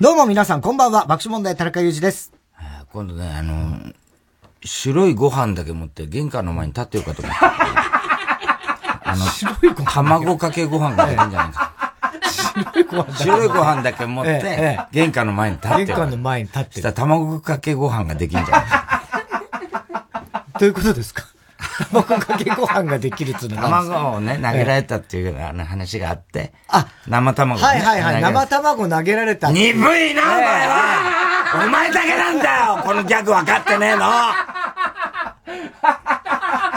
[0.00, 1.06] どうも皆さん、こんばんは。
[1.06, 2.32] 爆笑問題、田中裕二です。
[2.92, 3.92] 今度ね、あの、
[4.64, 7.38] 白いご飯だけ持って玄関の前に立ってようかと思って。
[9.02, 11.67] あの、白いご飯卵かけご飯ができるんじゃないか。
[12.64, 16.78] 白いご飯だけ持って、玄関の前に立って玄関の前に立って。
[16.80, 18.66] したら卵かけご飯ができるんじゃない？
[18.66, 19.02] か。
[20.58, 21.24] どういうことですか？
[21.90, 26.52] 卵かけご飯ができるっつうのは卵をね、投げられたっていう話があって。
[26.68, 27.66] あ、生卵、ね。
[27.66, 28.22] はいはいはい。
[28.22, 29.50] 生卵投げられた。
[29.50, 29.74] 鈍い
[30.14, 34.04] な、お前はお前だけなんだよこのギャグ分かってねえの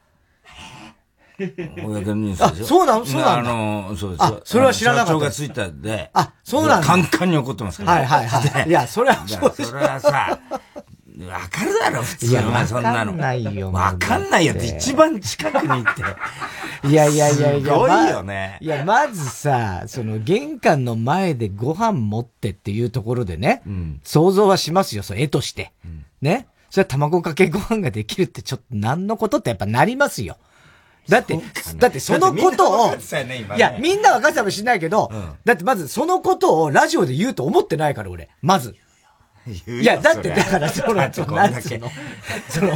[2.40, 4.24] あ、そうなのそうなのあの、そうです。
[4.24, 5.26] あ、それは知らなかった。
[5.26, 6.12] がついたんで。
[6.14, 6.88] あ、そうなんだ。
[6.88, 8.70] カンカンに怒ってますから、はいはいはい。
[8.70, 10.40] いや、それはそうそれはさ、
[11.28, 12.98] わかるだろ、普通はそんなの。
[12.98, 13.72] わかんないよ。
[13.72, 16.88] わかんないよって一番近くに行って。
[16.88, 17.74] いやいやいやいや。
[17.74, 18.58] すごいよね。
[18.62, 25.72] いや、まずさ、その玄関の前でご飯持ってっていうところでね、うん、想像はしますよ、そ絵として。
[25.86, 26.48] うん、ね。
[26.70, 30.38] それは卵かけご飯ができるってちょっと何のことってやっぱなりますよ。
[31.08, 31.38] だって、
[31.78, 35.12] だってそのことを、いや、みんな分かってたかもしれないけど、
[35.44, 38.30] だってまずそのことをラジオで言うと思ってないから、俺。
[38.42, 38.76] まず。
[39.68, 41.36] いや、だって、だから、その、なんつうの、
[42.48, 42.72] その、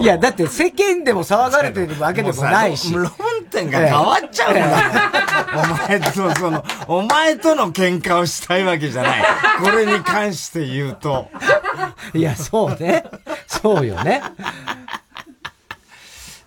[0.00, 2.94] いや、だって世間でも騒がれてるわけでもないし。
[2.94, 3.10] 論
[3.50, 5.08] 点が変わっちゃうんだ。
[5.56, 9.24] お前と、その、お前との喧嘩をしたいわけじゃない。
[9.60, 11.28] これに関して言うと。
[12.14, 13.02] いや、そうね。
[13.48, 14.22] そうよね。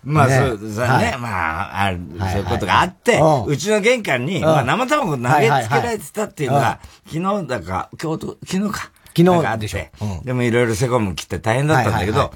[0.04, 1.28] まあ、そう、さね、ま
[1.62, 8.90] あ、ある、そういうことがあって、うちの玄関に、まあ、生卵投げつけられてたっていうのが、昨日だか、今日と、昨日か。
[9.16, 9.78] 昨日でしょ。
[10.24, 12.32] でもいろいろセコム切って大変だったんだけど、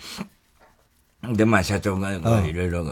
[1.35, 2.85] で、まあ、社長が、いろいろ、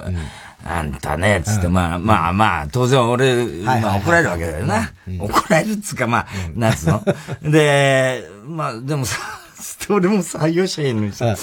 [0.67, 3.35] あんたね、つって、まあ、まあまあ、当然俺、
[3.65, 4.91] まあ怒られるわけだよな。
[5.21, 6.27] 怒られるっつうか、まあ、
[6.57, 7.05] なんつうの？
[7.53, 9.19] で、まあ、でもさ、
[9.91, 11.37] 俺も採用者いるのにさ、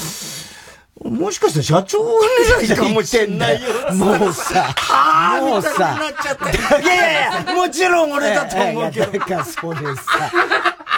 [1.04, 2.00] もしかして社長
[2.46, 3.70] じゃないかもしれないよ。
[3.96, 4.76] もうさ、
[5.42, 5.98] もうさ、
[6.84, 9.12] いやいやいや、もちろん俺だと思うけど。
[9.12, 10.32] だからそれさ、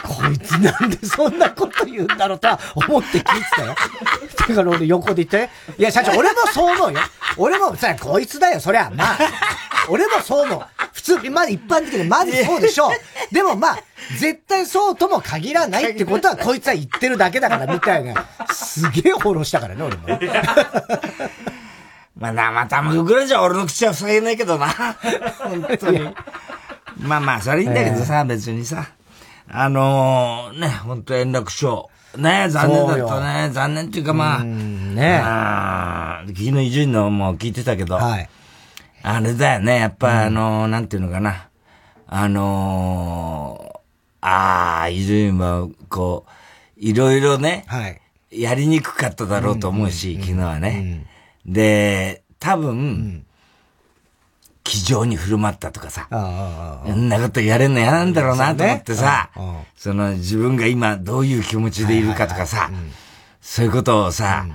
[0.04, 3.76] こいつなんでそんなこと言うんだろうとは思って聞いてたよ。
[4.50, 7.00] だから俺横で言って、いや社長、俺もそう思うよ。
[7.38, 9.18] 俺もさ、こいつだよ、そりゃ、まあ。
[9.90, 10.66] 俺もそう思う。
[10.94, 12.92] 普通、まあ一般的にまずそうでしょう。
[13.34, 13.78] でもまあ、
[14.20, 18.26] 絶対そうとも限らないってことは、こいつは言ってるだけだから、みたいな。
[18.52, 20.04] すげえフォローしたからね、俺も。
[22.18, 24.68] まあ、生卵ぐらいじゃ俺の口は塞げないけどな。
[25.40, 26.14] 本当に。
[27.00, 28.86] まあまあ、それいいんだけどさ、別にさ。
[29.50, 31.90] あのー、ね、本当円楽賞。
[32.18, 33.50] ね残念だったね。
[33.52, 34.44] 残念っていうかまあ。
[34.44, 37.96] ねあ昨日伊集院のも聞いてたけど。
[37.96, 38.30] はい。
[39.02, 41.50] あれだよね、やっぱ、あのー、なんていうのかな。
[42.08, 43.80] あのー、
[44.22, 46.32] ああ、伊集院は、こう、
[46.78, 47.66] いろいろね。
[47.68, 48.02] はい。
[48.32, 51.06] やりにくかっただろうと思うし、昨日はね。
[51.46, 53.23] で、多分、
[54.64, 56.08] 気丈に振る舞ったとかさ、
[56.86, 59.30] そんなことやれんの嫌なんだろうなと思ってさ、
[59.76, 62.70] その自分が今どういう気持ちでいるかとかさ、
[63.42, 64.46] そういうことをさ、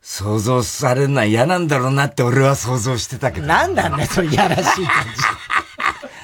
[0.00, 3.46] 想像されるのは嫌なんだろうなって俺は想像してたけど。
[3.48, 4.86] なんだね、それやらしい感じ。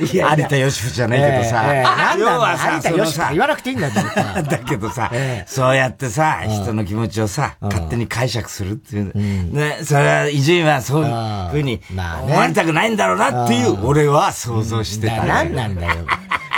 [0.00, 3.92] いや、有田よしふじゃないけどさ、えー、要はさ、そのさ、言わなくていいんだよ、
[4.48, 5.10] だけどさ、
[5.47, 9.12] そうやってさ、人の気持ちをさ、勝手に解釈するっていう。
[9.14, 11.81] ね、それは、伊集院はそういうふうに
[12.22, 15.25] 思われたくないんだろうなっていう、俺は想像してた。
[15.25, 16.06] 何なんだよ。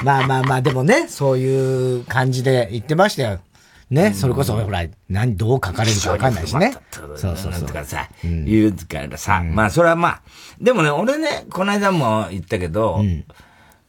[0.03, 3.41] まあまあまあ、でもね、そういう感じで言ってましたよ。
[3.95, 6.77] ね、それこそ、ほら、何、どう書かれるかわかんないしね。
[6.91, 7.67] そうそうそう。
[7.67, 10.23] とかさ、言うからさ、まあ、それはまあ、
[10.61, 13.01] でもね、俺ね、この間も言ったけど、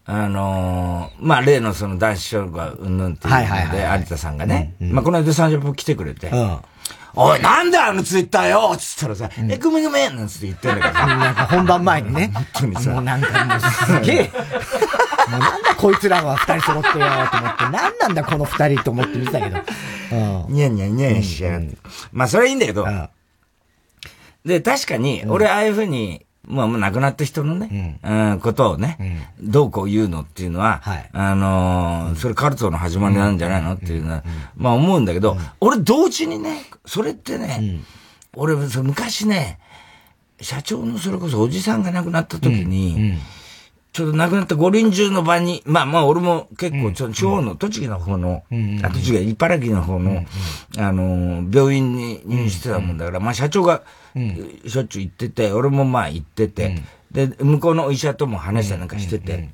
[0.07, 6.30] あのまあ、例のその男子賞がうんぬんっていうので、有田さんがね、まあ、この間30分来てくれて、
[7.16, 11.08] おい、なんだあのツイッターよつったらさ、え、ごめんごめんなんつって言ってんだけどさ。
[11.18, 12.32] なんか本番前にね。
[12.34, 12.92] 本当にさ。
[12.92, 14.32] もうなんかもうすげえ。
[15.30, 19.60] もうなんだこいつらは二人揃ってよと思って、なんなんだこの二人と思って見てたけど。
[20.12, 20.16] う
[20.52, 20.54] ん。
[20.54, 21.78] ニヤニヤニヤニヤしやがって。
[22.12, 22.86] まあそれはいいんだけど。
[24.46, 30.82] で、確かに、俺ああいうふうに、まあもう亡くなった人のね、うん、ことをね、どうこう言うのっていうのは、
[31.12, 33.74] あのそれカルトの始まりなんじゃないの？
[33.74, 34.24] っていうのは、
[34.56, 37.82] まあ思うんだけど、俺同時にね、それってね、
[38.36, 39.60] 俺、昔ね、
[40.42, 43.18] 社長のそれこそおじさんが亡くなった時に、
[43.94, 48.44] ちょうど亡くなった五輪中の場に、まあまあ俺も結構地方の栃木の方の、
[48.84, 50.26] あ、栃木、茨城の方の、
[50.78, 53.84] あの、病院に入院してたもんだから、まあ社長が
[54.68, 56.82] しょっちゅう行ってて、俺もまあ行ってて、
[57.12, 59.50] で、向こうの医者とも話したりなんかしてて、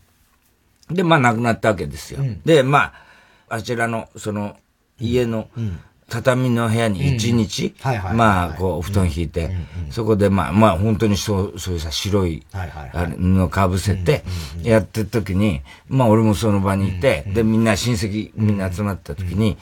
[0.90, 2.20] で、まあ亡くなったわけですよ。
[2.46, 2.94] で、ま
[3.50, 4.58] あ、あちらの、その、
[5.00, 5.50] 家の、
[6.10, 7.74] 畳の部屋に一日、
[8.18, 9.50] まあ、こう、布団引いて、
[9.92, 12.46] そこで、まあ、まあ、本当にそう、そういうさ、白い、
[13.18, 14.24] 布かぶせて、
[14.64, 19.58] やってる時に、まあ、俺もその場にいて、で、みんな親戚、みんな集まった時に、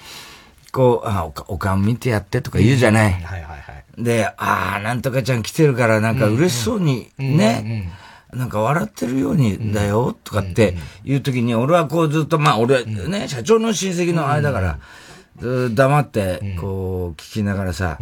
[0.71, 3.13] こう、あ、おか、おかん見てやってとか言うじゃない。
[4.03, 7.91] で、ああ、なんとかちゃん来てるから、なんか嬉しそうに、ね、
[8.33, 14.79] なんか笑ってるようにだよ、とかっていう時に、俺はこうずっと、まあ俺ね、社長の親戚の間から、
[15.41, 17.97] 黙って、こう、聞きながらさ、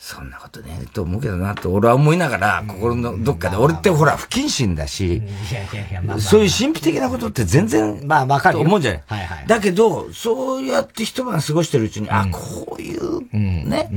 [0.00, 5.22] そんなことねえと思うけどなと俺は思いながら、心のどっかで、俺ってほら不謹慎だし、
[6.18, 8.60] そういう神秘的なことって全然、まあわかる。
[8.60, 9.02] 思うじゃない。
[9.06, 13.90] はいはい、だけど、そうやって一晩過ごしてるうちに、あ、こういう、ね、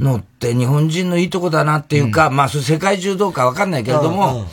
[0.00, 4.46] のって日本人のいいとこだなっていうか、まあそれ世界中どうかわかんないけれども、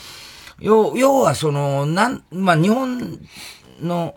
[0.60, 3.18] 要要はその、なん、まあ日本
[3.80, 4.14] の、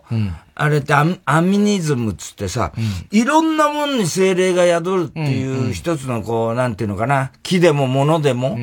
[0.54, 2.72] あれってアアミニズムっつってさ、
[3.10, 8.58] いろんなもんに精霊が宿るっていう一つのこう、なんていうのかな、木でも物でも、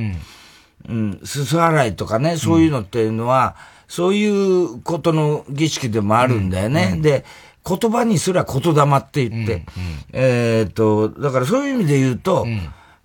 [0.87, 3.55] うん、すす払いとかね、そういうのっていうのは、
[3.87, 6.99] そういうことの儀式でもあるんだよね。
[7.01, 7.25] で、
[7.65, 9.65] 言葉にすら言霊って言って、
[10.13, 12.45] えっと、だからそういう意味で言うと、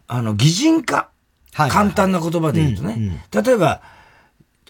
[0.07, 1.09] あの、擬人化。
[1.53, 3.25] 簡単な言葉で言うとね。
[3.31, 3.81] 例えば、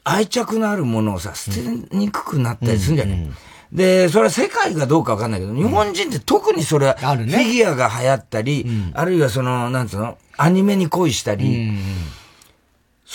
[0.05, 1.61] 愛着のあるものをさ、捨て
[1.97, 3.31] にくくなったりするんじゃない、
[3.73, 11.73] で、それは世界がどうかわかんないけど、日本人って特にそれは、フィギュアが流行ったり、あるいはその、なんつうの、アニメに恋したり、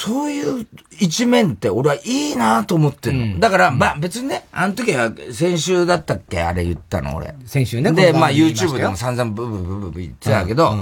[0.02, 0.66] そういう
[1.02, 3.40] 一面って俺はいいなと思ってるの。
[3.42, 6.42] だから、まあ別にね、あの時は先週だったっけ？
[6.42, 7.36] あれ言ったの俺。
[7.46, 7.92] 先週ね。
[7.92, 10.74] で、まあ YouTube でも散々ブブブブブ言ってたけど、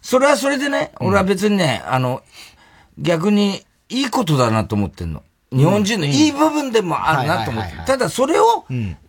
[0.00, 2.22] それはそれでね、俺は別にね、あの、
[2.96, 5.22] 逆にいいことだなと思ってんの。
[5.52, 7.76] 日本人のいい部分でもあるなと思って。
[7.86, 8.64] ただそれを、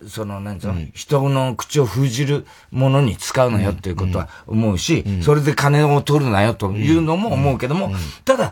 [0.06, 7.92] その、なんつうの、人の口を封じるものに使うなよっていうことは思うし、それで金を取るなよというのも思うけども、
[8.26, 8.52] ただ、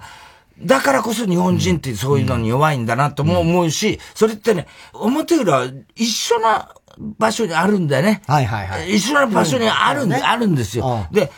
[0.62, 5.66] だからこそ日本人ってそういうのに弱いんだなとも思うし、それってね、表裏
[5.96, 8.22] 一緒な場所にあるんだよね。
[8.28, 8.96] はいはいはい。
[8.96, 11.07] 一緒な場所にあるんで、あるんですよ。
[11.12, 11.31] で、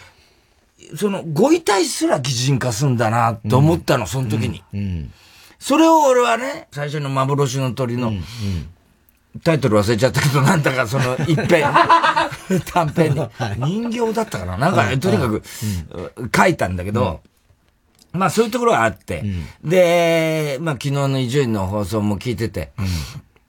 [0.95, 4.63] その、ご遺体すら擬人化すんだなと思ったの、その時に。
[4.73, 5.11] うん。
[5.59, 8.13] それを俺はね、最初の幻の鳥の、
[9.43, 11.65] タイトル忘れちゃったけど、なんだかその 一編、
[12.71, 14.57] 短編に、人形だったかな。
[14.57, 15.43] なんか、とにかく、
[16.35, 17.21] 書いたんだけど、
[18.17, 19.23] まあそういうところがあって、
[19.63, 22.71] で、まあ昨日の伊集院の放送も聞いてて、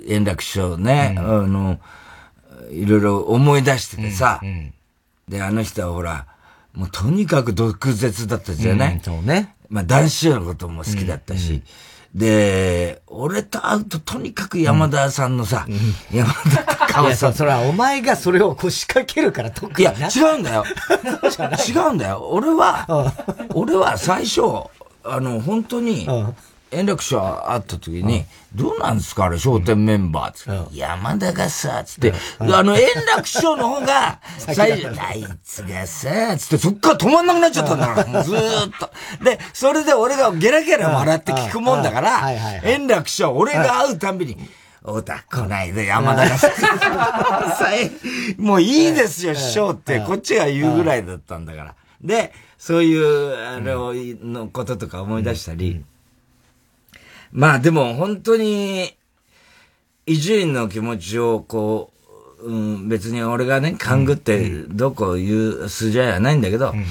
[0.07, 1.81] 円楽師匠ね、あの、
[2.71, 4.41] いろいろ思い出しててさ、
[5.29, 6.27] で、あの人はほら、
[6.75, 9.55] もうとにかく毒舌だったじゃない、そうね。
[9.69, 11.63] まあ男子のことも好きだったし、
[12.15, 17.35] で、俺と会うととにかく山田さんのさ、うん、山田川さん。
[17.35, 19.83] それはお前がそれをこう仕掛けるから特に。
[19.83, 20.65] いや、違うんだよ。
[21.69, 22.29] 違うんだよ。
[22.31, 23.13] 俺は、
[23.55, 24.41] 俺は最初、
[25.05, 26.09] あの、本当に、
[26.71, 27.21] 円楽師匠
[27.51, 38.91] 会った時に、どうなんですかあれ、笑点メンバーつって、山田がさ、つって、あの、円楽師匠の方が、 最初、あいつがさ、つって、そっから止まんなくなっちゃったんだから、ずーっと。
[39.25, 42.31] で、それで俺がゲラゲラ笑って聞くもんだから、
[42.65, 44.37] 円楽師匠、俺が会うたんびに、
[44.83, 46.51] おた、こないだ山田がさ、
[48.39, 51.75] もういいですよ、師匠って、こっちが言うぐらいだったんだから。
[52.03, 55.85] で、そういう、あれを、のこととか思い出したり、
[57.33, 58.95] まあでも本当に、
[60.07, 61.93] 伊集院の気持ちをこ
[62.41, 66.85] う、うん、別に俺がね、勘ぐってどこ言う筋合いはないんだけど、うん、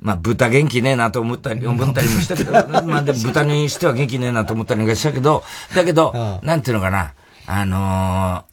[0.00, 2.52] まあ豚元気ねえなと思ったり、思ったりもしたけど、
[2.86, 7.12] まあでも豚にしては元気ねえなと思ったりもしたけど、 だけど、なんていうのかな、
[7.46, 8.50] あのー、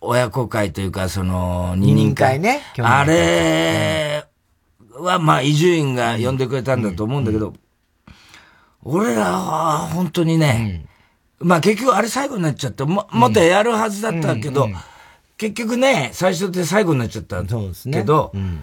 [0.00, 2.62] 親子会というか、その、二人会ね。
[2.78, 4.24] あれ
[4.94, 7.54] は、まあ、伊集院が呼んでくれたんだと思うんだけど、
[8.82, 10.86] 俺らは本当にね、
[11.40, 14.70] うん、まあ結局あれ最後になっちゃって、も、もっとやるはずだったけど、うん。
[14.70, 14.76] うん、
[15.36, 18.60] 結局ね、最初で最後になっちゃったそうですけど、ね、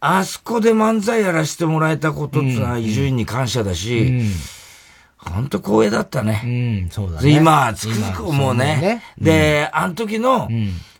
[0.00, 4.22] あそこで漫才やらせてもらえたことってのは伊集院に感謝だし、
[5.18, 6.42] 本当光栄だったね。
[6.44, 6.48] う
[6.86, 7.30] ん、そうだね。
[7.30, 8.64] 今、つくづく思うね。
[8.64, 9.02] ね。
[9.18, 10.48] で、あの時の、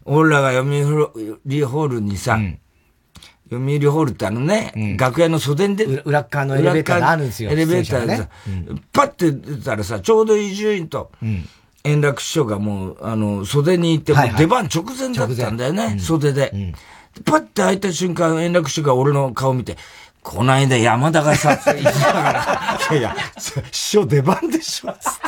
[0.05, 2.39] 俺らが読売ホールにさ、
[3.51, 7.51] 読売ホールってあのね、うん、楽屋の袖に出て、裏側のエレベーターがあるんですよ。
[7.51, 8.29] エレベーターでさ、ね
[8.69, 11.11] うん、パッて出たらさ、ちょうど伊集院と、
[11.83, 16.75] 円楽師匠がもう、あの、袖にいて、はいはい、出番直前だったんだよね、袖で。
[17.25, 19.77] パッて開いた瞬間、円楽師匠が俺の顔見て、
[20.23, 23.17] こないだ山田がさ、言ってたから、 いやいや、
[23.73, 25.21] 師匠出番でしょ、つって。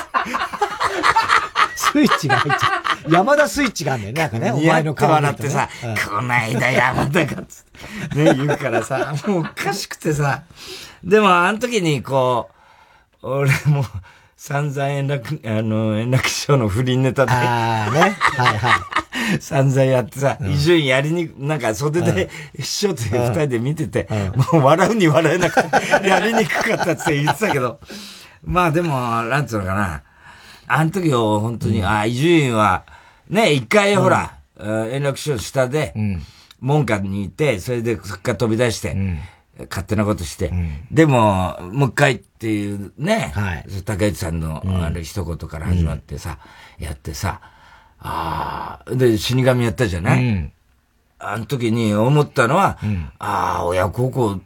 [1.76, 3.12] スイッチが入っちゃう。
[3.12, 4.52] 山田スイッチがあるんだよね、なんかね。
[4.52, 5.14] お前の顔、ね。
[5.14, 8.24] 笑ってさ、うん、こないだ山田が、つって。
[8.24, 10.42] ね、言うからさ、もうおかしくてさ。
[11.04, 12.50] でも、あの時にこ
[13.22, 13.84] う、俺も、
[14.36, 17.32] 散々円楽、あの、円楽師匠の不倫ネタで。
[17.32, 18.00] ああ、ね。
[18.00, 18.70] はいは
[19.36, 19.40] い。
[19.40, 24.08] 散々やってさ、伊集院やりにく、なんか袖で、師匠と二人で見てて、
[24.52, 27.78] もう笑うに笑えなくて、やりにくかったって言ってたけど、
[28.44, 30.02] まあでも、なんつうのかな。
[30.74, 32.84] あの時を本当に、あ、伊集院は、
[33.28, 34.38] ね、一回ほら、
[34.90, 35.94] 円楽師匠下で、
[36.60, 38.96] 門下にいて、それでそっから飛び出して、
[39.68, 46.38] 勝手なことして、うん、でも、もう一回っていうね、はい、竹内さんのあれ一言から始まってさ、
[46.78, 47.40] うん、やってさ、
[48.00, 50.52] ああ、で、死神やったじゃない、うん、
[51.18, 54.40] あの時に思ったのは、うん、ああ、親孝行、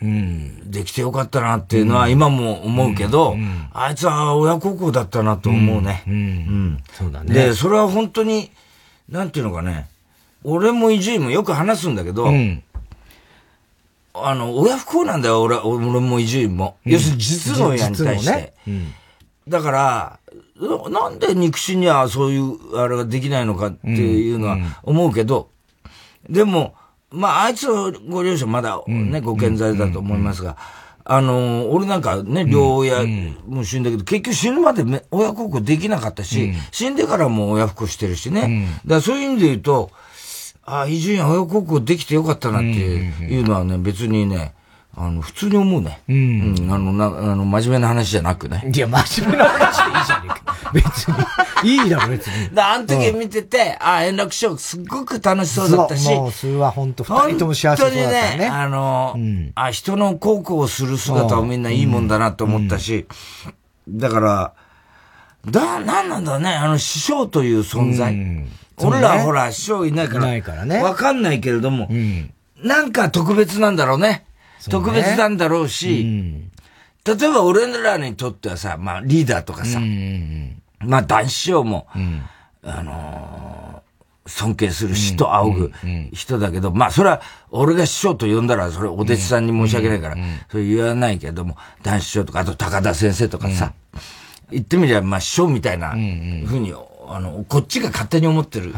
[0.00, 3.36] うん、できてよかったなっていうのは今も思うけど、
[3.72, 6.04] あいつは親孝行だったなと思うね。
[6.06, 6.82] うん。
[6.92, 7.34] そうだね。
[7.34, 8.50] で、それは本当に、
[9.08, 9.88] なんていうのかね、
[10.44, 12.62] 俺も伊集院もよく話すんだけど、うん。
[14.14, 16.76] あの、親不幸なんだよ、俺、俺も伊集院も。
[16.84, 18.30] 要するに実の親に対して。
[18.30, 18.52] ね。
[18.66, 18.94] うん、
[19.48, 20.18] だから、
[20.90, 25.50] なんで肉親にはそういう、あれができないのかっていうのは思うけど、
[26.28, 26.74] でも、
[27.10, 30.56] まあ、あいつのご両親まだね、ご健在だと思いますが、
[31.04, 38.66] あの、俺なんかね、両親も死んだけど、結局死ぬまで親孝行できなかったし、死んでからも親不孝してるしね。
[38.84, 39.90] だからそういう意味で言うと、
[40.64, 44.52] ああ、伊集院親孝行できてよかったなっていうのはね、別にね、
[45.00, 46.00] あの、普通に思うね。
[46.08, 46.56] うん。
[46.58, 48.70] うん、あの、な、あの、真面目な話じゃなくね。
[48.74, 50.40] いや、真面目な話でいいじゃねえか。
[50.72, 51.84] 別に。
[51.84, 52.54] いいだろ、別に。
[52.54, 56.08] だあの時見てて、うん、ああ、円楽師匠すっごく楽しそうだったし。
[56.10, 58.20] もう、それは本当二人とも幸せそうだったね。
[58.20, 63.06] 本当にね、あの、うん、あ人の孝行をする姿はみんないいもんだなと思ったし、
[63.88, 64.52] だから、
[65.46, 68.12] だ、なんなんだね、あの師匠という存在。
[68.12, 68.48] うん
[68.80, 70.26] 俺らほら、師匠いないから。
[70.26, 70.82] ないからね。
[70.82, 74.24] わかんないけれども、うん、なんか特別なんだろうね。
[74.66, 74.70] ね。
[74.70, 76.50] 特別なんだろうし、うん、
[77.04, 81.86] 例えば俺らにとってはさ、まあリーダーとかさ、うん、まあ男子師匠も、
[82.62, 85.72] あのー、尊敬する人、仰ぐ
[86.12, 90.16] 人だけど、まあそれは俺が師匠と呼んだら、それお弟子さんに申し訳ないから、
[90.50, 93.72] それ言わないけども、男子師匠とか、あと高田先生とかさ、
[94.50, 95.96] 言ってみれば、まあ師匠みたいなふ
[96.56, 96.74] うに
[97.08, 98.74] あの、こっちが勝手に思ってる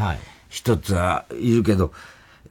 [0.49, 1.91] 人ってはいるけど、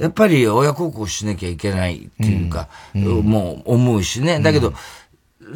[0.00, 4.40] やっぱり親孝行しなきゃいけないっていうか、うんうん、もう思うしね。
[4.40, 4.72] だけど、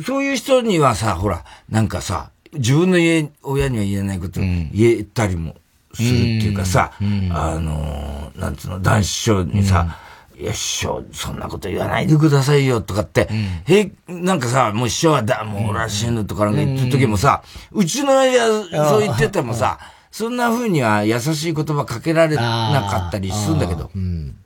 [0.04, 5.56] そういう人にはさ、ほら、なんかさ、自分の家、親には言えないこと言えたりも
[5.94, 6.92] するっていうかさ、
[7.30, 9.96] あの、なんつうの、男子師匠にさ、
[10.38, 13.34] いや、師匠、そんなこと言わないでくださいよ、とかって、う
[13.72, 19.78] ん、へなんかさ、もう師匠はだ、もう俺は死ぬとかなんか言ってる時もさ、うちの親そう言っててもさ、
[20.14, 23.90] そんな風には優しい言葉かけられなかったりするんだけど。
[23.92, 24.36] うん、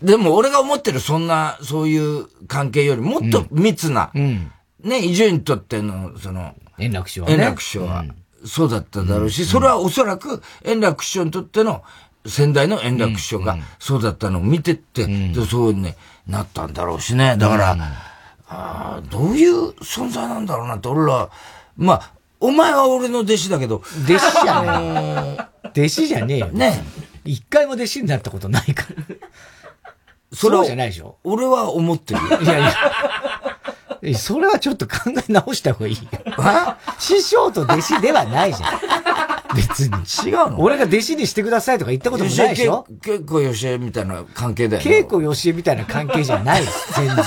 [0.00, 4.50] でも俺が思ってるそんな、そういう関係よりもっと密な、うん、
[4.82, 8.06] ね、伊集院にとっての、その、円楽師匠は、ね、円楽師匠は、
[8.46, 11.82] そうだっただろうし、それはおそらく円楽師匠にとっての、
[12.24, 15.96] 先代の円楽師匠がそうだったのを見てって、うん、そうね、
[16.26, 17.36] なったんだろうしね。
[17.36, 17.76] だから、
[18.48, 21.28] あどういう存在なんだろうなって、俺ら、
[21.76, 23.76] まあ、お前は俺の弟子だけど。
[24.04, 25.68] 弟子じゃねえ。
[25.68, 26.46] 弟子じゃねえよ。
[26.48, 26.82] ね。
[27.24, 29.04] 一回も弟子になったことないから。
[30.32, 34.14] それじゃないでしょ俺は思ってるいやいや。
[34.14, 36.00] それはちょっと考え直した方がいいよ。
[36.98, 38.80] 師匠と弟子ではないじゃん。
[39.54, 40.30] 別に。
[40.30, 40.60] 違うの？
[40.60, 42.86] 俺が弟子にしてくださいとか言ったこともないでしょ？
[43.02, 44.82] 結構よしえみたいな関係だよ。
[44.82, 46.94] 結構よしえみたいな関係じゃないです。
[46.94, 47.24] 全然。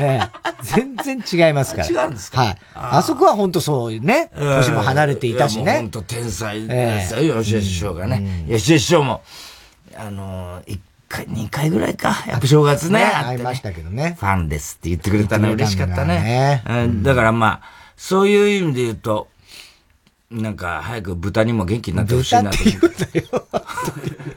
[0.00, 0.28] ええ。
[0.62, 1.86] 全然違いますから。
[1.86, 2.40] 違うんですか？
[2.40, 2.56] はい。
[2.74, 4.30] あそこは本当そうね。
[4.36, 5.76] 年も離れていたしね。
[5.76, 8.44] 本当天才ですよ、吉江師匠がね。
[8.48, 9.22] 吉江師匠も、
[9.96, 12.24] あの、一回、二回ぐらいか。
[12.26, 13.04] やっぱ正月ね。
[13.04, 14.16] 会いましたけどね。
[14.18, 16.62] ファンですって言ってくれたの嬉しかったね。
[17.02, 17.60] だからまあ、
[17.96, 19.28] そういう意味で言うと、
[20.30, 23.24] なんか、早く豚にも元気になってほしいなと思って。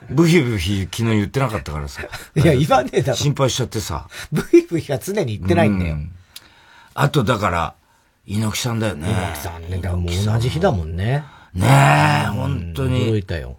[0.10, 2.04] ブヒブヒ昨日言ってなかったからさ。
[2.36, 3.18] いや、言わねえだろ。
[3.18, 4.08] 心配しちゃってさ。
[4.32, 5.98] ブヒブヒは常に言ってないんだよ。
[6.94, 7.74] あと、だから、
[8.26, 9.10] 猪木さんだよね。
[9.10, 10.26] 猪木さんね。
[10.26, 11.24] 同じ日だもんね。
[11.54, 13.08] ねえ、本当に。
[13.08, 13.58] 驚いたよ。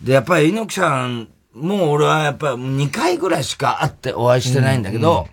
[0.00, 5.28] で、やっぱり猪木さんもう俺はやっぱり2回ぐらいしか会ってお会いしてないんだけど、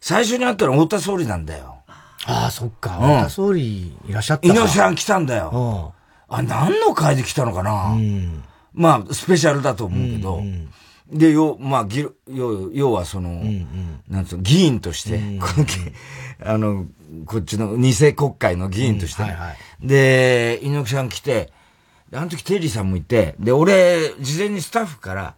[0.00, 1.82] 最初に会ったのは太田総理なんだよ。
[2.26, 2.90] ああ、そっか。
[2.90, 5.94] 太田総理いらっしゃった猪木さん来たんだよ。
[6.28, 8.42] あ、何の会で来たのかな、うん、
[8.74, 10.68] まあ、スペシャルだと思うけど、うん
[11.12, 15.40] うん、で、よ、まあ、ぎ要要はその、うんうん、なんつうの、議員として、うんうん、
[16.44, 16.86] あの、
[17.26, 19.56] こっちの偽国会の議員として、うんはいはい、
[19.86, 21.52] で、猪木さん来て、
[22.12, 25.34] あの時テリーさんもいて、で、俺、事前にスタッフから、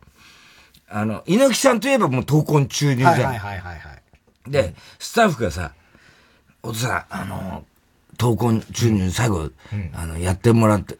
[0.88, 3.12] あの、猪木さんといえばもう闘魂注入じゃん。
[3.12, 3.74] はいはいはいは
[4.46, 5.72] い、で、スタッフがさ、
[6.62, 7.64] お父さん、あの、
[8.16, 10.98] 闘魂注入最後、うん、あの、やってもらって、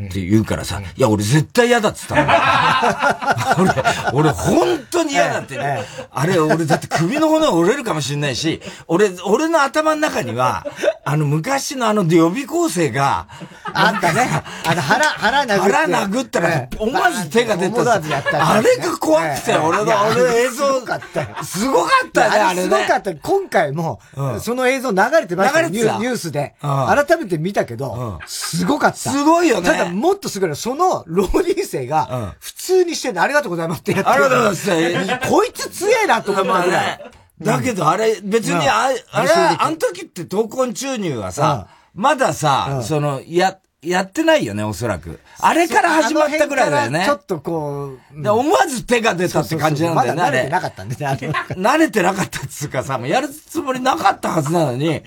[0.00, 3.64] って言うからさ、いや、俺絶対嫌だっつったの。
[4.14, 5.84] 俺、俺本当に嫌だって、ね。
[6.12, 10.64] あれ、俺だって首の骨折れるかもしれないし、俺、俺の頭の中には、
[11.04, 13.26] あの昔のあの予備構成が、
[13.72, 14.28] あったね。
[14.66, 15.62] あの腹、腹殴った。
[15.62, 17.94] 腹殴ったら、思わず手が出た。
[17.94, 20.66] あれが怖くて、俺の、俺映像。
[20.68, 21.28] すごかったよ。
[21.42, 22.62] すごかったね、あれね。
[22.62, 23.14] すごかった。
[23.16, 24.00] 今回も、
[24.40, 26.54] その映像流れてましたニュースで。
[26.60, 28.96] 改めて見たけど、すごかった。
[28.96, 29.87] すごいよね。
[29.90, 34.10] もっとすごいのその浪人生が、普通にしてんの、ありがとうございますってやってる。
[34.10, 35.20] ありがとうございます。
[35.30, 37.10] こいつ強えなと思ったぐらい。
[37.40, 39.22] だけどあれ、別にあ、あ。
[39.22, 45.20] れ、あの時って闘魂注入はさ、まださ、その、や、やってないよね、おそらく。
[45.38, 47.04] あれから始まったぐらいだよね。
[47.06, 48.28] ちょっとこう。
[48.28, 51.06] 思わず手が出たって感じなんだよね、慣れてなかったんでね、
[51.54, 55.02] 慣れてなかったっつうかさ、やるつもりなかったはずなのに、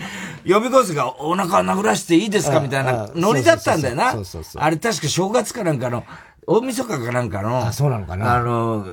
[0.45, 4.15] 予備コースがお腹殴らしていいですかみたいなノリだったんだよな。
[4.55, 6.05] あれ確か正月かなんかの、
[6.47, 7.67] 大晦日かなんかの。
[7.67, 8.35] あ、そうなのかな。
[8.35, 8.85] あの、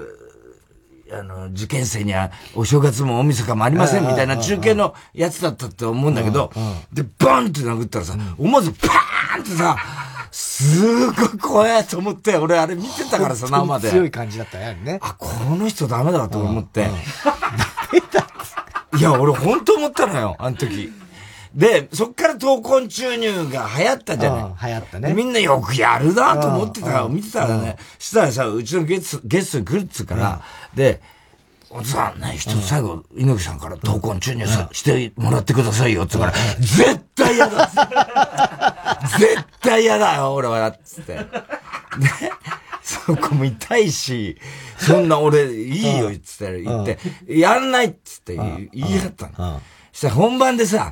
[1.12, 6.52] あの、受験生にはお正月も大晦日もありませんみたいな中継のやつだったと思うんだけど、
[6.92, 9.76] で、バンって殴ったらさ、思わずパーンってさ、
[10.30, 13.90] すごい怖いと思って、俺あれ見てたからさ、生で。
[13.90, 14.98] 強い感じだったよね。
[15.02, 16.88] あ、この人ダメだと思って。
[18.96, 20.92] いや、俺本当思ったのよ、あの時。
[21.54, 24.68] で、そっから闘魂注入が流行ったじゃない。
[24.68, 25.14] 流行ったね。
[25.14, 30.42] みんなよくやるなと思ってた、見てたらね、したらさ、うちのゲスト、ゲストに来るっつうから、
[30.74, 31.00] で、
[31.70, 39.18] おじさんね、一つ最後、猪木さんから闘魂注入さ、してもらってくださいよ、って言うから、絶対嫌だっって。
[39.18, 41.14] 絶対嫌だよ、俺は、つって。
[41.16, 41.24] ね。
[42.82, 44.38] そこも痛いし、
[44.78, 49.60] そんな俺、いいよ、つって言って、やんないっつって言い張ったの。
[49.92, 50.90] したら本番でさ、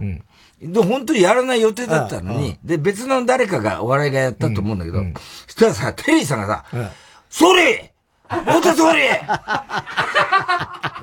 [0.60, 5.02] で、本当にやらない予定だったのに、で、別の誰かが、お笑いがやったと思うんだけど、
[5.46, 6.64] そしたらさ、テリーさんがさ、
[7.28, 7.92] それ
[8.28, 9.02] 太田総理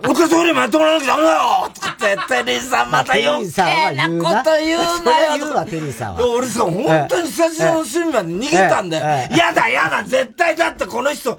[0.01, 3.61] 太田総理ってもらわなきゃダメだよって言って、テリーさんまた余計
[3.95, 6.27] なこと言うなよ言うわ、テリーさんは。
[6.27, 9.03] 俺さ、本当にスタジオの隅まで逃げたんだよ。
[9.37, 11.37] やだやだ、絶対だってこの人、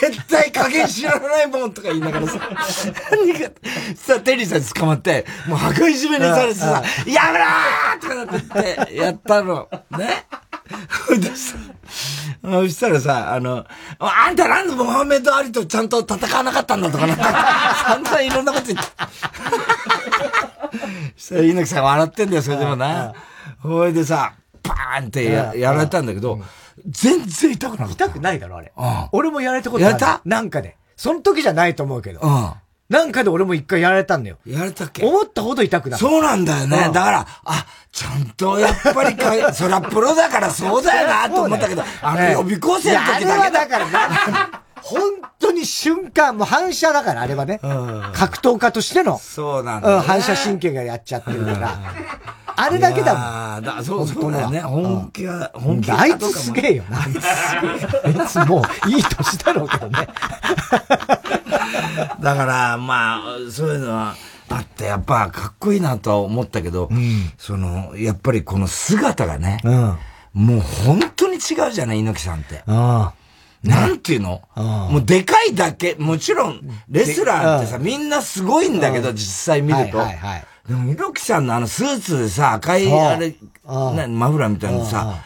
[0.00, 2.38] 絶対加減知らないもんとか言いながらさ、
[3.10, 3.50] 何が、
[3.96, 9.68] さ、テリーさんに捕まって、もう破壊締めにされてさ、やめろーとかなって言って、やったの。
[9.98, 10.26] ね？
[11.36, 13.66] そそしたらさ、あの、
[13.98, 18.84] あんたなんでモハメド・アリとちゃんと戦わなかったんだとかなんか、散々いろんなこと言って。
[21.16, 23.12] したら猪木さん笑ってんだよ、それでもな。
[23.60, 26.40] ほいでさ、パーンってややられたんだけど、
[26.88, 27.92] 全然痛くなかった。
[28.06, 28.72] 痛くないだろ、あれ。
[29.12, 29.90] 俺もやられたことある。
[29.92, 30.20] やった？
[30.24, 30.76] なんかで。
[30.96, 32.20] その時じゃないと思うけど。
[32.20, 32.52] うん。
[32.88, 34.36] なんかで俺も一回やられたんだよ。
[34.46, 35.04] やられたっけ？
[35.06, 36.00] 思ったほど痛くない。
[36.00, 36.90] そうなんだよね。
[36.92, 44.10] だから、あ、ちゃんとやっぱりか、 そらプロだからそうだよなと思ったけど、あの予備校生の時だけだからな。
[44.82, 45.00] 本
[45.40, 47.58] 当に瞬間、もう反射だから、あれはね。
[48.12, 49.18] 格闘家としての。
[49.18, 51.78] そうなんだ、ね、反射神経がやっちゃってるから。
[52.56, 53.22] あれだけだもん。
[53.22, 54.60] ああ、そうそうだよね。
[54.60, 56.00] 本気は、本気は。
[56.00, 57.00] あいつすげえよな。
[57.00, 57.06] あ
[58.08, 59.98] いつもういい年だろうけどね。
[62.20, 64.14] だから、まあ、そういうのは、
[64.50, 69.96] あって、やっぱかっこいいなとは思ったけど、うん、その、やっぱりこの姿がね、うん、
[70.34, 72.62] もう本当に違うじゃない、猪木さんって。
[72.66, 73.14] な
[73.86, 74.42] んていうの？
[74.56, 79.98] もうでかいだけ、もちろん、レスラーってさ、みんなすごいんだけど、実際見ると。
[80.68, 83.34] でも、猪木さんのあのスーツでさ、赤い、あれ、
[83.66, 85.22] マフラーみたいなさ、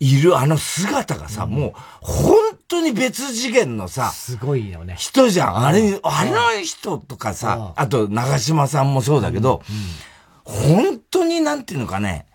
[0.00, 2.36] いるあの姿がさ、もう、本
[2.68, 4.94] 当に別次元のさ、すごいよね。
[4.96, 5.66] 人じゃん。
[5.66, 9.62] あれ、あの人とかさ、あと、長島さんもそうだけど、
[10.44, 12.26] 本当になんていうのかね、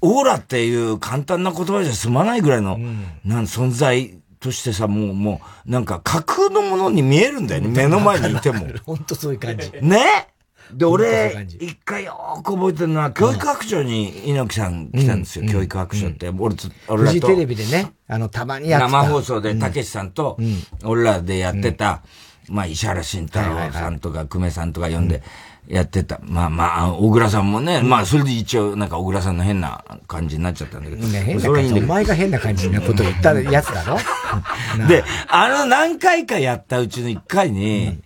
[0.00, 2.78] オーラっていう簡単な言葉じゃ済まないぐらいの、
[3.24, 8.66] なん存在としてさ、もう、もう、なんか架空のものに見えるんだよね、目の前にいても。
[8.84, 9.70] 本当そういう感じ。
[9.82, 10.28] ね？
[10.72, 16.30] で、俺、一回よく覚えてるのは、教育白書に猪木さん来たんですよ、教育白書って。
[16.30, 17.14] 俺と、俺らと。
[17.14, 18.92] フジテレビでね、あの、たまにやってた。
[18.92, 20.38] 生放送で、たけしさんと、
[20.84, 22.02] 俺らでやってた、
[22.48, 25.22] まあ、石原慎太郎さんとか、久米さんとか呼んで、
[25.66, 26.20] やってた。
[26.22, 31.06] まあまあ、小倉さんもね、まあ、それで一応、なんか小倉さんの変な感じになっちゃったんだけど。
[31.06, 31.74] ね、変な感じ。
[31.74, 33.98] お前が変な感じなことを言ったやつだろ
[34.88, 37.98] で、あの何回かやったうちの一回に、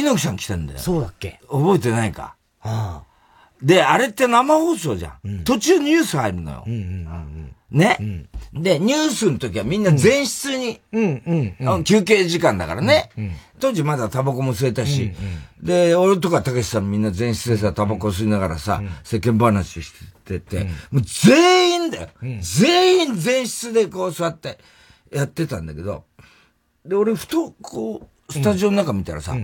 [0.00, 0.78] 猪木さん来たんだよ。
[0.78, 1.40] そうだっけ？
[1.50, 2.36] 覚えてないか？
[2.60, 3.04] ああ。
[3.62, 5.12] で、あれって生放送じゃん。
[5.24, 6.64] うん、途中ニュース入るのよ。
[6.66, 8.02] うんうんうんね、う
[8.58, 13.10] ん、で、ニュースの時はみんな前室に、うんうん、休憩時間だからね。
[13.18, 19.92] うんうん、当時まだタバコも吸えたし、うんうん、で、俺とかたけしさんみんな前室でさ、タバコ吸いながらさ、世間話し
[20.24, 24.58] てて、もう全員だよ、全員前室でこう座って
[25.10, 26.04] やってたんだけど、
[26.86, 29.34] で、俺ふとこう、スタジオの中見たらさ、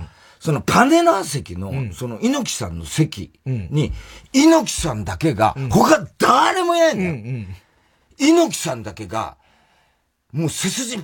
[0.41, 3.93] そのパネラー席の、その猪木さんの席に、
[4.33, 7.47] 猪木さんだけが、他誰もいないんだよ。
[8.19, 9.37] 猪木さんだけが、
[10.33, 11.03] もう背筋ビ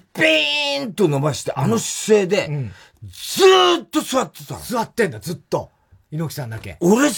[0.79, 2.71] ーンと伸ばして、あの姿勢で、
[3.03, 5.71] ずーっと座ってた座ってんだ、ずっと。
[6.11, 6.79] 猪木さんだけ。
[6.81, 7.11] 俺、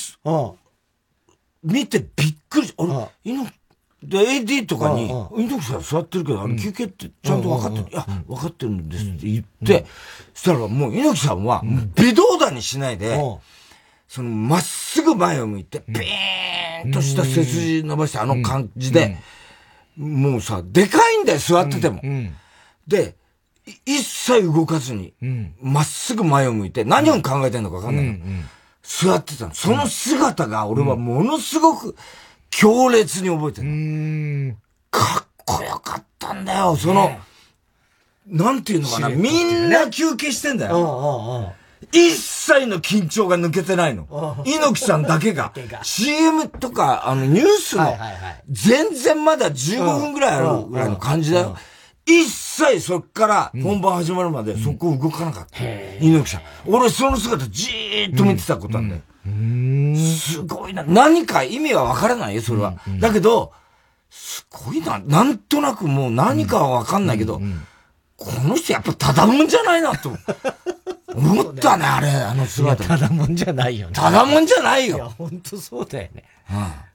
[1.62, 2.72] 見てびっくり。
[2.78, 2.92] 俺、
[3.24, 3.57] 猪木、
[4.02, 7.86] で、AD とかに、猪木さん座ってるけど、あの休憩ってちゃんと分かってる。
[7.90, 9.86] いや、分かってるんですって言って、
[10.34, 11.62] そしたらもう猪木さんは、
[11.96, 13.18] 微動だにしないで、
[14.06, 19.16] その、まっすぐ前を向いて、ビーンとした背筋伸ばして、あの感じで、
[19.96, 22.00] もうさ、でかいんだよ、座ってても。
[22.86, 23.16] で、
[23.84, 25.12] 一切動かずに、
[25.60, 28.20] まっすぐ前を向いて、何を考えてんのか分かんない。
[28.82, 29.54] 座ってたの。
[29.54, 31.96] その姿が、俺はものすごく、
[32.50, 34.56] 強烈に覚えてる。
[34.90, 37.18] かっこよかったんだよ、その、
[38.26, 41.54] なんていうのかな、みんな休憩してんだよ。
[41.92, 44.42] 一切の緊張が抜けてないの。
[44.44, 45.52] 猪木さんだけが。
[45.82, 47.96] CM とか、あの、ニュースの、
[48.50, 51.56] 全然まだ15分ぐらいあるぐらいの感じだよ。
[52.04, 55.62] 一切そっから本番始まるまでそこ動かなかった。
[56.00, 56.42] 猪木さん。
[56.66, 59.02] 俺その姿じーっと見てたことなんだよ。
[59.96, 60.84] すごいな。
[60.84, 62.74] 何か意味はわからないよ、それは。
[63.00, 63.52] だけど、
[64.10, 64.98] すごいな。
[64.98, 67.40] なんとなくもう何かはわかんないけど、
[68.16, 70.10] この人やっぱただもんじゃないなと。
[71.14, 72.84] 思ったね、 あれ、あの姿。
[72.84, 73.94] ただもんじゃないよね。
[73.94, 74.96] ただもんじゃないよ。
[74.96, 76.24] いや、本当そうだよね。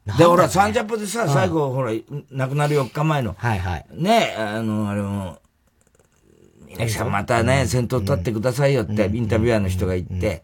[0.07, 0.17] うん。
[0.17, 1.91] で、ほら、サンジャポでさ、最後、ほら、
[2.31, 3.35] 亡くなる4日前の。
[3.37, 3.85] はいはい。
[3.91, 5.39] ね、あの、あれも、
[6.67, 10.43] 皆さんまたね、先頭立ってくださいよって、インタビュアーの人が言って、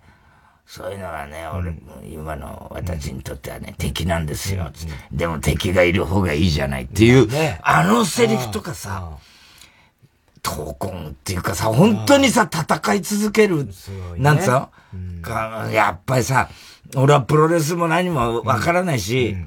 [0.72, 1.74] そういうのはね、俺、
[2.08, 4.72] 今の私にとってはね、敵なんですよ。
[5.12, 7.28] でも敵がいる方がいいじゃないっていう、
[7.64, 9.18] あのセリフとかさ、
[10.44, 13.68] 闘魂っていうかさ、本当にさ、戦い続ける、
[14.18, 14.70] なんつうの、
[15.72, 16.50] やっぱりさ、
[16.96, 19.38] 俺はプロレスも何もわからないし、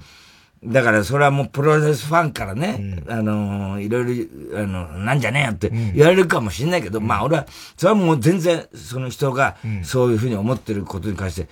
[0.64, 7.46] だからそれはもうプロレスファンからね、あの、いろいろ、あの、なんじゃねえよって言われるかもしれないけど、まあ俺は、
[7.77, 11.48] それはもう全然、その人がそういうふうに思ってることに関して、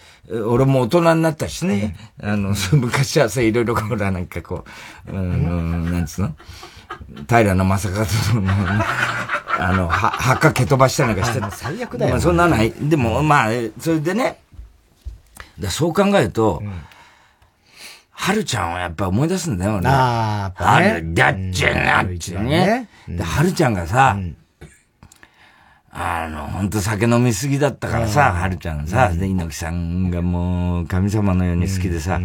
[0.47, 4.65] 俺も大人になったしね、あの、 昔はさ、いろいろほらなんかこ
[5.09, 6.35] う、あの、なんつうの？
[7.29, 8.05] 平野正和の、
[9.59, 12.13] あの、は、墓蹴飛ばしたりなんかして最悪だよ。
[12.13, 12.73] まあそんなない。
[12.81, 14.39] でも、まあ、それでね、
[15.69, 16.63] そう考えると、
[18.21, 19.89] はるちゃんをやっぱ思い出すんだよ、ね。
[19.89, 22.87] ああ、はる、だっちゃなってね。
[23.09, 24.19] で、はるちゃんがさ、
[25.91, 32.21] あの、ほんと酒飲みすぎだったからさ、はるちゃんさ、で、猪木さんがもう神様のように好きでさ、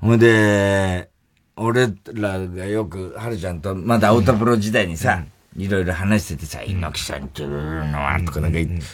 [0.00, 1.08] ほんで、
[1.54, 5.22] 俺らがよく、はるちゃんと、まだアウトプロ時代にさ、
[5.56, 8.84] いろいろ話しててさ、猪木さんっていうのは、とかなんか言って、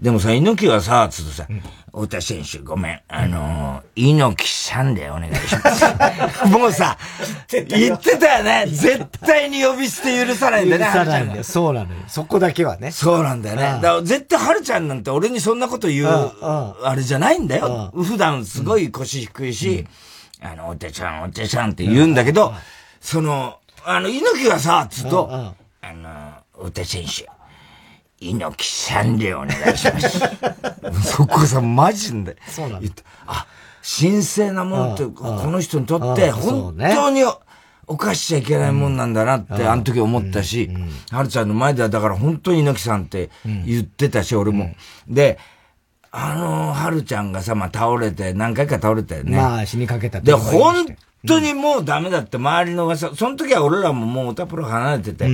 [0.00, 1.46] でもさ、猪木はさ、つうとさ、
[1.98, 5.84] 太田選手ごめん、あの猪木さんでお願いします。
[6.46, 6.96] もうさ、
[7.66, 8.66] 言ってたよね。
[8.68, 11.44] 絶対に呼び捨て許さないんだね、許さないんだよ。
[11.44, 12.00] そうなのよ。
[12.06, 12.92] そこだけはね。
[12.92, 13.62] そうなんだよね。
[13.62, 17.92] だから絶対はるちゃんなんて俺にそんなこと言う、あれじゃないんだよ。
[17.96, 19.84] 普段すごい腰低いし、
[20.40, 22.54] あの、お手ちゃん、お手ちゃんって言うんだけど、
[23.00, 27.28] その、あの、猪木がさ、つうと、あの、お手選手、
[28.20, 30.20] 猪木さんでお願いします。
[31.16, 32.36] そこさ、マジで。
[32.48, 32.90] そうなんだ。
[33.26, 33.46] あ、
[34.00, 37.22] 神聖なもんって、この人にとって、本当に、
[37.86, 40.68] 犯しちゃいけないもんなんだなって、あの時思ったし、
[41.10, 44.70] はるちゃんの前では、だから本当に猪木さんって言ってたし、俺も。
[45.08, 45.38] で、
[46.10, 49.36] あの、はるちゃんがさ、まあ倒れて、何回か倒れたよね。
[49.36, 50.86] まあ死にかけたで、本
[51.26, 55.28] 当にもうダメだって、周りの噂、その時は俺らももうオタプロ離れてて。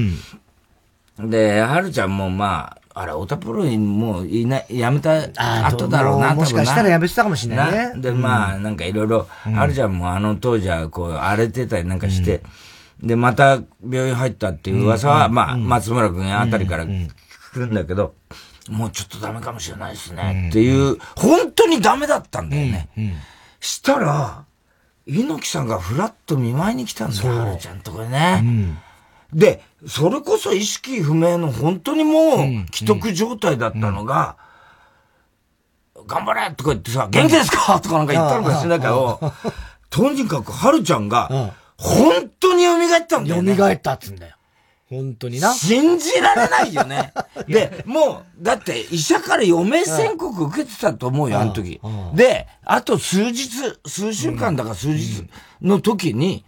[1.18, 5.24] うん、で、はるちゃんもまあ、あれ、オタプロにもういない、やめた
[5.66, 8.00] 後だろうな、もしかしたらやめてたかもしれないね。
[8.00, 12.42] で、まあ、なんかいろいろ、あるじゃん、もうあの当時はこう、荒れてたりなんかして、
[13.02, 17.10] で、また病院入ったっていう噂は、まあ、松村君あたりから聞
[17.52, 18.14] くんだけど、
[18.70, 22.88] もうちょっとダメかもしれないですね、っていう、本当にダメだったんだよね。
[23.58, 24.44] したら、
[25.06, 28.78] 猪木さんがふらっと見舞いに来たんだよ、はるちゃんとこれね。
[29.34, 34.36] で、それこそ意識不明の本当にもう、既得状態だったのが、
[36.06, 39.20] 頑張れとか言ってさ、元気ですかとかなんか言ったのかしないけど、
[39.90, 43.56] とにかくはるちゃんが、本当に蘇ったんだよね。
[43.56, 44.36] 蘇ったっつんだよ。
[44.88, 45.52] 本当にな。
[45.52, 47.12] 信じられないよね。
[47.48, 51.80] で、もう、だって医者から余命宣告受けてたと思うよ、あの時。
[52.14, 53.48] で、あと数日、
[53.86, 55.24] 数週間だか数日
[55.60, 56.44] の時に、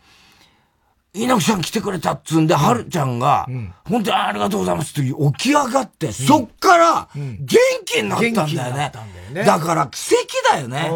[1.16, 3.46] 稲木さん来てくれたっつんで、はるちゃんが、
[3.84, 9.44] 本当にありがとうございますって起き上がって、そっから元気になったんだよね。
[9.44, 10.90] だから奇跡だよね。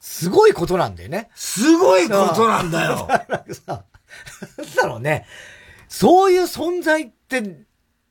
[0.00, 1.28] すごいことなんだよね。
[1.34, 3.06] すごいことなんだよ。
[3.66, 5.26] だろうね。
[5.88, 7.66] そういう存在って、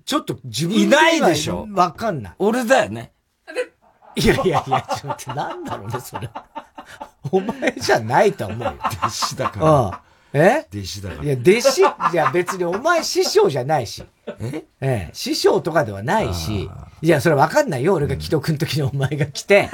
[0.05, 2.33] ちょっと自分いないでしょわかんない。
[2.39, 3.11] 俺だよね。
[4.15, 6.29] いやいやいや、ちょっとなんだろうね、それ。
[7.31, 8.75] お前じゃないと思うよ。
[9.01, 10.01] 弟子だから。
[10.33, 10.65] え？
[10.73, 11.23] 弟子だから。
[11.23, 11.77] いや、弟子、
[12.13, 14.03] いや別にお前師匠じゃないし。
[14.39, 14.63] え？
[14.81, 16.69] ええ、師匠とかではないし。
[17.01, 17.95] いや、それわかんないよ。
[17.95, 19.63] 俺が既得の時にお前が来て。
[19.63, 19.69] ね、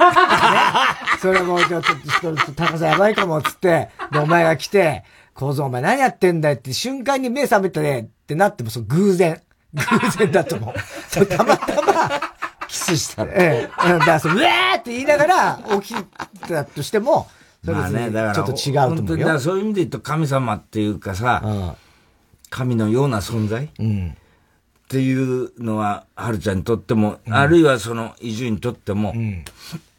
[1.20, 3.90] それもちょっと、ちょっと高さやばいかも、つって。
[4.12, 9.40] で、お前が来て、構造お前何やってんだよって瞬間に目覚めたねってなっても、そう偶然。
[9.74, 9.82] 偶
[10.18, 10.74] 然だと思う。
[11.08, 12.10] そ うたまたま、
[12.68, 13.32] キスしたら。
[13.34, 13.88] ええ。
[13.88, 16.04] だからそう、うえーって言いながら起き
[16.48, 17.28] たとしても、
[17.72, 19.40] まあね、だから、ちょっと違うと思うよ。
[19.40, 21.72] そういう意味で言うと神様っていうかさ、うん、
[22.50, 29.44] 神のような存在、うん、っていうのは、はるちゃんにとっても、うん、あるいはその移住にとっても、うん、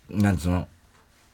[0.09, 0.67] なんつうの、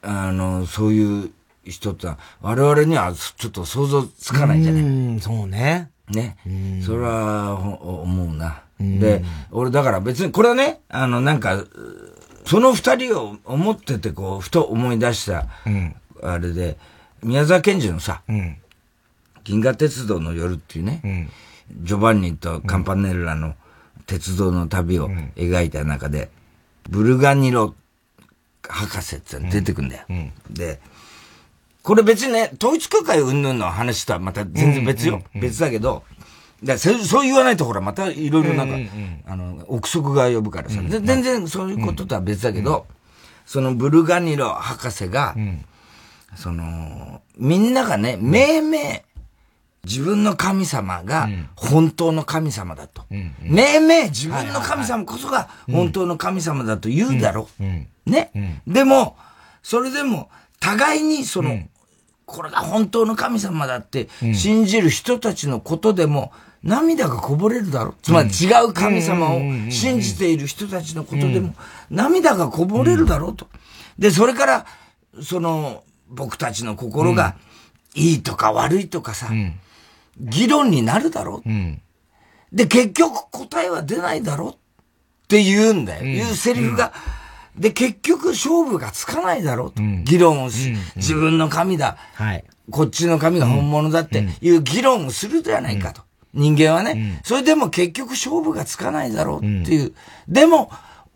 [0.01, 1.31] あの、そういう
[1.65, 2.07] 人って
[2.41, 4.81] 我々にはちょっと想像つかないじゃない？
[4.81, 5.89] うん、そうね。
[6.09, 6.37] ね。
[6.85, 8.63] それは思うな。
[8.79, 11.63] で、俺だから別に、これはね、あの、なんか、
[12.45, 15.47] その二人を思ってて、こう、ふと思い出した、
[16.23, 16.77] あれで、
[17.21, 18.57] 宮沢賢治のさ、うん、
[19.43, 21.29] 銀河鉄道の夜っていうね、うん、
[21.85, 23.55] ジョバンニとカンパネッラの
[24.05, 26.29] 鉄道の旅を描いた中で、
[26.89, 27.75] ブルガニロ
[28.67, 30.05] 博士って出てくんだよ。
[30.49, 30.79] で、
[31.81, 35.21] これ別にね、統一教会云々の話とはまた全然別よ。
[35.35, 36.03] 別だけど、
[36.63, 38.91] だそうそう言わないとほら、またいろいろなんか、
[39.27, 42.87] あの、憶測が呼ぶからさ、全然そういうこととは別だけど、
[43.45, 45.35] そのブルガニロ博士が、
[46.35, 49.05] その、みんながね、命名、
[49.85, 53.03] 自分の神様が本当の神様だと。
[53.41, 58.09] 命名、自分の神様こそが本当の神様だと言うだろう。
[58.09, 58.61] ね。
[58.65, 59.17] でも、
[59.61, 61.59] それでも、互いにその、
[62.25, 66.31] これが本当の神様だって信じる人たちのことでも、
[66.63, 67.95] 涙がこぼれるだろう。
[68.01, 71.55] つまり違う神様を信じている人たちのことでも、
[71.89, 73.49] 涙がこぼれるだろうと。
[73.99, 74.65] で、それから、
[75.21, 77.35] その、僕たちの心が
[77.95, 79.29] いいとか悪いとかさ、
[80.19, 81.49] 議論になるだろう、
[82.55, 84.55] で、結局答えは出ないだろうっ
[85.27, 86.03] て言うんだよ。
[86.03, 86.93] 言うセリフが。
[87.57, 89.81] で、結局勝負がつかないだろうと。
[90.03, 91.97] 議論をし、自分の神だ。
[92.13, 92.43] はい。
[92.71, 96.01] こっちの神が本物だっていう議論をするではないかと。
[96.33, 97.21] 人間はね。
[97.23, 99.93] それでも結局勝負がつかないだろうっていう。
[100.27, 100.71] でも、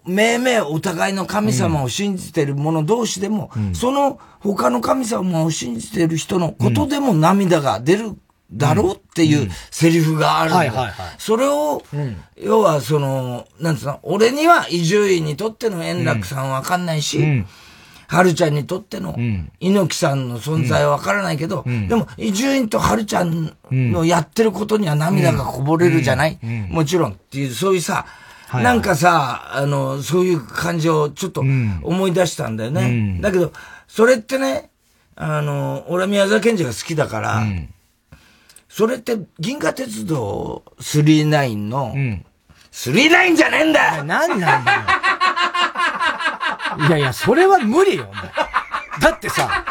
[0.08, 8.14] 命名お互いの神様を信じてる者同士でも、うん、その他の神様を信じてる人のことでも涙が出る
[8.52, 10.94] だろうっていうセリフがあるんだ。
[11.18, 17.46] それを、うん、要はその、なんつうの、俺には伊集院にとっての円楽さんわかんないし、うん。
[18.08, 19.18] はるちゃんにとっての、
[19.60, 26.40] 猪木さんの存在はわからないけど、うん、でも、伊集院とはるちゃんのやってることには涙がこぼれるじゃない、
[26.70, 28.06] もちろんっていう、そういうさ、
[28.48, 32.82] はいはい、なんかさ、あの、そういう感じをちょっと思い出したんだよね。
[32.82, 32.88] う
[33.20, 33.52] ん、だけど、
[33.88, 34.72] それってね、
[35.16, 37.74] あの、俺は宮沢賢治が好きだから、うん、
[38.70, 42.26] それって銀河鉄道39の、うん、
[42.72, 44.82] 39じゃねえんだ何なんだよ。
[46.88, 48.10] いやいや、それは無理よ、
[49.02, 49.66] だってさ、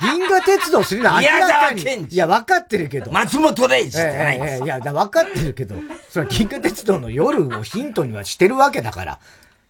[0.00, 1.82] 銀河鉄道するのは明らかに。
[2.08, 3.12] いや、分かってるけど。
[3.12, 5.74] 松本零士じゃないええいや、分かってるけど、
[6.08, 9.18] それ銀河鉄道の夜をヒントにはしてるわけだから。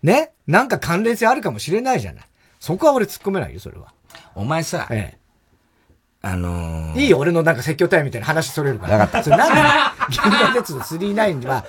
[0.03, 0.33] ね？
[0.47, 2.25] なんか関連性あるかもしれないじゃない。
[2.59, 3.93] そこは俺突っ込めないよ、それは。
[4.35, 5.19] お前さ、ええ、
[6.23, 8.99] あのー、いいよ、俺のなんか説教隊みたいな話それるから。
[9.07, 9.25] 分かった。
[9.25, 9.61] それなんで、
[10.11, 11.65] 銀河鉄道39は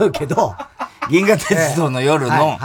[0.00, 0.54] 違うけど、
[1.10, 2.58] 銀河鉄道の夜の、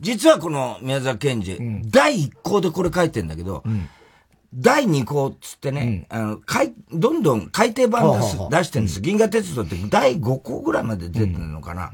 [0.00, 3.62] 実はこの宮沢賢治、第1項でこれ書いてんだけど、
[4.52, 6.40] 第2項っつってね、あの、
[6.92, 9.00] どんどん改訂版出す、出してるんです。
[9.00, 11.90] 銀河鉄道って第5項ぐらいまで出てるのかな。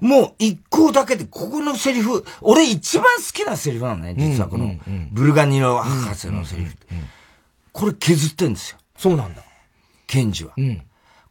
[0.00, 4.74] もう一項だけで、ここのセリフ、俺一番好きなセリフなのね、実はこの、
[5.12, 6.76] ブルガニロ博士のセリフ。
[7.72, 8.78] これ削ってんですよ。
[8.96, 9.42] そうなんだ。
[10.06, 10.54] ケンジは。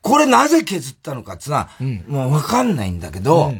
[0.01, 1.69] これなぜ削ったのかってのは、
[2.07, 3.53] もうわかんないんだけど、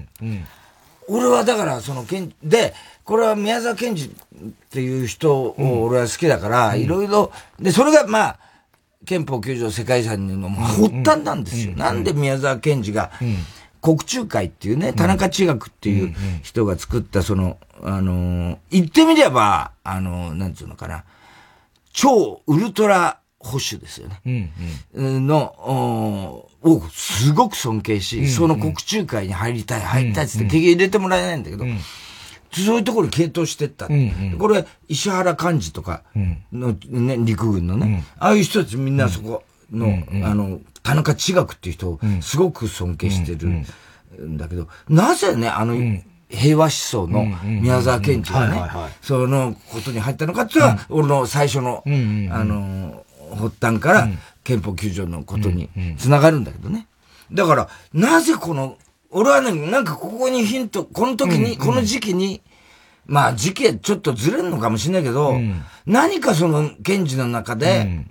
[1.07, 2.05] 俺はだからその
[2.43, 8.39] で、これは宮沢賢治っていう人を俺は好きだから、いろいろ、で、それがまあ、
[9.05, 11.75] 憲法9条世界遺産の発端なんですよ。
[11.75, 13.11] なんで宮沢賢治が、
[13.81, 21.03] 国中会っていうね、田中千学っていう人が作ったその、あの、言ってみれば、あの、なんつうのかな、
[21.91, 24.21] 超ウルトラ保守ですよね。
[24.25, 24.49] うん
[24.93, 25.43] うん、の、
[26.63, 31.77] をすごく尊敬し、うんうん、その国中会に入りたい、入りたいってって、入れてもらえないんだけど、うん、
[32.51, 33.87] そういうところに傾倒してった。
[33.87, 36.03] うんうん、これ、石原幹事とか
[36.51, 43.47] の、ね、陸軍のね、ああいう人たちみんなそこの、あの、田中千学っていう人をすごく尊敬してる
[44.25, 45.75] んだけど、なぜね、あの、
[46.29, 48.61] 平和思想の宮沢賢治がね、
[49.01, 54.07] そのことに入ったのかっていうのは、俺の最初の、あの、発端から
[54.43, 56.87] 憲法9条のことにつながるんだけどね。
[57.31, 58.77] だから、なぜこの、
[59.09, 62.41] 俺はね、なんかここにヒント、この時に、この時期に、
[63.05, 65.35] まあ時期ちょっとずれるのかもしれないけど、
[65.85, 68.05] 何かその検事の中で、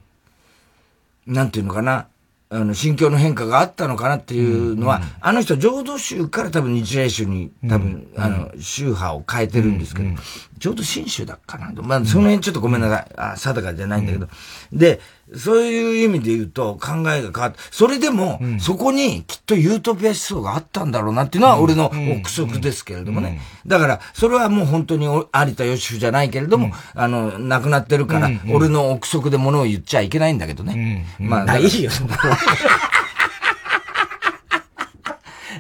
[1.27, 2.09] なんていうのかな、
[2.55, 10.19] あの、心境の変化があったのかなっていうのは、うんうん、あの人、浄土宗から多分日霊宗に、多分、うん、あの、宗派を変えてるんですけど、うんうん、
[10.59, 13.13] 浄土真宗だっかなまあ、その辺ちょっとごめんなさい。
[13.17, 14.29] あ、定かじゃないんだけど。
[14.71, 15.01] で、
[15.37, 23.41] そういう意味で言うと、考えが変わって、それでも、そこにきっとユートピア思想があったんだろうなっていうのは、俺の憶測ですけれどもね。
[23.67, 31.07] だから、それはもう本当に有田義夫じゃないけれども、あの、亡くなってるから、俺の憶測で物を言っちゃいけないんだけどね。
[31.19, 32.39] まあ、いいよ、そこは。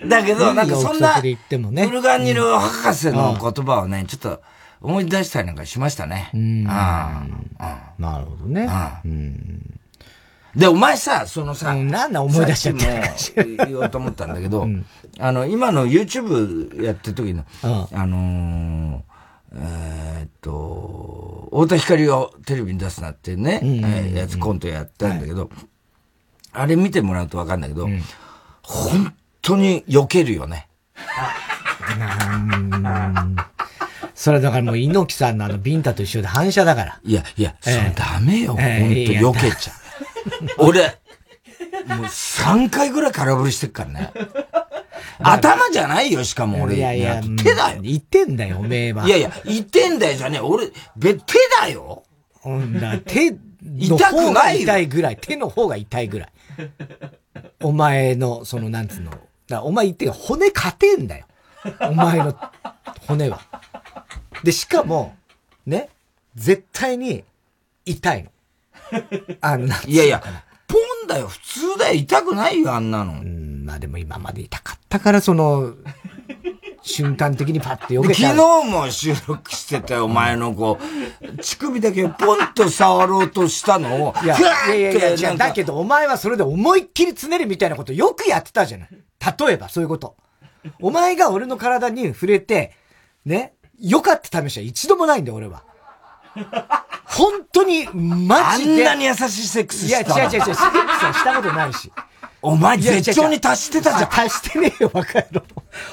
[0.06, 4.40] だけど、なんかそんな、ブルガンニル博士の言葉をね、ちょっと
[4.82, 6.30] 思い出したりなんかしましたね。
[6.34, 6.66] うん。
[6.68, 7.24] あ
[7.58, 7.92] あ。
[7.98, 8.68] なるほどね。
[9.04, 9.80] うん。
[10.56, 14.66] で、お前さ、そのさ、なんだ思い出しちゃった言おうと思ったんだけど、
[15.18, 17.44] あの、今の YouTube やってる時の、
[17.92, 19.02] あの
[19.54, 25.48] えっと、太田光をテレビに出すなってね、えやつコントやったんだけど、
[26.52, 27.88] あれ見てもらうとわかんないけど、
[28.62, 30.68] 本当に避けるよね。
[34.14, 37.00] それだからもう猪木さんのあのビンタと一緒で反射だから。
[37.04, 40.66] いや、いや、それダメよ、えー、ほんと避けちゃう。
[40.68, 44.12] 俺、もう3回ぐらい空振りしてっからね。
[45.20, 46.76] 頭じゃないよ、しかも俺。
[46.76, 47.82] いやいや、手だよ。
[47.82, 49.06] 言ってんだよ、おめえは。
[49.06, 50.40] いやいや、言ってんだよじゃねえ。
[50.40, 51.22] 俺、べ、手
[51.60, 52.02] だよ。
[52.32, 53.34] ほんだ、手
[53.78, 55.18] 痛くない痛いぐらい。
[55.20, 56.32] 手の方が痛いぐらい。
[57.62, 59.12] お前の、その、なんつうの。
[59.48, 61.26] だお前言って骨勝てんだよ。
[61.80, 62.36] お前の
[63.06, 63.40] 骨は。
[64.42, 65.14] で、しかも、
[65.66, 65.88] ね、
[66.34, 67.24] 絶対に
[67.84, 68.30] 痛いの。
[69.40, 69.80] あんな。
[69.86, 70.22] いやいや、
[70.66, 71.28] ポンだよ。
[71.28, 71.94] 普通だよ。
[71.94, 73.12] 痛くないよ、あんなの。
[73.12, 75.74] うん、まあでも今まで痛かったから、その、
[76.82, 78.14] 瞬間的にパッて避けた。
[78.14, 88.88] 昨日も収録してたよ、お前のこう、乳首だけポンと触ろうとしたのを、いや、いやいやいや、だけどお前はそれで思いっきりつねるみたいなことよくやってたじゃない。
[88.90, 90.16] 例えば、そういうこと。
[90.80, 92.72] お前が俺の体に触れて、
[93.24, 95.62] ね、よかった試しは一度もないんだよ、俺は。
[97.04, 98.88] 本当に、マジで。
[98.88, 100.58] あんなに優しいセックスしたいや、違う違う違う、セックス
[101.04, 101.92] はしたことないし。
[102.40, 104.10] お前絶頂に達してたじゃん。
[104.10, 105.42] 達してねえよ、バカ野郎。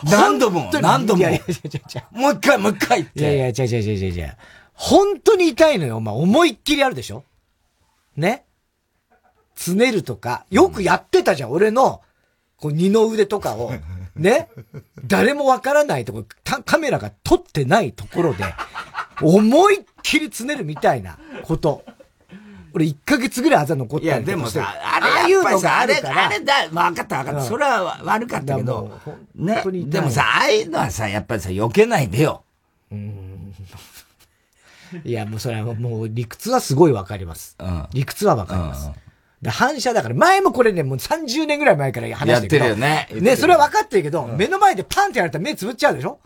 [0.04, 1.20] 何度も、何度も。
[1.20, 1.42] いやい
[1.94, 2.08] や。
[2.12, 3.20] もう一回、もう一回って。
[3.20, 4.38] いやいや、違う違う違う違う。
[4.74, 6.16] 本当に痛いのよ、お前。
[6.16, 7.24] 思いっきりあるでしょ？
[8.16, 8.46] ね？
[9.56, 12.02] つねるとか、よくやってたじゃん、俺の、
[12.58, 13.74] こう、二の腕とかを、
[14.20, 14.50] ね？
[15.06, 16.26] 誰もわからないところ、
[16.64, 18.44] カメラが撮ってないところで、
[19.22, 21.84] 思いっきりつねるみたいなこと。
[22.74, 27.42] 俺1ヶ月ぐらいあざ残ったいや、でもさ、あれやっぱりさ、あれ、あれだ、分かった分かった。
[27.42, 29.00] それは悪かったけど、
[29.36, 29.64] ね。
[29.66, 32.44] でもさ、ああいうのはさ、やっぱりさ、避けないでよ。
[32.92, 33.56] うん。
[35.04, 37.56] いや、もうそれはもう理屈はすごいわかります。
[37.60, 38.88] うん、理屈はわかります。
[38.88, 38.94] で
[39.48, 42.66] 反射だから、前もこれね、もう30年ぐらい前から話してるけど。
[42.66, 43.30] やってるよね。
[43.32, 46.20] ね、それは分かってるけど、目の前でパンってやられたら目つぶっちゃうでしょ？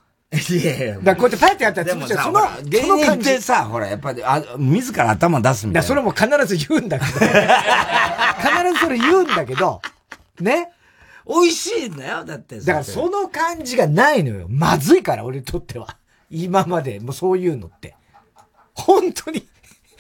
[0.49, 0.99] いやいや。
[0.99, 2.24] だこうやってパイってやったら潰しちゃう。
[2.24, 5.88] その、芸人ってさ、ほら、やっぱり、あ、自ら頭出すみたいな。
[5.88, 7.11] それも必ず言うんだけど。
[7.20, 7.30] 必
[8.74, 9.80] ずそれ言うんだけど、
[10.39, 10.72] ね？
[11.28, 12.59] 美味しいんだよ、だって。
[12.59, 14.47] だからその感じがないのよ。
[14.49, 15.97] まずいから、俺にとっては。
[16.32, 17.95] 今まで、もうそういうのって。
[18.74, 19.47] 本当に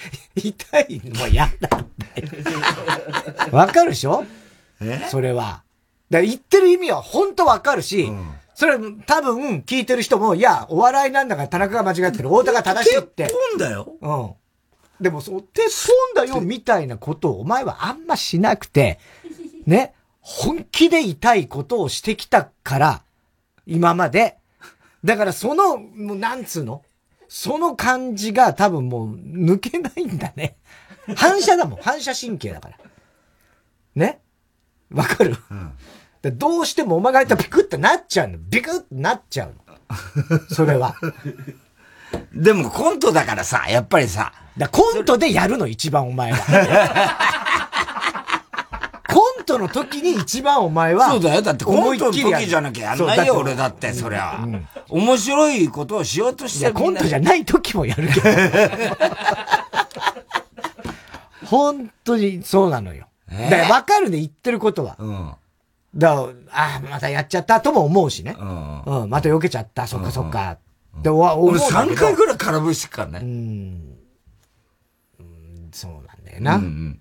[0.35, 3.51] 痛いの嫌だって。
[3.51, 4.25] わかるでしょ？
[5.09, 5.63] それは。
[6.09, 13.23] だ言ってる意味は本当わかるし、うん、それ多分聞いてる人も、いや、お笑いなんだから田中が間違ってる、太田が正しいって。
[13.25, 13.93] 鉄本だよ。
[14.01, 14.13] う
[15.01, 15.03] ん。
[15.03, 18.99] でも、そう、鉄本だよみたいなことをお前はあんましなくて、
[19.65, 23.03] ね、本気で痛いことをしてきたから、
[23.65, 24.37] 今まで。
[25.03, 26.83] だからその、もうなんつうの？
[27.35, 30.55] その感じが多分もう抜けないんだね。
[31.15, 31.79] 反射だもん。
[31.81, 32.77] 反射神経だから。
[33.95, 34.21] ね？
[34.91, 35.35] わかる、
[36.23, 38.37] うん、どうしてもお前が言ったらビクってなっちゃうの。
[38.37, 40.47] ビクってなっちゃうの。
[40.47, 40.95] それは。
[42.35, 44.31] でもコントだからさ、やっぱりさ。
[44.55, 46.37] だコントでやるの一番お前は。
[49.43, 51.09] コントの時に一番お前は。
[51.09, 51.41] そうだよ。
[51.41, 54.67] だってコントの時じゃなきゃやんないよ、俺だって、そりゃ、うん。
[54.89, 56.73] 面白いことをしようとしてる。
[56.73, 58.29] コントじゃない時もやるけど。
[61.45, 63.07] 本当にそうなのよ。
[63.29, 64.95] だから分かるね、言ってることは。
[64.97, 65.33] うん。
[65.95, 68.35] だから、ああ、またやっちゃったとも思うしね。
[68.39, 68.81] うん。
[69.03, 70.57] うん、また避けちゃった、そっかそっか。
[71.01, 73.19] で、わ、俺3回ぐらい空振りしてからね。
[73.21, 73.97] うん。
[75.19, 76.55] うん、そうなんだよな。
[76.55, 76.99] うん、うん。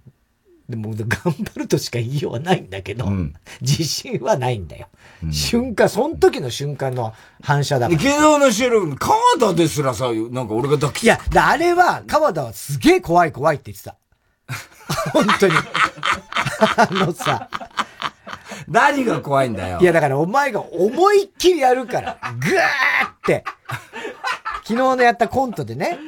[0.72, 4.88] でも、頑張るとしか言いようはないんだけど、うん、自信はないんだよ。
[5.22, 7.12] うん、瞬間、その時の瞬間の
[7.42, 8.00] 反射だから。
[8.00, 13.96] 昨日の収録、川田ですらさ、なんか俺が抱きいや、あれは、川田はすげえ怖い怖いって言ってた。
[15.12, 15.52] 本当に。
[16.76, 17.50] あのさ。
[18.66, 19.78] 何が怖いんだよ。
[19.78, 22.60] いや、だからお前が思いっきりやるから、ぐーっ
[23.26, 23.44] て。
[24.64, 25.98] 昨日のやったコントでね、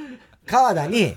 [0.46, 1.16] 川田に、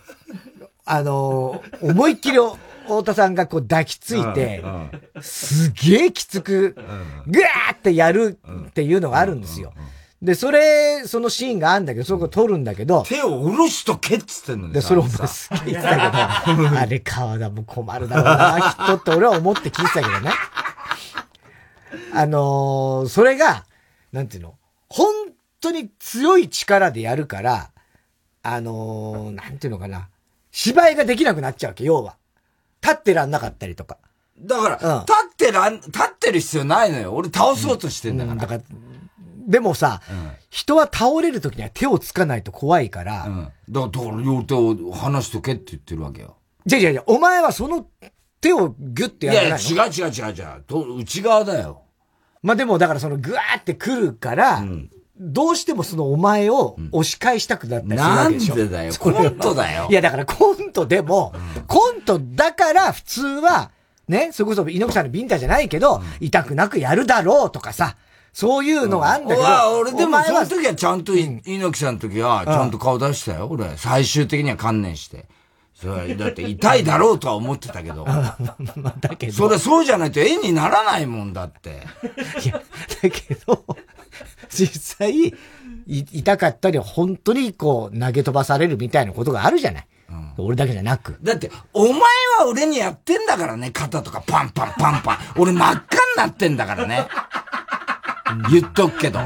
[0.86, 2.40] あのー、思いっきり
[2.88, 4.64] 太田さんがこう抱きついて、
[5.22, 6.76] すげえきつく、
[7.28, 9.74] ぐーってやるっていうのがあるんですよ。
[10.22, 13.04] で、それ、そのシーンがあるんだけど、そこ撮るんだけど。
[13.04, 20.32] 手を下ろしとけっつってんのにで、それお前すげえ言ってたけど、あれ川田も困るだろうな、きっとって俺は思って聞いてたけどね。
[22.14, 23.66] あのー、それが、
[24.12, 24.56] なんていうの
[24.90, 25.14] 本
[25.62, 27.70] 当に強い力でやるから、
[28.42, 30.10] あのー、なんていうのかな。
[30.52, 32.16] 芝居ができなくなっちゃうわけ、要は。
[32.82, 33.98] 立ってらんなかったりとか。
[34.40, 37.14] だから、うん、立ってらん、立ってる必要ないのよ。
[37.14, 38.34] 俺倒そうとしてんだから。
[38.34, 38.62] うん、だから、
[39.48, 43.26] でもさ、うん、人は倒れるときには手をつかないと怖いから。
[43.26, 43.52] うん。
[43.70, 46.38] だから、両手を離しとけって言ってるわけよ。
[46.66, 47.88] じゃじゃじゃ、お前はその
[48.42, 50.64] 手をギュッてやらないいや、違う違う違う違う。
[50.68, 51.82] と内側だよ。
[52.44, 54.90] まあでも、だからそのグワーって来るから、うん、
[55.20, 58.94] どうしてもそのお前を押し返したくなったりするわけでしょ、うん、なんでだよ。
[59.00, 59.88] コントだよ。
[59.90, 63.72] いや、だからコントでも、うん、コントだから普通は、
[64.08, 67.98] ね、それこそ猪木さんのビンタじゃないけど、痛くなくやるだろうとかさ、
[68.32, 69.42] そういうのがあんだけど。
[69.42, 73.76] うん、俺でもその時はちゃんと、猪木さんの時はちゃんと顔出したよ、俺。
[73.78, 75.26] 最終的には観念して。
[75.74, 78.04] それだって痛いだろうとは思ってたけど。
[79.00, 79.34] だけど。
[79.34, 81.82] それそうじゃないと絵にならないもんだって。
[82.44, 82.62] いや、
[83.04, 83.64] だけど、
[84.52, 85.34] 実際、い
[85.88, 89.88] 痛かったり、本当にこう、投げ飛ばされるみたいなことがあるじゃない。
[90.10, 91.18] うん、俺だけじゃなく。
[91.22, 95.18] だって、お前は俺にやってんだからね、肩とかパンパンパンパン。
[95.38, 97.08] 俺真っ赤になってんだからね。
[98.50, 99.20] 言っとくけど。
[99.20, 99.26] うん、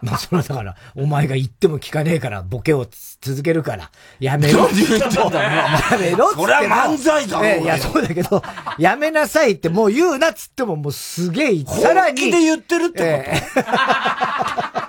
[0.02, 2.86] まあ、それはだから、お前が言っても聞かねえから、ボケを
[3.20, 6.36] 続けるから、やめろって言っても、やめろって。
[6.40, 8.42] それは漫才だろ、えいや、そうだけど、
[8.78, 12.20] やめなさいってもう言うなっつっても、もうすげえ、さらに。
[12.20, 13.42] 本気で言ってるってこと、え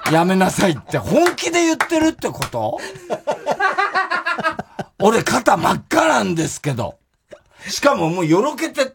[0.09, 2.79] ー、 やめなさいって本気で言ってるってこと？
[4.99, 6.95] 俺肩真っ赤なんですけど。
[7.67, 8.91] しかももうよろけて、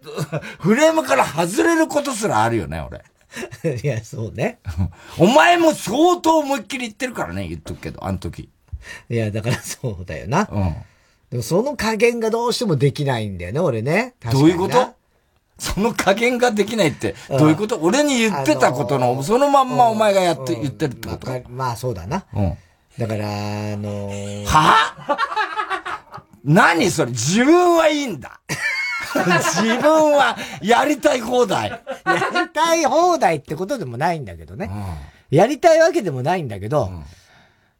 [0.59, 3.05] フレームから外れることすらあるよね、俺。
[3.83, 4.59] いや、そうね。
[5.19, 8.49] お前も相当思いっきり言ってるからね、言っとくけど、あの時。
[9.11, 10.49] いや、だから そうだよな。
[10.51, 10.75] うん。
[11.31, 14.15] でもその加減がどうしてもできないんだよね、俺ね。
[14.31, 14.95] どういうこと？
[15.59, 21.31] その加減ができないって、どういうこと、うん、俺に言ってたことの、そのまんまお前がやって、うん、言ってるってこと？
[21.49, 22.27] まあそうだな。
[22.35, 22.59] うん。
[22.99, 23.31] だから、あ
[23.77, 25.19] のー、は？
[26.45, 27.11] 何それ？
[27.11, 28.41] 自分はいいんだ。
[29.63, 31.71] 自分はやりたい放題。
[31.71, 31.81] や
[32.43, 34.71] りたい放題ってことでもないんだけどね。
[35.31, 37.05] うん、やりたいわけでもないんだけど、うん、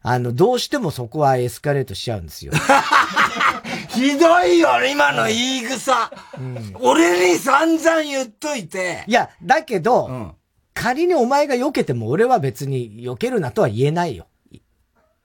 [0.01, 2.53] あの、どうしてもそこはエスカレートしちゃうんですよ。
[3.89, 6.11] ひどいよ、今の言い草。
[6.37, 9.03] うん、俺に散々言っといて。
[9.07, 10.35] いや、だけど、
[10.73, 14.27] 仮にお前が避けても俺は別に避けるなとは言えないよ。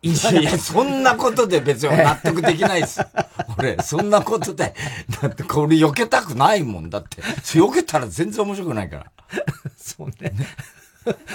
[0.03, 0.11] い
[0.43, 3.01] や、そんなことで別に納得できないです。
[3.57, 4.75] 俺、そんなことで、
[5.23, 7.23] だってこれ避けたくないもんだって。
[7.23, 9.07] 避けたら全然面白くないから。
[9.79, 10.33] そうね。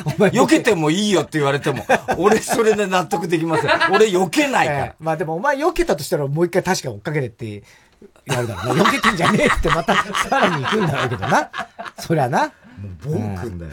[0.03, 1.85] お前、避けてもいいよって言われても、
[2.17, 3.71] 俺それで納得できません。
[3.93, 4.79] 俺避けないから。
[4.79, 7.63] えー、まあでもお前避けたとしたらもう一回確かに追っかけてって
[8.25, 8.83] やるだろうな。
[8.91, 11.49] 避けてんじゃねえってまたさらに行くんだろうけどな。
[11.99, 12.47] そりゃな。
[12.47, 12.51] も
[13.05, 13.71] う暴君だよ、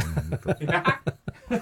[1.51, 1.59] うん、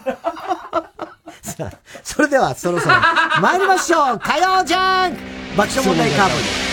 [1.42, 2.94] さあ、それではそろそろ
[3.40, 4.18] 参りましょう。
[4.20, 5.20] 火曜ジャンク。
[5.56, 6.72] 爆笑問題カーボー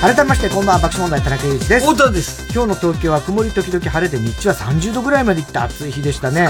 [0.00, 1.86] 改めまして、こんばんは、爆笑問題、田中裕二です。
[1.90, 2.52] 太田です。
[2.52, 6.46] 今日の東京は曇り時々晴れで、日中は30度ぐらいまでいった暑い日でしたね。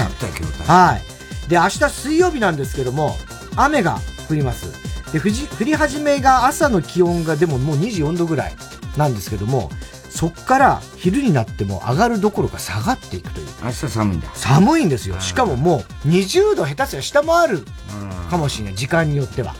[0.67, 0.99] は
[1.47, 1.49] い。
[1.49, 3.17] で、明日水曜日なんですけども、
[3.55, 3.97] 雨が
[4.29, 4.71] 降ります。
[5.11, 8.55] で、降り始めが朝の気温がでももう24度ぐらい
[8.97, 9.71] なんですけども、
[10.11, 13.47] そっから昼になっても上がるどころか下がっていくという。
[13.63, 14.29] 明日寒いんだ。
[14.35, 15.19] 寒いんですよ。
[15.19, 17.65] しかももう20度下手すら下回る
[18.29, 18.75] かもしれない。
[18.75, 19.55] 時間によっては。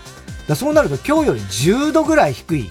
[0.48, 2.70] だそうなると今日より10度ぐらい低い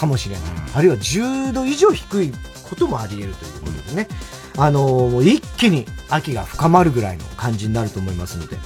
[0.00, 0.44] かもしれない。
[0.74, 2.32] あるいは10度以上低い
[2.68, 4.08] こともあり得るということでね。
[4.56, 8.56] あのー、一気に秋が深まるぐらいの感じになると思いますので。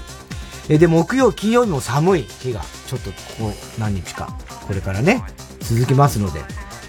[0.69, 4.35] えで、木曜、金曜日も寒い日が、ちょっとここ何日か、
[4.67, 5.23] これからね、
[5.61, 6.41] 続きますので、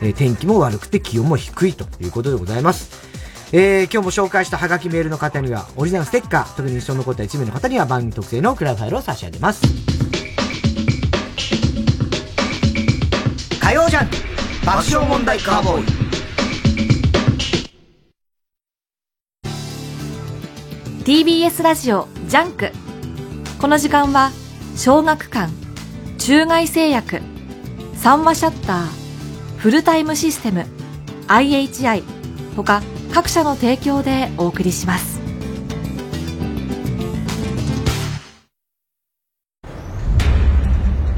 [0.02, 3.04] えー、天気も悪くて気温も低いということでございます。
[3.52, 9.62] えー、今日も紹介したハガキメールの方には、オリジナルステッカー、特に印象に残った1名の方には番組特製のクラファイルを差し上げます。
[13.60, 14.35] 火曜ジャン
[14.66, 15.86] 爆笑問題カーボーイ
[21.06, 22.72] 「TBS ラジオジャンク」
[23.62, 24.32] この時間は
[24.76, 25.54] 小学館
[26.18, 27.22] 中外製薬
[27.94, 28.88] 三和シャッター
[29.58, 30.66] フルタイムシステム
[31.28, 32.04] IHI
[32.56, 32.82] 他
[33.14, 35.20] 各社の提供でお送りします。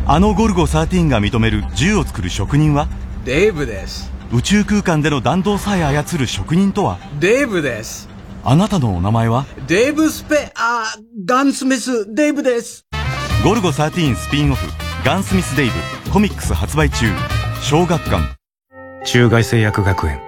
[0.09, 2.87] あのゴルゴ13が認める銃を作る職人は
[3.27, 4.09] デーブです。
[4.31, 6.97] 宇宙空間での弾道さえ操る職人とは？
[7.19, 8.07] デーブです。
[8.45, 9.45] あなたのお名前は？
[9.67, 12.85] デーブ・スペ、あ、ガンスミス・デーブです。
[13.43, 14.65] ゴルゴ13スピンオフ
[15.03, 15.69] ガンスミス・デイ
[16.05, 17.07] ブコミックス発売中。
[17.61, 18.37] 小学館。
[19.03, 20.21] 中外製薬学園。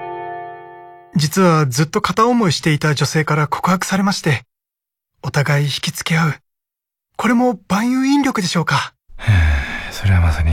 [1.16, 4.44] 実はずっと片思いしていた女性から告白されまして、
[5.24, 6.34] お互い引き付け合う。
[7.16, 8.94] これも万有引力でしょうか？
[9.90, 10.52] それはまさに、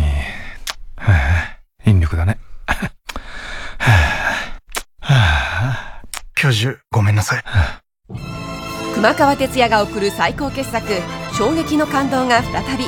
[1.86, 2.38] 引力だね。
[6.34, 7.44] 教授、ごめんなさい。
[8.94, 10.86] 熊川哲也が送る最高傑作、
[11.36, 12.84] 衝撃の感動が再び。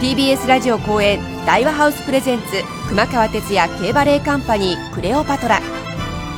[0.00, 2.46] TBS ラジオ公演、大和ハウスプレゼンツ、
[2.88, 5.60] 熊川哲也競馬レーカンパニー、クレオパトラ。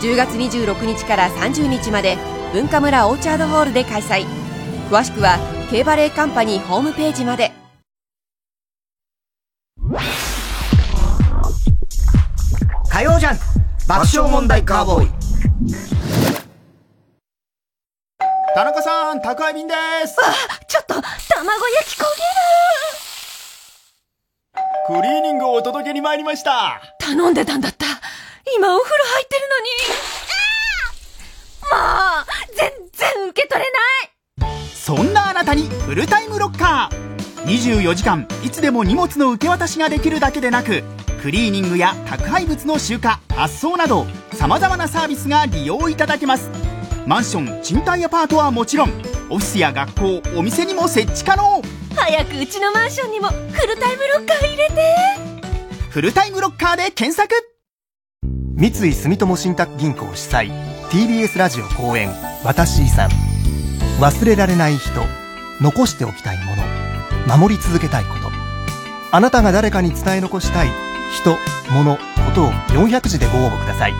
[0.00, 2.18] 10月26日から30日まで、
[2.52, 4.26] 文化村オーチャードホールで開催。
[4.90, 5.38] 詳しくは、
[5.70, 7.52] 競馬レーカンパニーホームページまで。
[12.94, 13.38] 火曜ジャン
[13.88, 15.10] 爆笑問題カーボーイ。
[18.54, 19.74] 田中さん宅配便で
[20.06, 20.16] す。
[20.22, 20.32] あ
[20.68, 22.04] ちょっと卵焼き焦
[24.86, 25.02] げる。
[25.02, 26.80] クリーニングをお届けに参りました。
[27.00, 27.84] 頼んでたんだった。
[28.56, 29.72] 今お風呂入ってるのに。
[31.72, 31.78] も
[32.22, 34.56] う全然受け取れない。
[34.72, 40.82] そんなあなたにフルタイムロッカー24時間いつでも荷物の受け渡しができるだけでなく
[41.22, 43.02] クリーニングや宅配物の集荷
[43.34, 46.50] 発送などさまざまなサービスが利用いただけます。
[47.06, 48.90] マンション賃貸アパートはもちろん
[49.30, 51.62] オフィスや学校お店にも設置可能。
[51.94, 54.74] 早くうちのマンションにもフルタイムロッカー入れて。
[55.90, 57.34] フルタイムロッカーで検索。
[58.56, 60.50] 三井住友信託銀行主催
[60.90, 62.08] TBS ラジオ公演
[62.44, 63.08] 「私遺産」
[64.00, 64.90] 忘れられない人
[65.60, 66.53] 残しておきたいもの
[67.26, 68.30] 守り続けたいこと
[69.12, 70.68] あなたが誰かに伝え残したい
[71.14, 71.36] 人、
[71.72, 72.02] 物、こ
[72.34, 73.92] とを400字でご応募ください。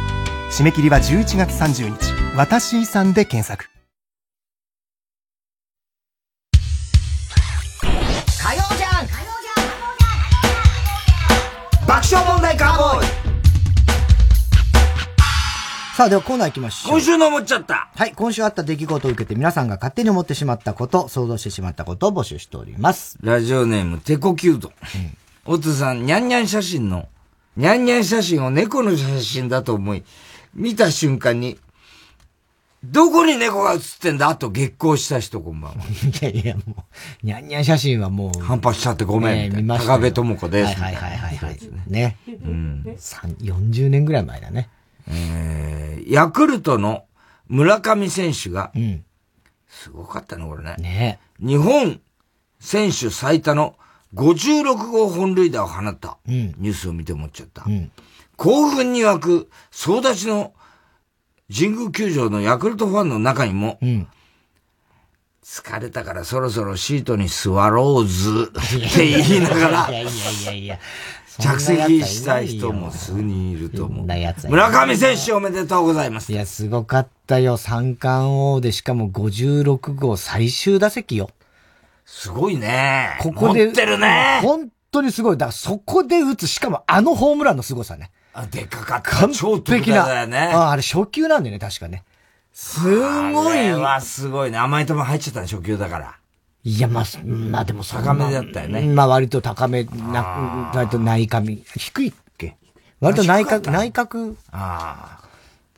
[0.50, 3.66] 締め切りは11月30日、私遺産で検索。
[8.42, 9.06] 火曜じゃん
[11.86, 13.23] 爆笑問題カーボーイ
[15.96, 16.90] さあ、ではコーナー行きましょう。
[16.94, 23.16] 今週の思っちゃったはい、今週あった出来事を受けて皆さんが勝手に思ってしまったこと、想像してしまったことを募集しております。
[23.22, 24.72] ラジオネーム、テコキュート。
[24.96, 25.16] うん
[25.46, 27.06] おつさん、にゃんにゃん写真の、
[27.56, 30.02] にゃんにゃん写真を猫の写真だと思い、
[30.52, 31.58] 見た瞬間に、
[32.82, 34.34] どこに猫が写ってんだ？
[34.34, 35.84] と激光した人こんばんは。
[35.84, 36.86] いやいや、も
[37.22, 38.40] う、にゃんにゃん写真はもう。
[38.40, 39.52] 反発しちゃってごめん。
[39.52, 39.92] ね、見ました。
[39.92, 40.80] 高部智子です。
[40.80, 41.58] はいはいはいはい。
[41.86, 42.16] ね。
[42.26, 42.82] うん。
[42.96, 44.70] 40年ぐらい前だね。
[45.08, 47.04] えー、ヤクルトの
[47.48, 49.04] 村上選手が、うん、
[49.68, 50.76] すごかったね、これね。
[50.78, 51.20] ね。
[51.40, 52.00] 日本
[52.60, 53.76] 選手最多の
[54.14, 57.64] 56号本塁打を放った、ニュースを見て思っちゃった。
[57.66, 57.90] うん、
[58.36, 60.54] 興奮に沸く総立ちの
[61.54, 64.08] 神宮球場のヤクルトファンの中にも、うん、
[65.44, 70.78] 疲れたからそろそろシートに座ろうずって言いながら、いやいやいやいや、
[71.38, 74.06] 着席したい人も数人いると思う。
[74.06, 76.32] 村上選手おめでとうございます。
[76.32, 77.58] いや、すごかったよ。
[77.58, 81.28] 三冠王でしかも56号最終打席よ。
[82.06, 83.18] すごいね。
[83.20, 83.66] ここで。
[83.66, 84.40] 持ってるね。
[84.42, 85.36] 本当にすごい。
[85.36, 88.10] だからそこで打つ、しかもあのホームランの凄さね。
[88.32, 89.10] あ、でかかった。
[89.10, 90.06] 完璧な。
[90.06, 90.38] だよね。
[90.38, 92.02] あ、あれ初球なんだよね、確かね。
[92.54, 93.58] すごい。
[93.58, 94.58] あれはすごいね。
[94.58, 96.14] 甘い球入っちゃったね、初球だから。
[96.62, 98.82] いや、まあ、まあでも高めだったよね。
[98.82, 101.46] まあ割と高め、な、割と内角、
[101.76, 102.56] 低いっけ？
[103.00, 104.34] 割と内角、内角。
[104.52, 105.24] ああ。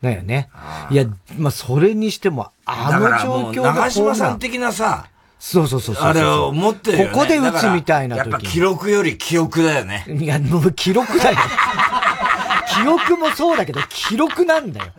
[0.03, 0.49] だよね。
[0.91, 1.07] いや、
[1.39, 3.73] まあそれにしても、あの状況が。
[3.75, 5.07] 長島さん的なさ、
[5.39, 7.11] そうそうそうそうあれを持ってるよね。
[7.11, 10.05] ここで打つみたいな時やっぱ記録より記憶だよね。
[10.09, 11.37] いや、もう記録だよ。
[12.67, 14.93] 記憶もそうだけど、記録なんだよ。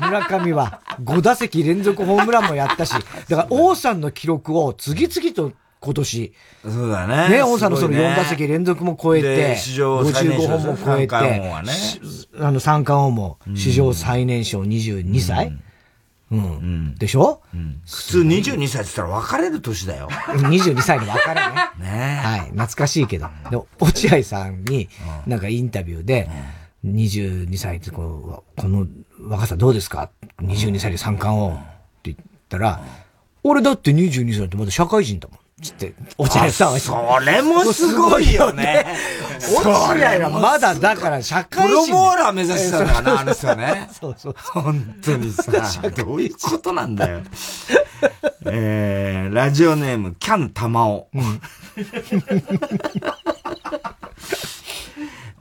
[0.00, 0.80] 村上は。
[1.02, 6.32] 5打席連続ホームランもやったし、だから王さんの記録を次々と今年。
[6.62, 7.36] そうだね。
[7.36, 11.16] ね、王さんのその4打席連続も超えて、55本も超えて、
[12.38, 15.52] あの三冠王も史上最年少22歳、
[16.30, 16.94] うん。
[16.96, 20.08] でしょ、うん、普通22歳って言ったら別れる年だよ。
[20.10, 21.42] 22歳で別れね。
[21.78, 22.40] ねはい。
[22.50, 23.28] 懐かしいけど。
[23.50, 24.88] で、落合さんに、
[25.26, 26.28] なんかインタビューで、
[26.84, 28.86] 22歳ってこう、この
[29.28, 30.10] 若さどうですか
[30.40, 31.58] ?22 歳で三冠王っ
[32.02, 32.16] て言っ
[32.48, 32.82] たら、
[33.42, 35.38] 俺だって22歳ってまだ社会人だもん。
[35.62, 36.78] つって、落合さんは。
[36.78, 38.84] それもすごいよね。
[39.56, 41.86] 落合はまだだから社会人。
[41.86, 43.88] プロボーラー目指したのかな、あの人ね。
[43.98, 44.34] そうそう。
[44.38, 45.52] 本当にさ、
[45.90, 47.20] どういうことなんだよ。
[48.46, 51.08] えー、ラジオネーム、キャンタマオ。
[51.14, 51.40] うん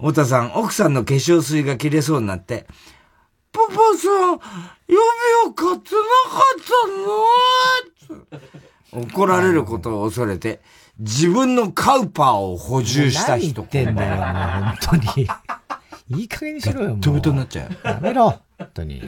[0.04, 2.68] 太田さん、奥さんの化粧水が切れそうになって、
[3.54, 4.39] パパさん、予
[4.89, 4.99] 備
[5.47, 6.43] を買ってなか
[8.20, 8.22] っ
[8.91, 10.60] たの怒られることを恐れて、
[10.99, 13.62] 自分のカウパーを補充した人。
[13.62, 15.28] 何言ってんだよ、もう本当に。
[16.20, 16.99] いい加減にしろよ、もう。
[16.99, 17.88] トベトになっちゃう。
[17.88, 19.01] やめろ、本当に。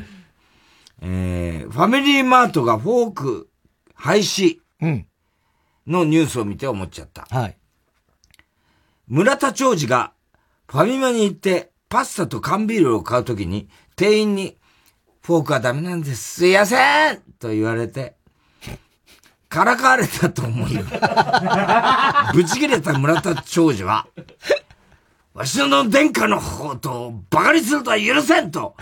[1.01, 3.49] えー、ファミリーマートがフォーク
[3.93, 4.59] 廃止
[5.85, 7.27] のニュースを見て思っちゃった。
[7.29, 7.57] はい。
[9.09, 10.14] 村田長治が
[10.67, 14.57] ファミマに行ってパスタと缶ビールを買うときに店員に
[15.21, 16.35] フォークはダメなんです。
[16.35, 18.15] すいませんと言われて、
[19.49, 20.83] からかわれたと思うよ。
[22.33, 24.07] ぶち切れた村田長寿は、
[25.33, 28.75] わしの殿下の方と馬鹿にするとは許せんと、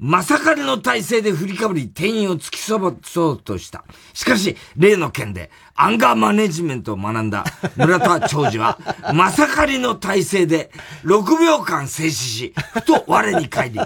[0.00, 3.84] まさかりの体勢で振りかぶり店員を突きそばそうとした。
[4.14, 7.44] しかし、例の件でアンガーマネジメントを学んだ
[7.76, 8.78] 村田長治は、
[9.12, 10.70] まさかりの体勢で
[11.04, 13.80] 6秒間静止し、ふと我に返り、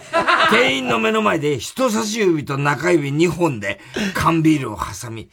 [0.51, 3.81] 店員の目の前で人差し指と中指2本で
[4.13, 5.31] 缶ビールを挟み、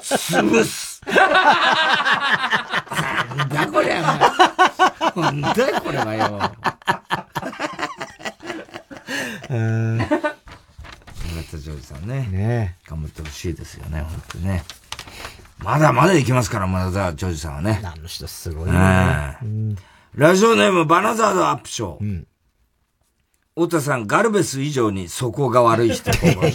[0.00, 1.00] 潰す。
[3.36, 4.02] なんだこりゃ。
[5.14, 6.52] なんだこれはよ。
[9.48, 10.06] 村
[11.50, 12.28] 田ジョージさんね。
[12.30, 14.62] ね頑張ってほしいですよね、本当にね。
[15.58, 17.80] まだまだ行きますから、村田ジョージさんはね。
[17.84, 18.76] あの人すごいね。
[20.14, 22.00] ラジオネームバナザードアップショー。
[22.00, 22.26] うん。
[23.54, 26.12] 太田さん、ガルベス以上に底が悪い人。
[26.16, 26.50] 懐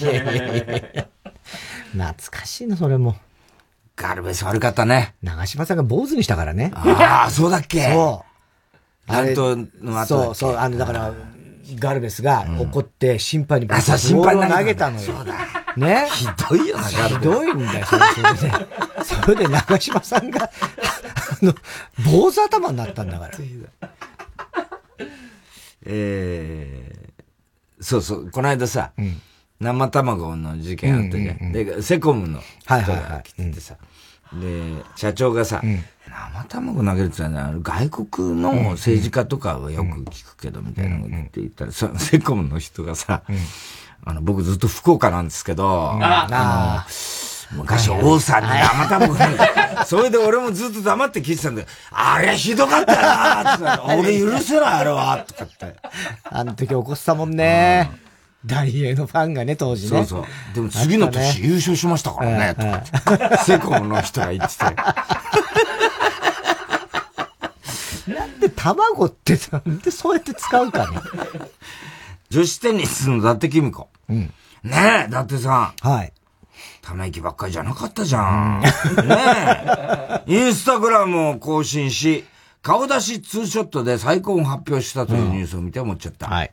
[2.31, 3.15] かしいな、それも。
[3.95, 5.15] ガルベス悪かったね。
[5.21, 6.71] 長島さんが坊主にしたからね。
[6.73, 8.25] ああ、そうだっけそ
[9.07, 9.11] う。
[9.11, 11.13] あれとの後そうそう、あの、だから、
[11.79, 15.13] ガルベスが怒って審判にボールを投げたのよ。
[15.77, 16.07] ね？
[16.11, 17.19] ひどいよな、ガルベス。
[17.19, 18.51] ひどいんだよ、それで。
[19.03, 20.49] それで長嶋さんが、あ
[21.41, 21.53] の、
[22.05, 23.31] 坊主頭になったんだから。
[25.85, 29.21] えー、そうそう、この間さ、うん、
[29.59, 33.75] 生卵の事件あったじゃん、で、セコムの人が来ててさ、
[34.33, 35.83] で、社長がさ、うん
[36.13, 43.23] 生卵投げるってのは、外国の政治家とかはよく聞くけど、みたいなことって言ったら、そのセコムの人がさ、
[44.05, 46.85] あの、僕ずっと福岡なんですけど、あ
[47.51, 55.75] の、昔王さんに生卵それで俺もずっと黙って聞いてたんで、あれひどかったなって 俺許せない、あれはとかって。
[56.23, 57.91] あの時起こしたもんね。
[58.45, 60.05] 大英のファンがね、当時ね。
[60.05, 60.55] そうそう。
[60.55, 62.83] でも次の年優勝しましたからね、
[63.45, 64.65] セコムの人が言ってて。
[68.13, 70.99] なんで卵ってなんでそうやって使うかね。
[72.29, 73.89] 女子テニスの伊達公子。
[74.09, 74.17] うん。
[74.63, 75.73] ねえ、だってさ。
[75.79, 76.13] はい。
[76.81, 78.21] ため息ばっかりじゃなかったじゃ
[78.59, 78.61] ん。
[78.61, 80.23] ねえ。
[80.27, 82.25] インスタグラムを更新し、
[82.61, 86.27] 顔出しツーショットで再婚を発表したというニュースを見て思っちゃった。
[86.27, 86.51] はい。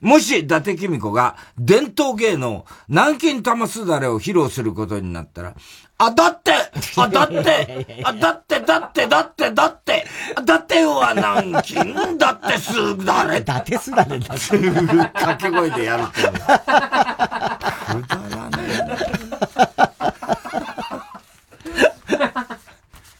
[0.00, 5.54] もし、伊達公子が伝統芸能、南京玉すだれを披露することになったら、
[5.98, 6.52] あ、だって
[6.96, 10.04] あ、だってあ、だって、だって、だって、だって、
[10.44, 13.40] だっては南京だってすだれ。
[13.40, 14.36] だってすだれだ。
[14.36, 16.22] すぐ掛け声でやるって。
[16.22, 16.28] く
[18.08, 19.06] だらねえ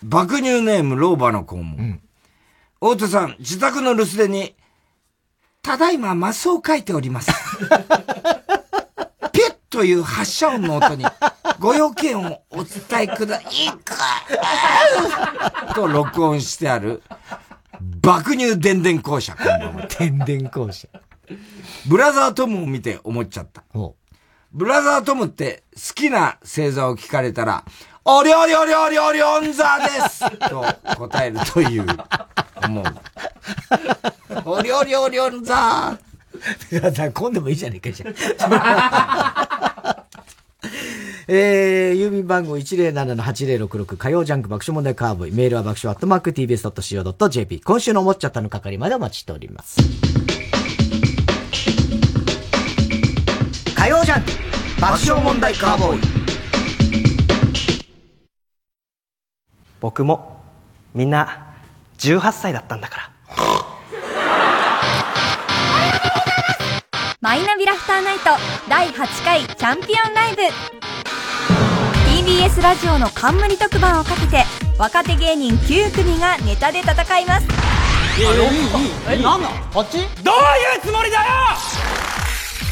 [0.02, 1.78] 爆乳ネーム、老婆の子も。
[1.78, 2.00] うん、
[2.82, 4.54] 大手さん、自宅の留守電に、
[5.62, 7.32] ただいまマスを書いております。
[9.76, 11.04] という発射音の音に、
[11.60, 13.94] ご用件をお伝えくだ、いく
[15.74, 17.02] と録音してある、
[18.00, 19.86] 爆乳電電校舎、こんばんは。
[19.98, 20.88] 電電校舎。
[21.86, 23.64] ブラザートムを見て思っちゃった。
[24.50, 27.62] ブラザートムって好きな星座を聞かれたら、
[28.06, 30.64] おりょりょりょりょりょん座です と
[30.96, 31.86] 答えるという、
[32.64, 32.84] 思う。
[34.46, 35.10] おりょりょ
[36.70, 38.14] りょん座今度もいいじゃねえかじゃん。
[41.28, 45.32] えー、郵便番号107-8066火曜ジャンク爆笑問題カーボーイ。
[45.32, 47.60] メールは爆笑アットマーク tbs.co.jp。
[47.60, 49.76] 今週の思っちゃったの係までお待ちしております。
[53.74, 54.30] 火曜ジャンク
[54.80, 56.00] 爆笑問題カーボーイ。
[59.80, 60.40] 僕も、
[60.94, 61.54] みんな、
[61.98, 63.15] 18歳だったんだから。
[67.26, 68.30] マイナビラフターナイト
[68.68, 70.42] 第8回チャンピオンライブ。
[72.08, 74.44] TBS ラジオの冠特番をかけて
[74.78, 77.48] 若手芸人9組がネタで戦います。
[79.08, 81.24] ええなんなこっちどういうつもりだよ！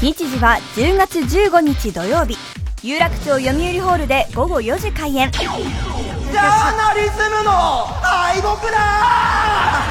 [0.00, 2.38] 日時は10月15日土曜日。
[2.84, 5.32] 有楽町読売ホールで午後4時開演。
[5.32, 5.50] ジャー
[6.76, 7.50] ナリズムの
[8.02, 9.82] 敗北だ！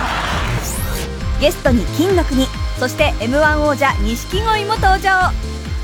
[1.42, 2.48] ゲストに金の国
[2.84, 5.32] そして m 1王者錦鯉も登場。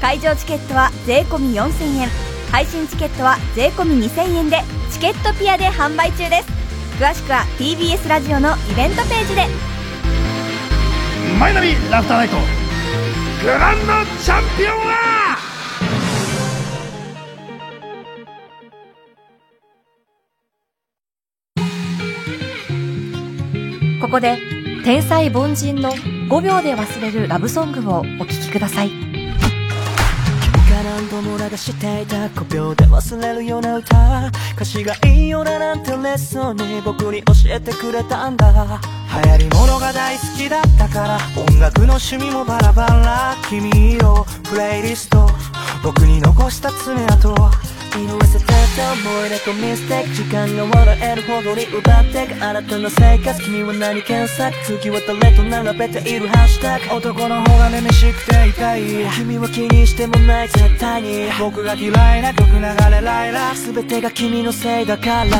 [0.02, 2.10] 会場チケットは税込4000円。
[2.52, 4.58] 配信チケットは税込2000円で
[4.92, 6.50] チケットピアで販売中です。
[7.02, 9.48] 詳しくは TBS ラジオのイベントページで。
[11.40, 12.36] マイナビラフターナイト。
[13.44, 15.38] グランドチャンピオンは！
[24.02, 24.38] ここで
[24.84, 25.94] 天才凡人の
[26.30, 28.90] 5秒で忘れるラブソングをお聴きください。
[28.90, 29.10] 君
[30.70, 38.80] が何度も流していた5秒で忘れるような歌歌詞がいいよななんてレッスンに僕に教えてくれたんだ。
[39.24, 43.36] 流行り物が大好きだったから音楽の趣味もバラバラ。
[43.50, 45.28] 君色プレイリスト。
[45.84, 47.34] 僕に残した爪痕
[47.90, 56.28] 色あせてた思い出とミステイク時間が笑えるほどに奪ってく新たな生活君は何検索次は誰と並べている。
[56.28, 58.82] ハッシュタグ男の方がめめしくて痛い
[59.18, 61.30] 君は気にしてもない絶対に。
[61.40, 65.26] 僕が嫌いな曲流れライラ全てが君のせいだから。
[65.26, 65.40] 覚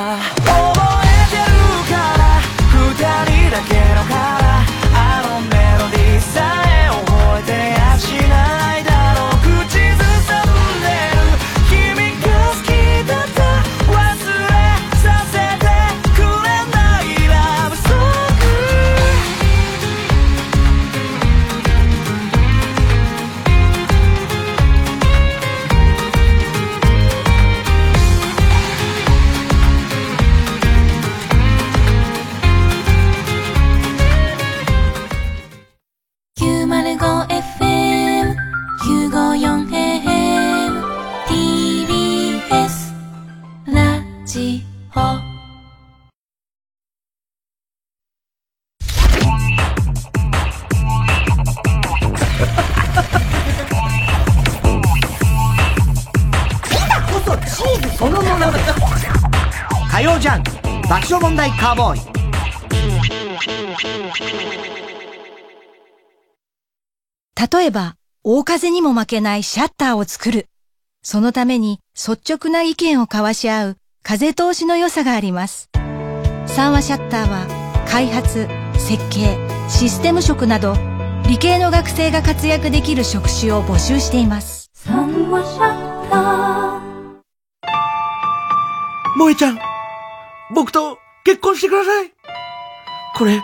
[1.06, 1.54] えてる
[1.90, 2.42] から
[2.72, 8.10] 二人だけのからあのメロディーさえ覚えてやし
[61.70, 62.00] カーボーイ
[67.54, 67.94] 例えば、
[68.24, 70.48] 大風にも負けないシャッターを作る。
[71.04, 75.70] そのために率直な意見を交わし合う風通しの良さがあります。
[76.48, 77.46] 三和シャッターは
[77.88, 79.38] 開発、設計、
[79.70, 80.74] システム職など
[81.28, 85.06] 理系の学生が活躍できる職種を募集しています萌
[89.38, 89.60] ちゃん、
[90.56, 92.14] 僕と結婚してください。
[93.16, 93.42] これ、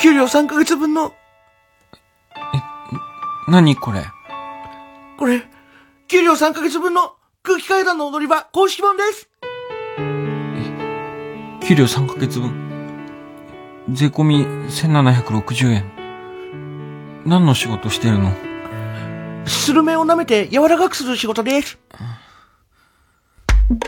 [0.00, 1.12] 給料3ヶ月分の。
[2.36, 4.04] え、何これ？
[5.18, 5.42] これ、
[6.08, 9.28] 給料3ヶ月分の空気階段の踊り場公式本です。
[11.66, 12.68] 給料3ヶ月分。
[13.90, 15.84] 税込み1760円。
[17.24, 18.34] 何の仕事してるの？
[19.46, 21.78] スルメを舐めて柔らかくする仕事です。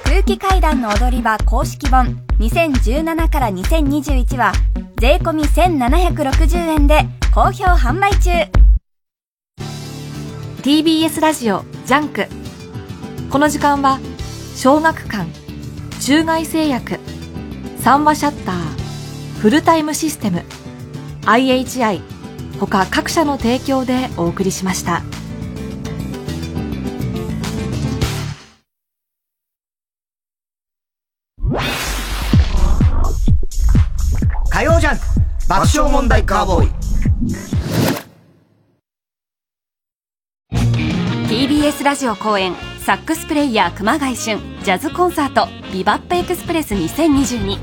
[0.05, 4.53] 空気階段の踊り場公式本2017から2021は
[4.99, 8.31] 税込1760円で好評販売中
[10.63, 12.27] TBS ラジオジャンク
[13.31, 13.99] この時間は
[14.55, 15.27] 小学館
[16.01, 16.99] 中外製薬
[17.79, 20.43] 三和シャッターフルタイムシステム
[21.27, 22.01] IHI
[22.61, 25.03] 他各社の提供でお送りしました。
[35.53, 36.71] 爆笑問題カーボーイ。
[41.29, 42.55] TBS ラジオ公演
[42.87, 47.59] サックスプレイヤー熊谷俊ジャズコンサート「ビバップエクスプレス2022」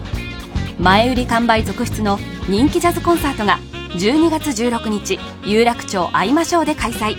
[0.77, 3.57] 前売り完売続出の人気ジャズコンサートが
[3.95, 7.17] 12月16日有楽町会いましょうで開催。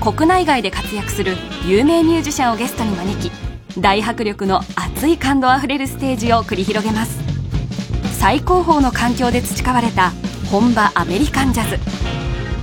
[0.00, 1.36] 国内外で活躍する
[1.66, 3.32] 有名ミュージシャンをゲストに招き
[3.76, 7.29] 大迫力の熱い感動あふれるステージを繰り広げます。
[8.20, 10.12] 最高峰の環境で培われた
[10.50, 11.78] 本場アメリカンジャズ。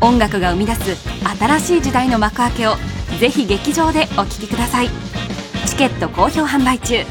[0.02, 2.76] 音楽が生み出す新しい時代の幕開けを
[3.20, 4.90] ぜひ劇場でお聴きください。
[5.66, 7.04] チケット好評販売中。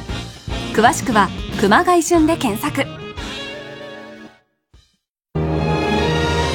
[0.72, 1.28] 詳しくは
[1.60, 2.88] 熊谷旬で検索。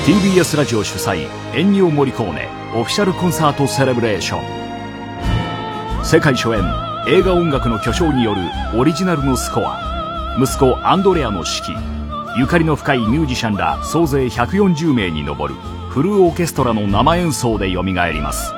[0.05, 6.05] TBS ラジオ主催エンニオ・モリコーネオフィシャルコンサートセレブレーション。
[6.05, 6.63] 世界初演
[7.09, 8.41] 映画音楽の巨匠による
[8.79, 9.90] オリジナルのスコア。
[10.39, 12.37] 息子アンドレアの指揮。
[12.37, 15.55] ゆかりの深いミュージシャンら総勢140名に上る
[15.89, 18.53] フルオーケストラの生演奏で蘇ります。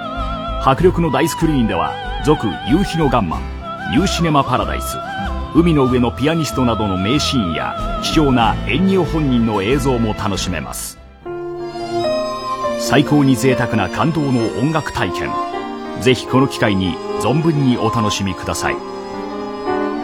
[0.63, 1.91] 迫力の大スクリーンでは
[2.26, 3.41] 続夕日のガンマン
[3.91, 4.97] ニューシネマパラダイス。
[5.55, 10.99] 海の上のピアニストなどの名シーンや貴重なエンニオ本人の映像も楽しめます。
[12.80, 15.32] 最高に贅沢な感動の音楽体験。
[16.01, 18.93] ぜひこの機会に存分にお楽しみください。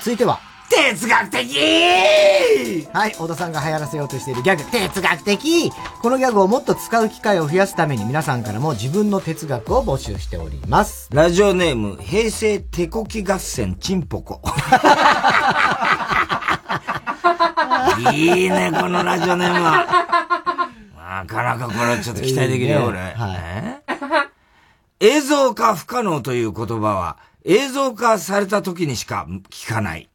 [0.00, 0.40] 続いては。
[0.70, 11.10] 哲学的はい、小田さんが流行らせようとしているギャグ、哲学的このギャグをもっと使う機会を増やすために皆さんからも自分の哲学を募集しております。
[11.12, 14.40] ラジオネーム、平成手こき合戦チンポコ。
[18.12, 19.86] いいね、このラジオネームは。
[20.96, 23.00] なかなかこれちょっと期待できるよ、これ。
[23.00, 24.30] は
[25.00, 30.10] い、映像化不可能という言葉は、映像化された時にしか聞かない。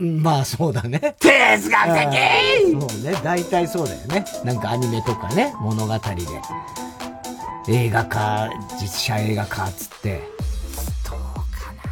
[0.00, 1.16] まあそうだね。
[1.20, 2.10] 哲学的
[2.72, 4.24] そうね、大体そうだよね。
[4.44, 6.00] なんかアニメとかね、物語で。
[7.68, 8.48] 映画化、
[8.80, 10.22] 実写映画化つって。
[11.08, 11.18] どう
[11.58, 11.82] かな。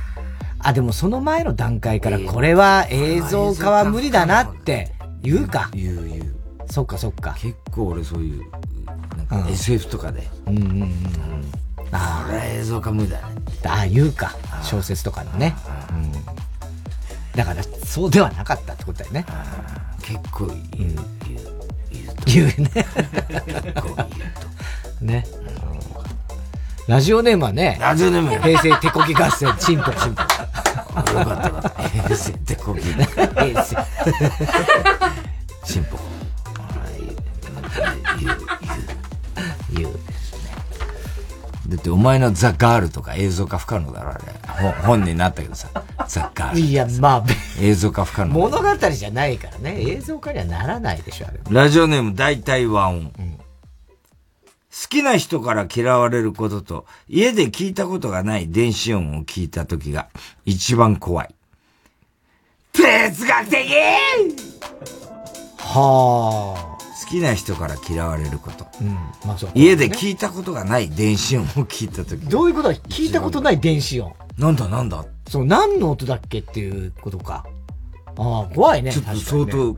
[0.61, 5.71] あ、でもその前の段階からこれは映像化は無理だなって言うか。
[5.75, 6.35] 言う言う。
[6.71, 7.37] そっかそっか。
[7.39, 8.45] 結構俺そういう、
[9.31, 10.27] なんか SF とかで。
[10.47, 10.93] うんうんうん。
[11.93, 12.45] ああ。
[12.45, 13.25] 映像化無理だね。
[13.67, 14.35] ああ、言うか。
[14.63, 15.55] 小説とかのね。
[17.35, 19.25] だから、そうではなかったってことだよね。
[20.03, 20.99] 結構言う、言う、
[22.27, 22.45] 言う。
[22.45, 22.71] 言うね。
[22.73, 24.07] 結構言う
[25.01, 25.05] と。
[25.05, 25.25] ね。
[26.89, 27.77] ラジオネームはね。
[27.81, 30.23] ラジオネーム平成手こき合戦、チンポチンポ。
[30.23, 31.83] よかったよかった。
[31.83, 32.81] 平成手こき。
[32.83, 33.77] 平成。
[35.65, 35.99] チンポ。
[38.19, 38.37] 言う、
[39.73, 39.87] 言う。
[39.87, 40.08] 言う。
[41.69, 44.73] だってお前のザ・ガールとか映像化不可能だろ、あれ。
[44.87, 45.69] 本になったけどさ。
[46.09, 46.61] ザ・ガール。
[46.61, 47.25] いや、まあ、
[47.61, 48.33] 映像化不可能。
[48.33, 49.77] 物語じゃないからね。
[49.79, 51.39] 映像化にはならないでしょ、あれ。
[51.51, 53.13] ラジオネーム大体和音。
[53.19, 53.45] うん、好
[54.89, 60.09] きな人から嫌われることと、家で聞いたことがない電子音を聞いた時が
[60.47, 61.35] 一番怖い。
[62.73, 63.75] 哲学的
[65.59, 66.78] はあ。
[67.01, 68.67] 好きな人から嫌われること。
[68.81, 68.95] うん。
[69.25, 69.51] まあそう。
[69.55, 72.27] 家で聞いたことがない電子音を聞いたとき。
[72.27, 74.15] どういうことだ聞いたことない電子音？
[74.37, 75.05] なんだなんだ？
[75.29, 77.47] そう、何の音だっけっていうことか。
[78.17, 78.93] ああ、怖いね。
[78.93, 79.77] ちょっと相当、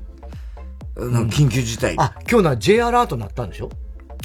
[0.96, 1.94] なんか緊急事態。
[1.98, 3.70] あ、今日のは J アラート鳴ったんでしょ？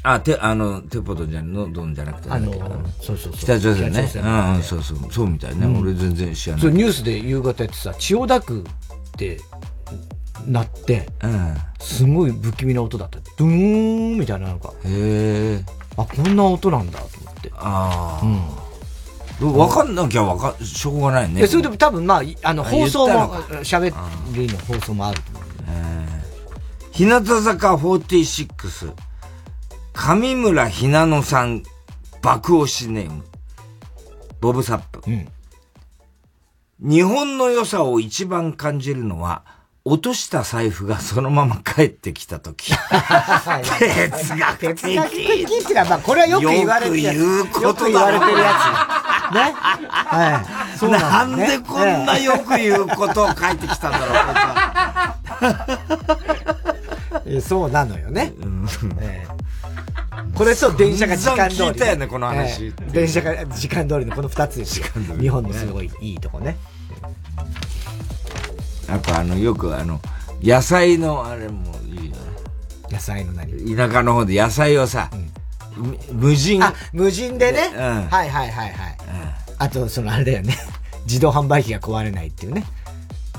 [0.04, 2.30] あ、て、あの、テポドじゃの、どんじゃなくて。
[2.30, 4.10] あのそうそうそう北朝鮮ね。
[4.16, 4.98] うんうん、そうそう。
[5.12, 5.66] そうみたいね。
[5.66, 6.62] うん俺全然知らない。
[6.62, 9.40] そう、ニュースで夕方やってさ、千代田区って、
[10.46, 11.08] なって、
[11.80, 13.20] すごい不気味な音だった。
[13.38, 14.74] ドゥーンみたいななんか。
[14.84, 15.64] へえ。
[15.98, 17.52] あ、こんな音なんだと思って。
[17.56, 18.26] ああ。
[18.26, 19.56] うん。
[19.58, 21.42] わかんなきゃわか、しょうがないね。
[21.42, 23.94] で、それでも多分まあ、いあの、あ放送も喋
[24.34, 25.46] りの放送もあると思う。
[26.96, 28.94] 日向坂46、
[29.92, 31.64] 上村ひなのさん、
[32.22, 33.26] 爆押しネーム、
[34.40, 35.02] ボブサップ。
[36.80, 39.44] 日本の良さを一番感じるのは、
[39.88, 42.72] 落とした財布がそのまま帰ってきたとき。
[42.72, 44.82] 哲学的。
[44.82, 47.18] 哲学的っていうのは、まあ、これはよく言われてるやつ。
[47.18, 48.38] よく言うことだ言われてるや
[49.30, 49.36] つ。
[49.36, 49.54] ね。
[49.56, 50.78] はい。
[50.80, 55.86] そうなんだねでこんなよく言うことを書いてきたんだろう、こいつは。
[57.28, 58.34] えそうなのよね。
[59.02, 59.36] ええ
[60.34, 64.88] これと電車が時間通り、聞いたよねこの話ええ電車が時間通りのこの二つですよ。
[65.20, 66.58] 日本のすごいいいとこね。
[68.90, 70.00] あとあの、よくあの、
[70.42, 72.18] 野菜のあれもいいよね。
[72.90, 73.76] 野菜の何？
[73.76, 75.10] 田舎の方で野菜をさ、
[75.76, 76.64] む無人。
[76.64, 77.72] あ、無人でね？
[77.76, 78.98] うんはいはいはいはい。
[79.58, 80.58] あと、そのあれだよね。
[81.06, 82.66] 自動販売機が壊れないっていうね。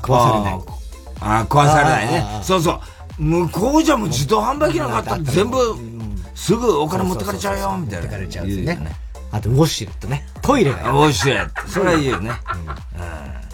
[0.02, 0.60] 壊されない。
[1.20, 2.24] ああ、壊されないね。
[2.42, 2.80] そうそう。
[3.18, 5.58] 向こうじゃもう自動販売機なんかあったら全部、
[6.34, 8.00] すぐお金持ってかれちゃうよ、みたいな。
[8.00, 8.92] 持ってかれちゃうね。
[9.32, 10.26] あと、ウォッシュレットね。
[10.42, 10.90] トイレが。
[10.90, 11.68] ウォッシュレット。
[11.68, 12.30] それはいいよね。
[12.98, 13.45] うん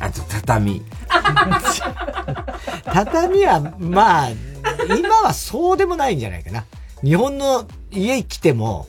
[0.00, 0.82] あと、畳。
[2.92, 4.28] 畳は、まあ、
[4.98, 6.64] 今はそうでもないんじゃないかな。
[7.02, 8.86] 日本の家来ても、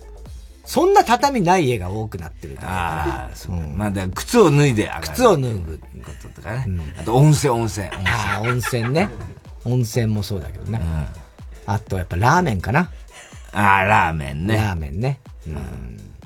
[0.65, 2.57] そんな畳ない家が多くなってる。
[2.61, 3.55] ああ、そう。
[3.55, 5.01] まあ、だ靴を脱いで上がる。
[5.09, 5.79] 靴を脱ぐ。
[6.03, 6.65] こととかね。
[6.97, 7.87] あと、温泉、温泉。
[7.87, 7.91] あ
[8.37, 9.09] あ、温泉ね。
[9.65, 10.81] 温泉もそうだけどね。
[11.65, 12.89] あと、やっぱラーメンかな。
[13.51, 14.55] ああ、ラーメンね。
[14.55, 15.19] ラーメンね。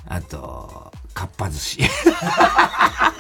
[0.08, 1.80] あと、かっぱ寿司。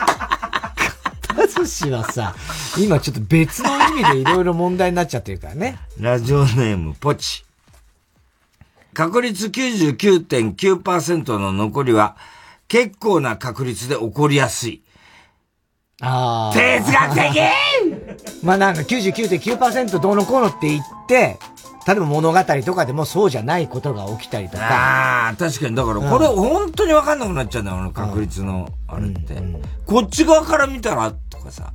[1.47, 2.35] 寿司はさ、
[2.77, 5.77] 今ちょっと別の意味でいろいろ問題になっちゃってるからね。
[5.99, 7.45] ラジオネーム、ポチ。
[8.93, 12.15] 確率99.9%の残りは、
[12.67, 14.81] 結構な確率で起こりやすい。
[16.01, 16.53] ああ。
[16.53, 17.41] 哲学的
[18.43, 21.37] まあなんか99.9%どうのこうのって言って、
[21.87, 24.63] 例えば物語とかでもそうじゃないことが起きたりとか。
[24.63, 25.75] ああ、確かに。
[25.75, 29.35] だから、これ本当にわかんなくなっちゃうんだよ、あの確率の、あれって。
[29.85, 31.71] こっち側から見たら、とかさ。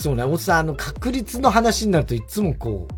[0.00, 2.94] そうね、おっさん、あの、確率の話になるといつもこう、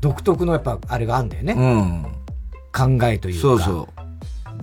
[0.00, 1.52] 独特のやっぱ、あれがあるんだよね。
[1.52, 2.98] うん。
[2.98, 3.40] 考えというか。
[3.40, 3.88] そうそ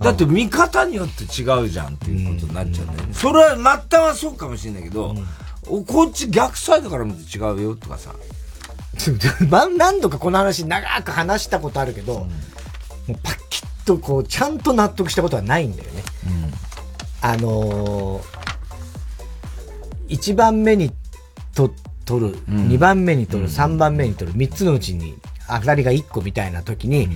[0.00, 3.14] だって見方によって違うじゃんっていうことになっちゃうんだよね。
[3.14, 5.14] それは末端はそうかもしれないけど、
[5.68, 8.10] おこっち逆サイドから見て違うよとかさ。
[9.48, 12.26] ま何度かこの話長く話したことあるけど、も
[13.08, 16.02] うパッキッとこう、ちゃんと納得したことはないんだよね。
[17.22, 20.92] あのー、1番目に
[21.54, 21.72] と
[22.04, 25.16] 取る、2番目に取る、3番目に取る、3つのうちに
[25.48, 27.08] 当たりが1個みたいな時に、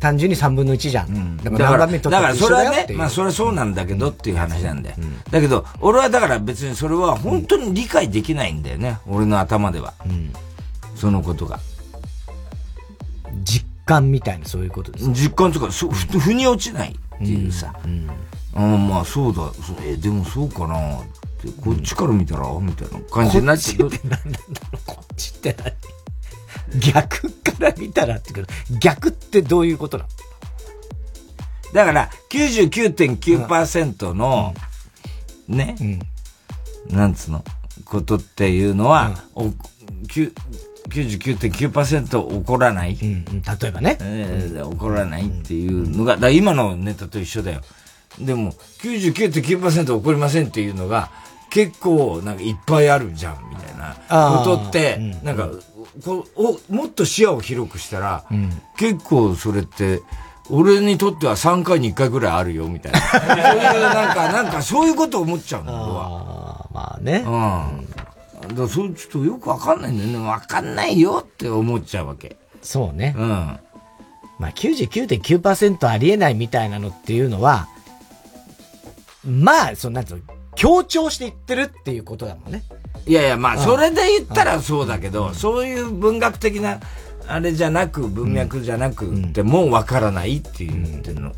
[0.00, 1.36] 単純に3分の1じゃん。
[1.38, 2.86] だだから、だからそれはね。
[2.94, 4.96] まあそれはそうなんだけどっていう話なんだよ。
[5.30, 8.98] だけど、俺はだから別にそれは本当に理解できないんだよね。
[9.06, 9.94] 俺の頭では。
[10.94, 11.60] そのことが。
[13.42, 17.74] 実感みたいなそういうことです実感とか、そふ腑に落ちないっていうさ。
[18.56, 21.04] ああまあそうだ、そうえでもそうかなっ
[21.42, 23.90] て、こっちから見たら、みたいな感じになっちゃう。
[23.90, 24.38] こっちって何なんだ
[24.72, 25.72] ろう、こっちって何？
[26.80, 30.10] 逆から見たらってけど、逆ってどういうことなの？
[31.74, 34.54] だから、99.9%の、
[35.48, 35.76] ね、
[36.88, 37.44] なんつうの、
[37.84, 39.50] ことっていうのは、お
[40.08, 40.32] きゅ
[40.88, 42.96] 99.9%起こらない。
[43.00, 47.60] 例えばね、えー起こらないっていうのが、だ今のネタと一緒だよ。
[48.18, 51.10] でも、99.9%起こりませんっていうのが、
[51.50, 55.48] 結構、なんかいっぱいあるじゃん、みたいなことって、なんか、
[56.04, 58.24] こうおもっと視野を広くしたら、
[58.76, 60.00] 結構それって、
[60.50, 63.00] 俺にとっては3回に1回ぐらいあるよ、みたいな。
[63.00, 66.68] そういう、なんか、なんかそういうこと思っちゃうの、俺は。
[66.72, 67.24] まあね。
[67.26, 67.93] うん。
[68.48, 70.28] だそう、ちょっとよくわかんないんだよね。
[70.28, 72.36] わかんないよって思っちゃうわけ。
[72.62, 73.14] そうね。
[73.16, 73.26] うん。
[74.38, 77.68] まあ99.9%ありえないみたいなのっていうのは、
[79.24, 80.22] まあ、そのなんつうの、
[80.54, 82.62] 強調して言ってるっていうことだもんね。
[83.06, 86.80] いやいや、まあ、うんそれで言ったらそうだけど、そういう文学的な
[87.26, 91.32] あれじゃなく、文脈じゃなくてもわからないって言ってんの。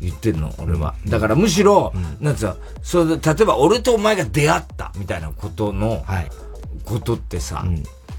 [0.00, 0.94] 言ってんの、俺は。
[1.06, 6.04] だからむしろ、なんつうの、それで、例えば俺とお前が出会ったみたいなことの、
[6.84, 7.64] ことってさ、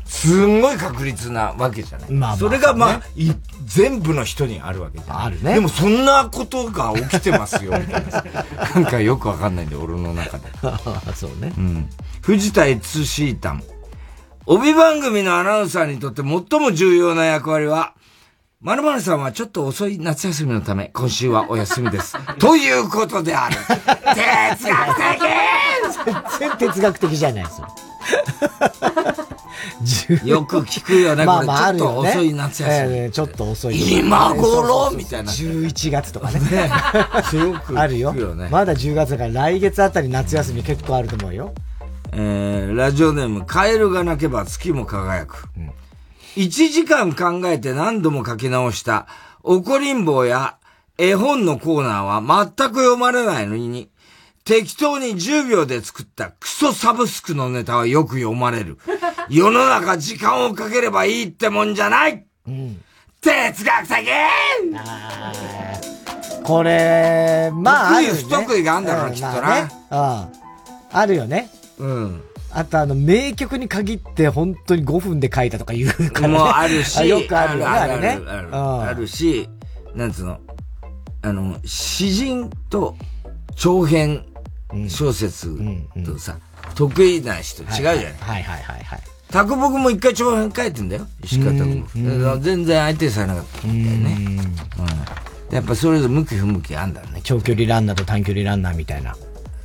[0.07, 2.11] すんごい確率なわけじゃない。
[2.11, 3.31] まあまあそれがまあ、そうい
[3.65, 5.25] 全部の人にあるわけじゃない。
[5.25, 8.25] あるねでもそんなことが起きてますよ、 みたいなさ。
[8.73, 10.45] なんかよくわかんないんだよ、俺の中で。
[11.13, 11.53] そうね。
[11.57, 11.89] うん。
[12.21, 13.63] 藤田悦シータン。
[14.45, 17.93] 帯番組のアナウンサーにとって最も重要な役割は、
[18.59, 22.17] 〇〇さんはちょっと遅い夏休みのため、今週はお休みです。
[22.39, 23.55] ということである。
[23.55, 25.21] 哲学的
[26.39, 27.67] 全然哲学的じゃないですよ。
[30.25, 31.43] よく聞くよね、まあ。
[31.43, 31.71] まあ。
[31.71, 32.95] ちょっと遅い夏休み。
[32.97, 33.99] ええちょっと遅い。
[33.99, 34.89] 今頃？
[34.89, 36.71] みたいな11月とかね。
[37.37, 38.11] よくあるよ。
[38.49, 41.53] まだ10月だから来月あたり夏休み結構あると思うよ。
[42.11, 45.43] えー、ラジオネーム、カエルが鳴けば月も輝く。
[46.37, 49.07] 1時間考えて何度も書き直した、
[49.41, 50.57] 怒りん坊や
[50.99, 52.21] 絵本のコーナーは
[52.55, 53.89] 全く読まれないのに、
[54.43, 58.77] 適当に10秒で作ったクソサブスクのネタはよく読まれる。
[59.29, 62.23] 世の中時間をかければいいってもんじゃない、
[63.19, 64.07] 哲学的
[66.43, 70.97] これ、まあ、あるよね不得意があんだろうなうんきっとなまあねうん。
[70.97, 71.49] あるよね。
[71.79, 72.23] うん。
[72.57, 76.33] あとあの、名曲に限って本当に5分で書いたとか言うから、ね。
[76.33, 78.19] もうあるし、 よくあるよね、あれね。
[78.51, 79.47] あるし、
[79.93, 80.39] なんつうの、
[81.21, 82.97] あの、詩人と
[83.55, 84.25] 長編
[84.87, 85.55] 小説
[86.03, 86.37] とさ、
[86.73, 87.95] 得意な人違うじゃない？
[87.95, 88.99] はいはいはいはい。
[89.31, 91.07] 卓木も一回長編書いてんだよ。
[91.23, 92.41] 石川卓木。
[92.41, 94.17] 全然相手されなかったみたいね。
[95.49, 95.55] うん。
[95.55, 97.21] やっぱそれぞれ向き不向きあんだね。
[97.23, 99.15] 長距離ランナーと短距離ランナーみたいな。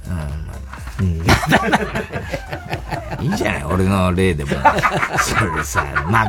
[0.09, 0.23] うん、ま
[0.72, 0.72] あ
[1.03, 1.35] ま
[3.19, 3.23] あ。
[3.23, 4.51] いいんじゃない俺の例でも。
[5.19, 5.83] それさ、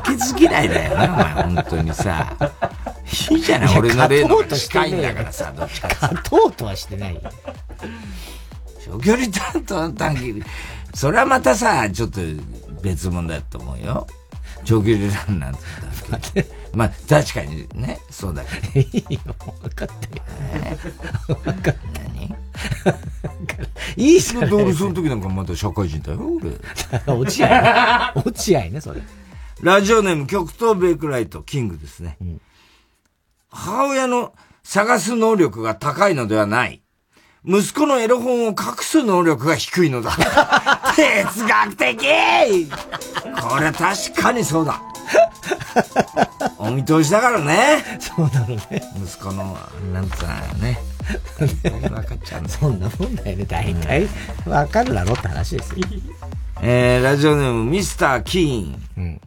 [0.04, 2.36] 負けず嫌いだよな、お前、本当にさ。
[3.32, 7.22] いいじゃない俺の例の方が近いんだからさ、どっちか勝とうとはしてないよ。
[8.86, 10.46] 長距離担当短距離。
[10.94, 12.22] それはまたさ、ちょっと
[12.82, 14.08] 別物だと思うよ。
[14.66, 15.60] 長距離ランナーと
[16.10, 16.46] 短距離。
[16.74, 18.90] まあ、確かにね、そうだけど。
[18.98, 19.20] いいよ、
[19.62, 20.22] 分かってる。
[21.44, 21.80] 分かって
[22.16, 22.43] 何？
[23.98, 26.52] いいじゃない俺その時なんかまだ社会人だよ、俺。
[27.16, 28.14] 落合。
[28.26, 29.02] 落合ね、それ。
[29.62, 32.18] ラジオネーム極東ベイクライト、キングですね。
[33.50, 34.34] 母親の
[34.64, 36.82] 探す能力が高いのではない。
[37.46, 40.12] 息子のエロ本を隠す能力が低いのだ。
[40.96, 42.68] 哲学的
[43.42, 44.82] これ確かにそうだ。
[46.58, 47.84] お見通しだからね。
[48.00, 48.60] そうなのね。
[49.04, 49.58] 息子の、
[49.92, 50.30] なんつうの
[50.62, 50.93] ね。
[51.40, 52.48] 分かっちゃう。
[52.48, 54.08] そんなもんだよね、大体。
[54.46, 55.86] 分かるだろって話ですよ。
[56.62, 59.22] えー、ラジオネームミスター・キーン。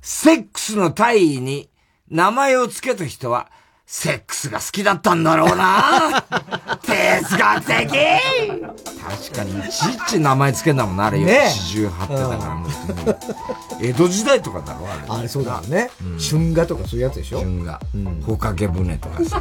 [0.00, 1.68] セックスの大意に
[2.08, 3.50] 名前を付けた人は、
[3.88, 6.24] セックスが好きだったんだろうな
[6.82, 11.26] 哲学的確かに、いちいち名前付けんだもんな、あれよ。
[11.26, 12.70] ねえ四十八手だから、もう。
[13.80, 15.18] 江戸時代とかだろ、あれ。
[15.20, 15.90] あれそうだよね。
[16.18, 17.38] 春画とかそういうやつでしょ？
[17.38, 17.80] 春画。
[18.26, 19.40] ほかけ船とかさ。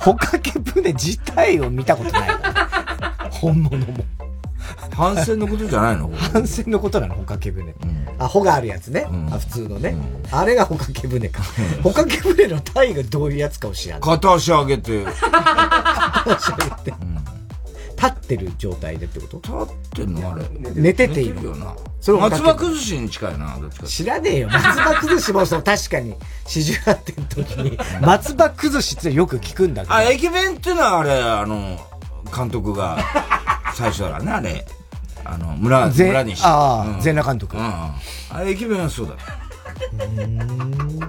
[0.00, 2.30] ほかけ船自体を見たことない。
[3.30, 3.86] 本物も。
[4.96, 6.10] 反戦のことじゃないの？
[6.32, 7.74] 反戦のことなの、ほかけ船。
[8.18, 9.06] あ、ほがあるやつね。
[9.30, 9.96] あ、普通のね。
[10.30, 11.42] あれがほかけ船か。
[11.82, 14.02] ほかけ船の体がどういうやつかを知らない。
[14.02, 15.04] 片足上げて。
[15.20, 16.94] 片足上げて。
[17.96, 19.68] 立ってる状態でってこと？
[19.92, 20.32] 立ってんの？
[20.32, 20.44] あれ。
[20.74, 21.74] 寝てているよな。
[22.00, 23.86] それを松葉崩しに近いな、どっちか。
[23.86, 24.48] 知らねえよ。
[24.48, 26.14] 松葉崩しもそう、確かに、
[26.46, 29.94] 四十八点の時に、松葉崩しってよく聞くんだけど。
[29.94, 31.80] あ、駅弁ってのはあれ、あの、
[32.36, 32.98] 監督が、
[33.74, 34.66] 最初だからね、あれ。
[35.32, 36.42] あの、村、ぜ村西。
[36.44, 37.62] ああうん全裸監督うん。
[37.62, 37.94] あ
[38.44, 39.16] れ、駅弁はそうだ。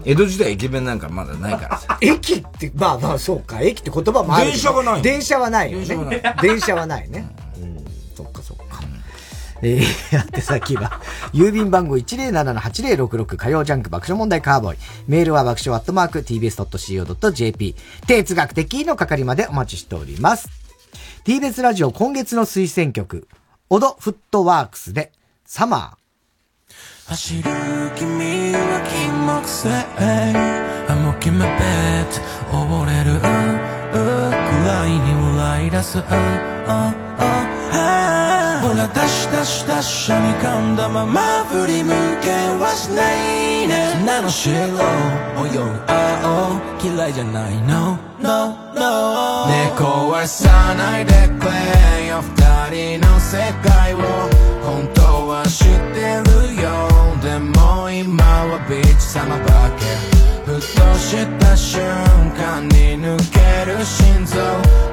[0.05, 1.97] 江戸時代駅弁なんかまだないからさ。
[2.01, 3.61] 駅って、まあまあそうか。
[3.61, 4.47] 駅って言葉もある。
[4.47, 5.85] 電車がない電車はないよね。
[5.85, 7.27] 電車はない 電車はないね。
[7.57, 7.85] うん、
[8.15, 8.63] そっかそっか。
[9.61, 11.01] えー、 宛先は、
[11.33, 14.77] 郵便番号107-8066火曜ジャンク爆笑問題カーボーイ。
[15.07, 17.75] メールは爆笑アットマーク tbs.co.jp。
[18.05, 20.49] 哲学的の係までお待ちしております。
[21.25, 23.27] TBS ラジオ今月の推薦曲、
[23.69, 25.11] オドフットワークスで、
[25.45, 26.07] サマー。
[27.09, 27.43] 走る
[27.97, 29.71] 君は金木犀
[30.87, 32.07] I'm walking my bed
[32.51, 33.25] 溺れるく
[34.65, 35.97] らいに笑い出す
[37.71, 41.91] ほらダッシュダッシュダッシュに噛んだまま振り向
[42.21, 43.93] けはしないね。
[43.99, 44.77] 砂の白泳ぐ
[45.87, 49.47] 青嫌いじゃない No, no, no.
[49.47, 52.21] ねえ壊さないでくれよ。
[52.21, 53.97] 二人の世界を。
[54.63, 56.67] 本当は知ってるよ。
[57.21, 58.17] でも今
[60.59, 60.63] と
[60.97, 61.81] した瞬
[62.35, 63.39] 間に抜け
[63.69, 64.37] る心臓。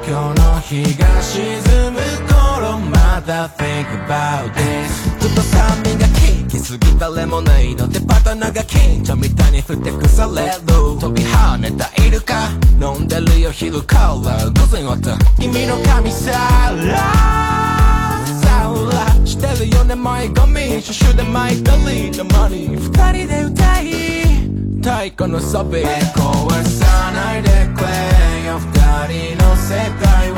[0.07, 5.41] 今日の日が沈む頃まだ think about this ずっと
[5.97, 10.51] がキききすぎ誰もないのでパタナが近所みたいにふてくされる。
[10.99, 14.21] 飛び跳ねたイルカ飲んでるよ昼から午
[14.71, 15.17] 前終わった。
[15.41, 16.35] 君の神皿
[19.25, 20.75] してるよね前髪。
[20.75, 24.44] 初週でマイドリードマニー二人で歌い。
[24.85, 28.59] 太鼓のサビ壊さないでくれよ。
[28.59, 28.69] 二
[29.33, 30.35] 人の世界を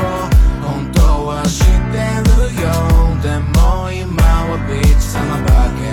[0.64, 2.72] 本当は知ってるよ。
[3.20, 4.16] でも今
[4.48, 5.92] はビーチ様ばけ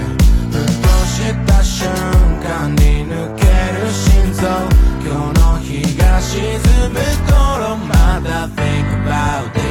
[0.56, 1.92] ふとした瞬
[2.40, 3.44] 間に抜け
[3.76, 4.48] る心臓
[5.04, 6.40] 今日の日が沈
[6.94, 6.96] む
[7.28, 9.65] 頃まだ think about this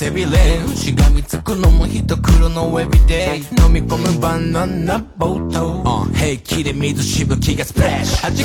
[0.00, 0.30] 背びれ
[0.74, 8.44] しがみつくのも人来るのエビデイ飲み込むバナナボート、uh, 平気で水しぶきがスプレッシュ弾け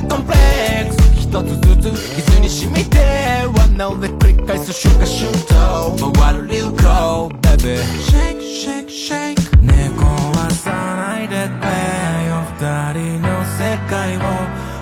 [0.00, 0.38] 飛ぶコンプレ
[0.84, 0.96] ックス。
[1.20, 6.12] 一つずつ傷に染みて罠で繰り返す瞬間シュート。
[6.18, 11.76] 回る流行 Baby Shake shake shake 猫はさないでくれ
[12.24, 14.20] よ二人の世界を。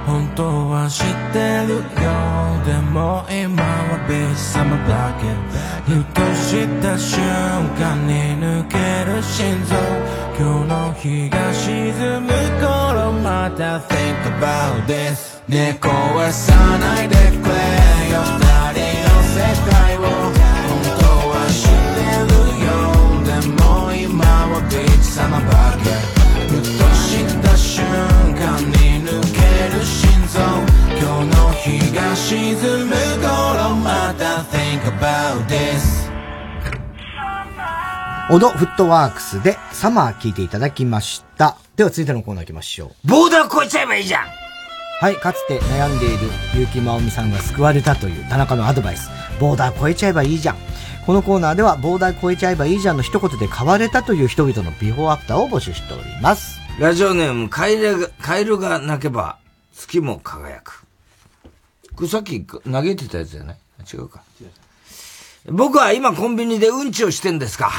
[0.07, 2.53] 本当は知ってるよ
[2.94, 5.26] でも今はビーチ様だけ
[5.90, 7.18] ふとした瞬
[7.74, 8.78] 間に抜け
[9.10, 9.74] る心臓。
[10.38, 11.90] 今日の日が沈
[12.22, 12.30] む
[12.60, 17.53] 頃また think about this 猫はさないでくれ。
[38.35, 41.56] オドフットワークスでサマー聞いていただきました。
[41.77, 43.09] では続いてのコーナー行きましょう。
[43.09, 44.27] ボーダー越えちゃえばいいじゃん
[45.01, 49.09] はい、かつて悩んでいる結城まおみさんが救われたという田中のアドバイス。
[49.39, 50.56] ボーダー越えちゃえばいいじゃん。
[51.06, 56.59] このコーナーでは、ボーダー越えちゃえばいいじゃんの一言で変われたという人々のビフォーアフターを募集しております。
[56.81, 59.39] ラジオネーム、カエルが、カエルが鳴けば、
[59.77, 60.85] 月も輝く。
[61.94, 63.59] これさっき投げてたやつだよね。
[63.93, 64.24] 違うか。
[65.46, 67.70] 僕は今コンビニでうんちをしてんですか？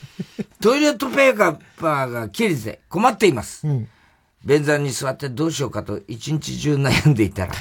[0.60, 3.66] トイレットペーパーが切れて困っています。
[4.44, 7.52] 便座に座ってどうしようかと一日中悩んでいたら、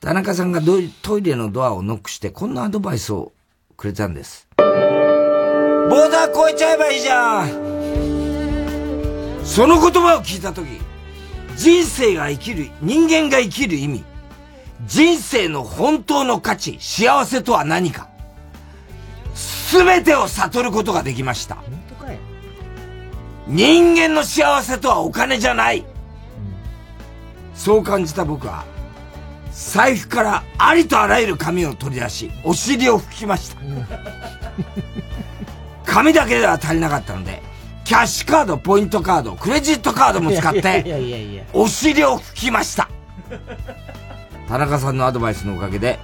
[0.00, 0.60] 田中さんが
[1.02, 3.32] トイレのドアをノックしてこんなアドバイスを
[3.76, 4.46] くれたんです。
[4.56, 7.48] ボーダー越えちゃえばいいじゃん
[9.44, 10.66] その言葉を聞いたとき、
[11.56, 14.04] 人生が生きる、人間が生きる意味、
[14.86, 18.08] 人生の本当の価値、幸せとは何か、
[19.66, 21.56] すべてを悟ることができました。
[23.48, 25.84] 人間の幸せとはお金じゃない。
[27.52, 28.64] そう感じた僕は、
[29.52, 33.56] 財布からありとあらゆる紙を取り出し、お尻を拭きました。
[35.84, 37.42] 紙だけでは足りなかったので、
[37.84, 41.44] キャッシュカード、ポイントカード、クレジットカードも使って。
[41.52, 42.88] お尻を拭きました。
[44.48, 45.98] 田中さんのアドバイスのおかげで、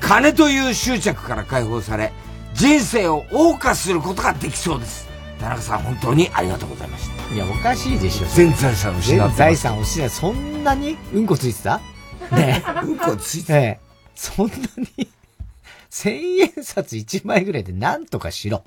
[0.00, 2.12] 金という執着から解放され、
[2.60, 5.08] 人生を謳歌することができそうです。
[5.38, 7.34] 田中さん、本当にありがとうございました。
[7.34, 8.26] いや、おかしいでしょ。
[8.26, 11.80] 全財産失ってます全財産を失って、そんなにうんこついてた？
[12.30, 12.80] ねえ。
[12.82, 13.80] うんこついてたええ。
[14.14, 14.54] そんな
[14.98, 15.08] に、
[15.88, 18.62] 千円札一枚ぐらいでなんとかしろ。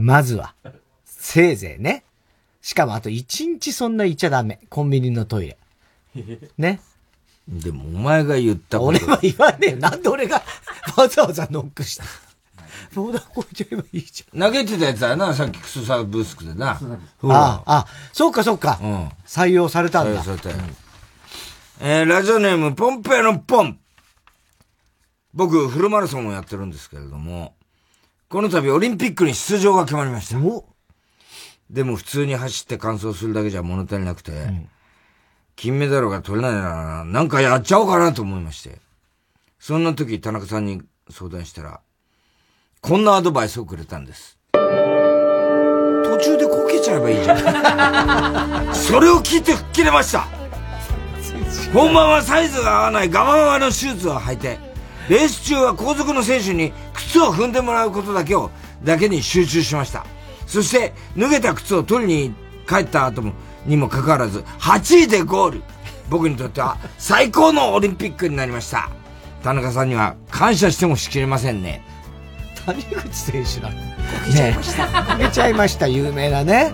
[0.00, 0.52] まずは。
[1.06, 2.02] せいぜいね。
[2.62, 4.58] しかもあと一日そんないちゃダメ。
[4.68, 5.56] コンビニのトイレ。
[6.58, 6.80] ね。
[7.46, 9.76] でもお前が言ったこと俺は言わねえよ。
[9.76, 10.42] なんで俺が
[10.96, 12.04] わざわざノックした？
[12.94, 16.70] ボーダー超えちゃえばいいじ投げてたやつだな、さっきクソサブスクでな。
[16.70, 17.32] ゃん。
[17.32, 18.78] ああ、あ、そうかそうか。
[18.82, 19.08] うん。
[19.26, 20.22] 採用されたんだ。
[20.22, 20.64] 採用されたよ
[21.80, 23.78] えー、ラジオネーム、ポンペのポン。
[25.34, 27.54] 僕、フルマラソンをやってるんですけれども、
[28.28, 30.38] この度オリンピックに出場が決まりました。
[31.70, 34.32] でも普通に走って完走するだけじゃ物足りなくて、
[35.56, 38.78] 金メダルが取れないなら、なんかやっちゃおうかなと思いまして。
[39.58, 41.80] そんな時、田中さんに相談したら、
[42.84, 44.36] こんなアドバイスをくれたんです。
[44.52, 48.74] 途中でこけちゃえばいいじゃん。
[48.74, 50.26] それを聞いて吹っ切れました。
[51.72, 54.58] 本番はサイズが合わないガバガバのシューズを履いて、
[55.08, 58.50] レース中は後続の選手に靴を踏んでもらうことだけを、
[58.82, 60.04] だけに集中しました。
[60.48, 62.34] そして、脱げた靴を取りに
[62.68, 63.32] 帰った後も、
[63.64, 65.62] にもかかわらず、8位でゴール。
[66.10, 68.90] 僕にとっては最高のオリンピックになりました。
[69.44, 71.91] 田中さんには感謝してもしきれませんね。
[72.66, 73.76] 谷口選手なの。
[73.76, 73.82] こ
[74.26, 74.86] けちゃいました。
[75.04, 76.72] こけちゃいました、有名なね。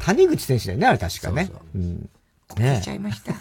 [0.00, 1.46] 谷口選手だよね、あれ確かね。
[1.46, 2.08] そうん
[2.48, 3.32] こけちゃいました。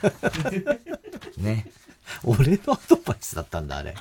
[1.38, 1.68] ね。
[2.24, 3.96] 俺のアドバイスだったんだ、あれ。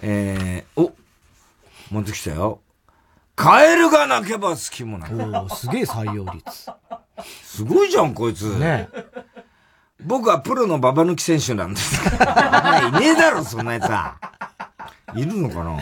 [0.00, 0.92] えー、お
[1.90, 2.60] 持ってきたよ。
[3.34, 5.12] カエルが鳴けば好きもない。
[5.12, 6.70] おすげえ採用率。
[7.42, 8.56] すごいじゃん、こいつ。
[8.56, 8.88] ね
[10.00, 11.96] 僕はプロのババ抜き選手なんです。
[12.06, 12.08] い
[13.00, 14.16] ねえだろ、そんなやつは。
[15.16, 15.78] いるのかな？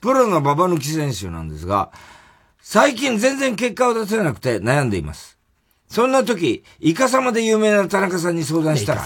[0.00, 1.90] プロのババ抜き選手なんですが、
[2.60, 5.38] 最近全然結果を出せなくて悩んでいます。
[5.88, 9.02] そんな時、イカ様で有名な田中さんに相談したら、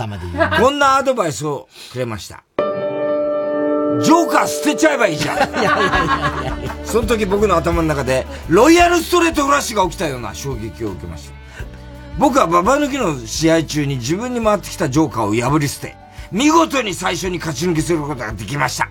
[0.61, 2.45] こんなアドバイスをくれました。
[4.03, 5.36] ジョーカー捨てちゃえばいいじゃん。
[5.36, 11.35] いやいやいやいやその時僕の頭の中で、ロイヤルストレートフラッシュが起きたような衝撃を受けました。
[12.19, 15.97] 僕はババ抜きの試合中に自分に回ってきたジョーカーを破り捨て、
[16.31, 18.91] 見事に最初に勝ち抜きすることができました。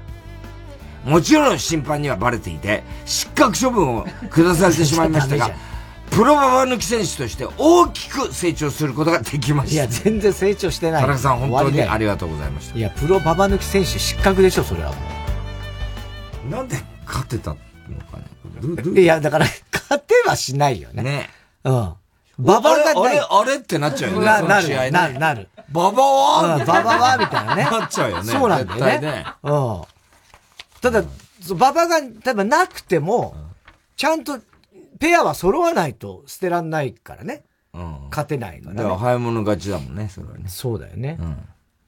[1.03, 5.51] もちろん審判にはバレていて、失格処分を下されてしまいましたが、
[6.11, 9.73] プロババ抜き選手として大きく成長することができました。
[9.73, 11.01] いや、全然成長してない。
[11.01, 12.77] 田中さん、本当にありがとうございました。
[12.77, 14.95] いや、プロババ抜き選手失格でしょ、それはも
[16.47, 16.51] う。
[16.51, 17.55] なんで勝てたの
[18.11, 18.17] か
[18.93, 19.01] ね。
[19.01, 21.03] いや、だから、勝てはしないよね。
[21.03, 21.29] ね。
[21.63, 21.93] うん。
[22.39, 24.25] ババがあれ、あれってなっちゃうよね。
[24.25, 25.49] な、なる、なる、なる。
[25.69, 26.57] ババは？
[26.59, 27.17] ババは？
[27.17, 27.63] みたいなね。
[27.71, 28.31] なっちゃうよね。
[28.31, 29.25] そうなんだよね。
[29.43, 29.81] うん。
[30.83, 31.01] ただ、
[31.55, 33.37] ババが、多分なくても、
[33.95, 34.39] ちゃんと、
[34.99, 37.45] ペアは揃わないと捨てらんないからね。
[37.73, 38.07] うん。
[38.09, 38.77] 勝てないから、ね。
[38.77, 40.43] だから早物勝ちだもんね、それはね。
[40.49, 41.17] そうだよね。
[41.21, 41.37] うん。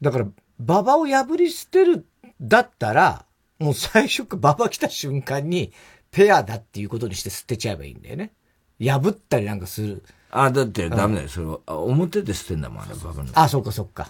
[0.01, 0.27] だから、
[0.59, 2.05] ババを破り捨てる、
[2.39, 3.26] だったら、
[3.59, 5.73] もう最初からババ来た瞬間に、
[6.11, 8.31] ペアだっていうことにして捨てちゃえばいいんだよね。
[8.80, 10.03] 破ったりなんかする。
[10.31, 11.27] あ、だってダメだよ。
[11.27, 13.30] それは、表で捨てんだもん、あれ、ババの。
[13.34, 14.09] あ、そっかそっか。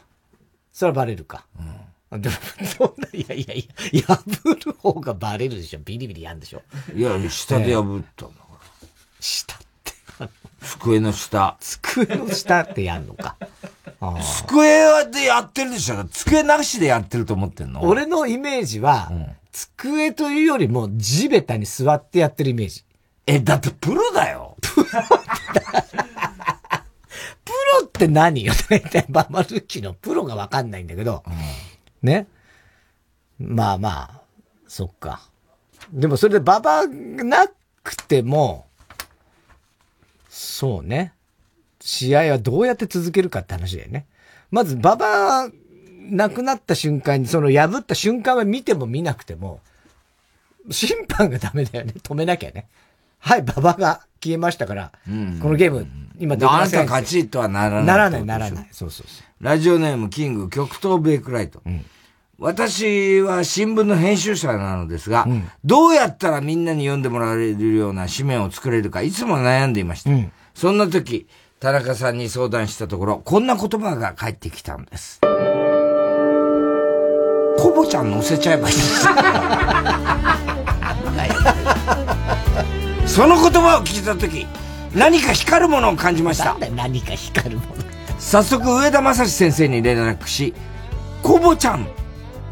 [0.71, 1.47] それはバレるか。
[1.59, 1.74] うん。
[2.19, 2.35] でも、
[2.65, 4.23] そんな、いやいやいや、破
[4.65, 5.79] る方がバレるでしょ。
[5.83, 6.61] ビリビリやんでしょ。
[6.95, 8.87] いや、下で破ったんだから。
[9.19, 9.93] 下って。
[10.61, 11.57] 机の下。
[11.59, 13.35] 机の下ってやんのか。
[14.47, 17.81] 机でやってるでしょ机なしでやってると思ってんの？
[17.83, 22.83] 俺のイメージは、うん、机というよりも地べたに座ってやってるイメージ。
[23.27, 24.57] え、だってプロだよ。
[24.61, 24.81] プ
[27.79, 28.53] ロって何よ？
[28.69, 31.23] 大体ババルキのプロがわかんないんだけど。
[31.25, 31.33] うん、
[32.01, 32.27] ね。
[33.39, 34.21] まあまあ、
[34.67, 35.21] そっか。
[35.91, 37.47] でもそれでババな
[37.83, 38.65] くても、
[40.29, 41.13] そうね。
[41.79, 44.05] 試合はどうやって続けるかって話だよね。
[44.51, 45.49] まず、ババ
[46.09, 49.61] 亡くなった瞬間に、その破った瞬間は見ても見なくても、
[50.71, 51.93] 審判がダメだよね。
[52.01, 52.67] 止めなきゃね。
[53.19, 55.87] はい、馬場が消えましたから、うん、このゲーム、
[56.19, 56.79] 今できません。
[56.81, 57.85] あなた勝ちとはならない。
[57.85, 58.67] ならない、ならない。
[58.71, 59.24] そうそうそう。
[59.41, 61.61] ラジオネーム、キング、極東ベイクライト。
[61.65, 61.85] うん、
[62.39, 70.09] 私は新聞の編集者なのですが、うん、どうやったらみんなに読んでもらえるような紙面を作れるか、いつも悩んでいました。
[70.53, 71.27] そんな時、
[71.59, 75.19] 田中さんに相談したところ、こんな言葉が返ってきたんです。
[77.57, 78.75] コボちゃん乗せちゃえばいい。
[83.05, 84.45] その言葉を聞いた時
[84.93, 90.53] 何か光るものを感じました何か光るもの早速上田正史先生に連絡し
[91.21, 91.87] 「コボちゃん」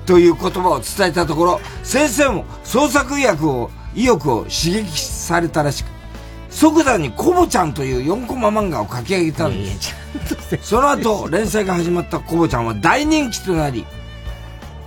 [0.05, 5.87] という言葉を伝えたところ先生も創作意欲を意欲を刺激されたらしく
[6.49, 9.95] 即座にコボちゃんという4コマ漫画を書き上げたんです。
[10.61, 13.85] その後連載が始まったコボちゃんは大人気となり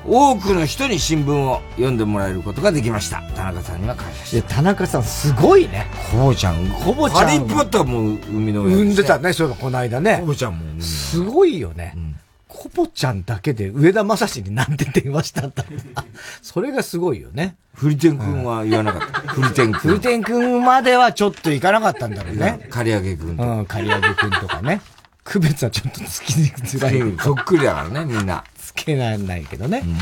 [0.08, 3.22] 多くの人に新聞を読んでもらえることができました。
[3.34, 4.42] 田中さんには感謝して。
[4.42, 5.86] 田中さんすごいね。
[6.12, 6.68] コボちゃん。
[6.84, 7.26] コボちゃん。
[7.26, 10.18] ハリーポッターも海の上産んでたね、そうこの間ね。
[10.20, 10.80] コボちゃんも。
[10.80, 11.94] すごいよね。
[11.96, 12.16] うん、
[12.46, 15.64] コボちゃんだけで上田正史になんで電話したんだ
[16.40, 17.56] それがすごいよね。
[17.74, 19.20] フリテン君は言わなかった。
[19.32, 19.80] フリテン君。
[19.80, 22.68] フリテン君まではちょっといかなかったんだろうね。
[22.70, 23.30] 刈り上げ君。
[23.32, 24.80] うん、刈り上げ君とかね。
[25.26, 27.18] 区別はちょっとつきづらい。
[27.20, 28.44] そっくりだからね、みんな。
[28.76, 29.82] つけられないけどね。
[29.84, 29.96] うん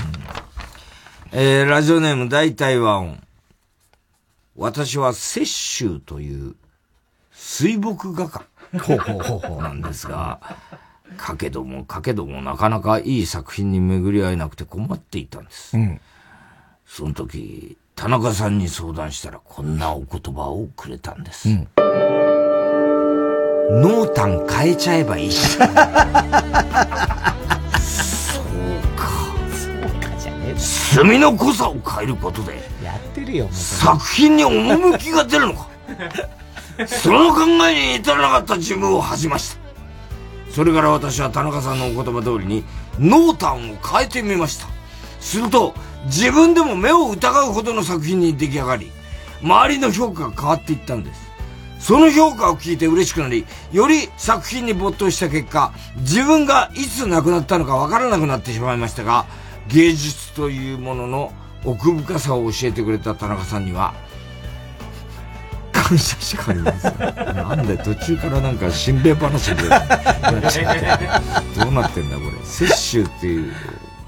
[1.36, 3.20] えー、ラジオネーム大体和音。
[4.54, 6.54] 私は雪舟という
[7.32, 8.44] 水墨画家
[9.60, 10.38] なんですが、
[11.16, 15.76] かけどもかけどもなかなかいい作品に巡り合えなくて困っていたんです。
[15.76, 16.00] うん、
[16.86, 21.48] その時、田中さんに相談したらこんなお言葉をくれたんです。
[21.48, 21.68] うん、
[23.82, 25.30] 濃淡変えちゃえばいい。
[30.56, 35.68] 墨の濃さを変えることでやってるよ作品に趣が出るのか
[36.86, 39.64] その考えに至らなかった自分を恥じました。
[40.50, 42.64] それから私は田中さんのお言葉通りに、
[42.98, 44.66] 濃淡を変えてみました。
[45.20, 45.74] すると、
[46.06, 48.92] 自分でも目を疑うほどの作品に出来上がり、
[49.42, 51.24] 周りの評価が変わっていったんです。
[51.80, 59.26] その評価を聞いて嬉しくなり、より作品に没頭した結果、自分がいつ亡くなったのかわからなくなってしまいましたが、
[59.68, 61.32] 芸術というものの
[61.64, 63.94] 奥深さを教えてくれた田中さんには、
[65.72, 66.98] 感謝しかありません。
[66.98, 69.86] なんで途中からなんか心霊話でなっ
[70.50, 71.08] ちゃって。
[71.60, 72.30] どうなってんだこれ。
[72.66, 73.52] 雪舟っていう、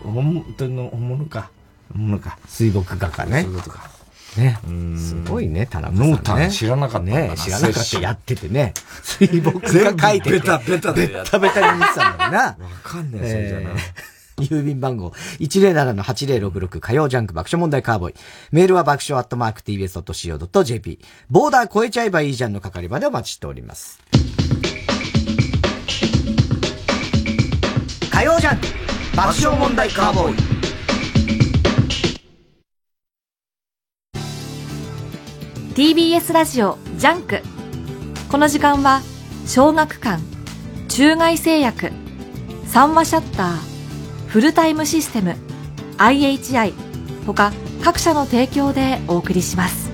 [0.05, 1.51] 本当の本物か。
[1.93, 2.39] 本物か。
[2.47, 3.43] 水墨画かね。
[3.43, 3.91] そういうことか。
[4.37, 4.59] ね。
[4.97, 6.11] すごいね、田中さん、ね。
[6.11, 7.35] ノータン知らなかったね。
[7.37, 8.75] 知らなかったやっててね。
[9.03, 10.39] 水墨画書いてて。
[10.39, 12.39] ベタベタでベタベタに見てたんだよな。
[12.39, 13.81] わかんねえ、それじゃな。
[14.39, 15.11] 郵便番号
[15.41, 18.15] 107-8066火曜ジャンク爆笑問題カーボーイ。
[18.53, 21.01] メールは爆笑アットマーク tbs.co.jp。
[21.31, 24.01] ボーダー超えちゃえばいいじゃんの係までお待ちしております。
[28.11, 28.67] 火曜ジャンク
[29.17, 30.57] 爆笑問題カーボーイ。
[35.75, 37.43] TBS ラジオジャンク
[38.31, 39.03] この時間は
[39.47, 40.23] 小学館
[40.89, 41.93] 中外製薬
[42.65, 43.76] 三和シャッター
[44.37, 45.35] フルタイムシステム
[45.97, 46.75] IHI
[47.25, 47.53] 他
[47.83, 49.91] 各社の提供でお送りします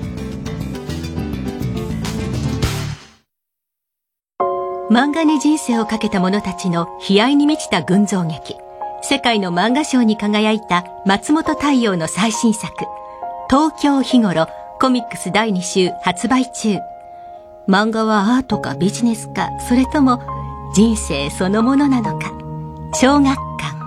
[4.91, 8.57] 漫画に人生をかけた者たちの悲哀に満ちた群像劇
[9.01, 12.73] 世界の漫画賞に輝いた松本太陽の最新作
[13.49, 14.49] 東京日頃
[14.81, 16.79] コミックス第2週発売中。
[17.69, 20.21] 漫画はアートかビジネスか、それとも
[20.75, 22.33] 人生そのものなのか。
[22.93, 23.82] 小学館。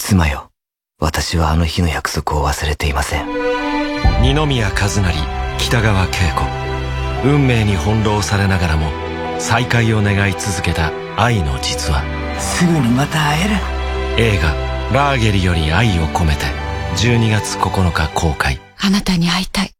[0.00, 0.50] 妻よ、
[0.98, 3.26] 私はあの日の約束を忘れていません。
[4.22, 5.14] 二宮和也、
[5.58, 6.42] 北川景子。
[7.22, 8.90] 運命に翻弄されながらも、
[9.38, 12.02] 再会を願い続けた愛の実話。
[12.40, 13.40] すぐにまた会
[14.16, 14.34] える。
[14.34, 14.54] 映画、
[14.92, 16.46] ラーゲリより愛を込めて、
[16.96, 18.58] 12月9日公開。
[18.78, 19.74] あなたに会いたい。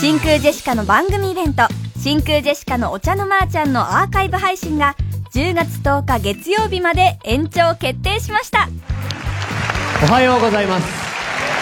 [0.00, 1.64] 真空ジェシカの番組イベント
[1.98, 4.96] 真空ジェシカのお茶のまーちゃんのアーカイブ配信が
[5.32, 8.68] 10月10日月曜日まで延長決定しました。
[10.02, 10.86] おはようございます。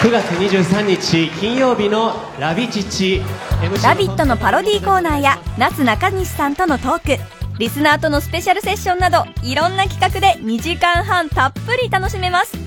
[0.01, 3.21] 9月23日金曜日のラビチチ
[3.83, 7.23] 「ラビット!」のパロディーコーナーや夏中西さんとのトーク。
[7.59, 12.57] リスナーとのスペシャルセッションなどいろんな企画で2時間半たっぷり楽しめます。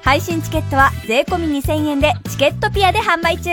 [0.00, 3.50] 配信チケットは税込2000円でチケットピアで販売中。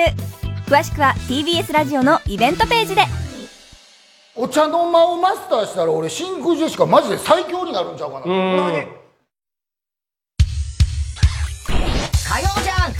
[0.67, 3.01] 詳しくは TBS ラジオのイベントページで
[4.37, 8.25] お茶の間をマスターしたら俺真空ジェシカマジで最強になるんちゃうかな。
[8.25, 8.35] 火曜
[12.61, 12.93] じゃん。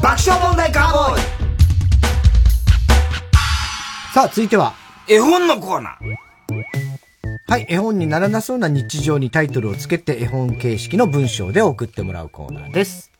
[0.00, 1.20] 爆笑問題カーボーイ。
[4.14, 4.72] さあ続いては。
[5.08, 6.16] 絵本のコーナー。
[7.46, 13.12] はい、絵本にならなそうな日常にタイトルをつけて絵本形式の文章で送ってもらうコーナーです。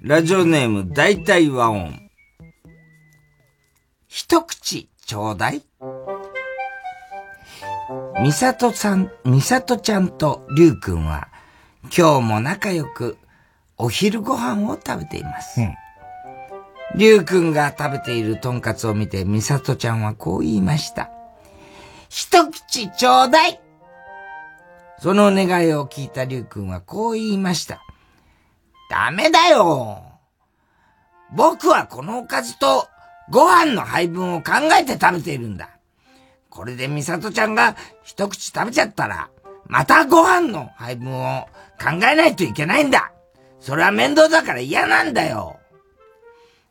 [0.00, 2.09] ラジオネーム、大体和音。
[4.12, 5.62] 一口ちょうだい
[8.20, 11.28] みさとさん、みさとちゃんとりゅうくんは、
[11.96, 13.18] 今日も仲良く
[13.78, 15.60] お昼ご飯を食べています。
[16.96, 21.08] りゅうくんが食べているとんかつを見て、みさとちゃんはこう言いました。
[22.08, 23.60] 一口ちょうだい
[24.98, 27.80] その願いを聞いたりゅうくんはこう言いました。
[28.90, 30.02] ダメだよ。
[31.32, 32.88] 僕はこのおかずと
[33.30, 35.70] ご飯の配分を考えて食べているんだ。
[36.48, 39.30] これでみさとちゃんが一口食べちゃったら、
[39.66, 41.46] またご飯の配分を
[41.80, 43.12] 考えないといけないんだ。
[43.60, 45.58] それは面倒だから嫌なんだよ。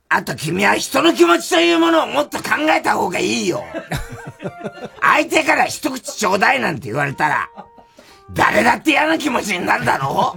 [0.09, 3.63] あと君は人の気持ちというものをもっと考えた方がいいよ。
[5.01, 7.49] 相手から一口ちょうだいなんて言われたら、
[8.33, 10.35] 誰だって嫌な気持ちになるだろ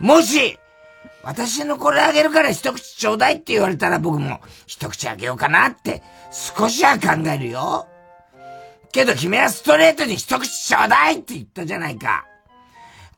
[0.00, 0.58] うもし、
[1.28, 7.86] 私のこれあげるから一口ちょうだいって言われたら僕も一口あげようかなって少しは考えるよ。
[8.92, 12.24] けど君はストレートに一口ちょうだいって言ったじゃないか。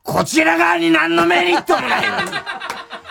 [0.03, 2.37] こちら側に何のメリットもないのに、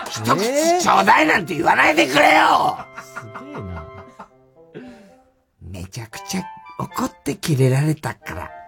[0.07, 3.83] 一口ちょうだいなんて言わないでくれよ、すげえな。
[5.61, 6.43] めちゃくちゃ
[6.77, 8.60] 怒ってキレられたから。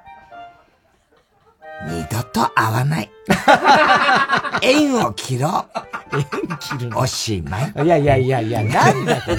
[1.88, 3.10] 二度と会わない。
[4.62, 5.66] 縁を切ろ
[6.14, 6.18] う。
[6.18, 7.00] 縁切るの？
[7.00, 7.86] おしまい。
[7.86, 9.38] いやいやいやいや、なんだこれ。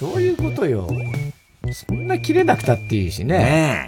[0.00, 0.88] どういうことよ。
[1.72, 3.38] そんな切れなくたっていいしね。
[3.38, 3.86] ね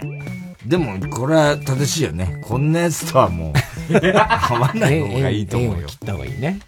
[0.65, 0.67] え。
[0.67, 2.41] でも、これは正しいよね。
[2.43, 3.53] こんなやつとはも
[3.89, 5.87] う、 会わない方がいいと思うよ。
[5.87, 6.59] 切った方がいいね。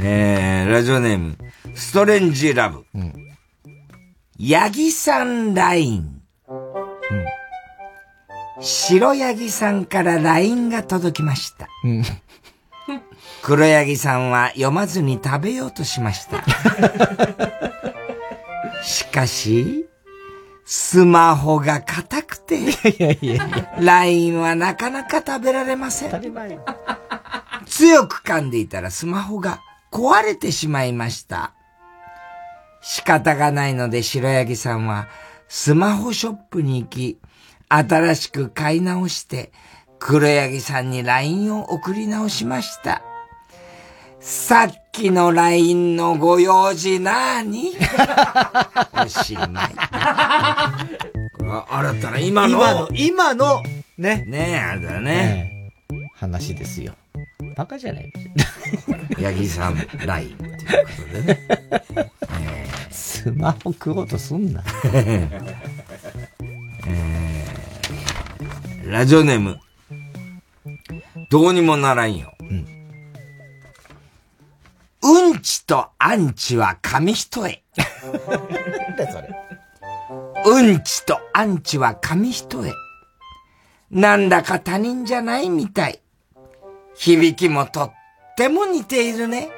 [0.00, 1.36] えー、ラジオネーム、
[1.74, 2.84] ストレンジラブ。
[2.94, 3.12] うん。
[4.38, 6.22] ヤギさんライン。
[6.48, 7.41] うん。
[8.62, 11.68] 白ヤギさんから LINE が届きました。
[11.84, 12.02] うん。
[13.42, 16.44] 黒ヤギさんは読まずに食べようとしました。
[18.84, 19.86] しかし、
[20.64, 22.60] スマホが硬くて、
[23.80, 26.10] LINE はなかなか食べられません。
[27.66, 29.60] 強く噛んでいたらスマホが
[29.90, 31.52] 壊れてしまいました。
[32.80, 35.08] 仕方がないので白柳さんは
[35.48, 37.18] スマホショップに行き、
[37.74, 39.50] 新しく買い直して、
[39.98, 43.02] 黒柳さんに LINE を送り直しました。
[44.20, 47.72] さっきの LINE のご用事なーに？
[49.04, 49.74] おしまい。
[51.68, 52.58] 新たな今の？
[52.58, 53.62] 今の、今の、
[53.98, 54.24] ね。
[54.28, 55.72] ねえ、あれだね。
[56.14, 56.94] 話ですよ。
[57.56, 58.12] バカじゃない？
[59.18, 59.76] ヤギさん、
[60.06, 60.56] ラインっていうこ
[61.12, 61.40] とでね。
[62.44, 64.62] えー、スマホ食おうとすんな。
[64.94, 67.61] えー、
[68.92, 69.58] ラジオネーム、
[71.30, 72.34] どうにもならんよ。
[72.40, 72.66] うん。
[75.02, 77.62] うんちとアンチは紙一重。
[78.28, 79.30] なんだそれ。
[80.44, 82.70] うんちとアンチは紙一重。
[83.90, 86.02] なんだか他人じゃないみたい。
[86.94, 87.92] 響きもとっ
[88.36, 89.48] ても似ているね。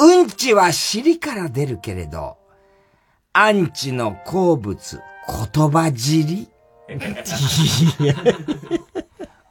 [0.00, 2.38] うんちは尻から出るけれど、
[3.32, 5.00] アンチの好物、
[5.54, 6.51] 言葉尻。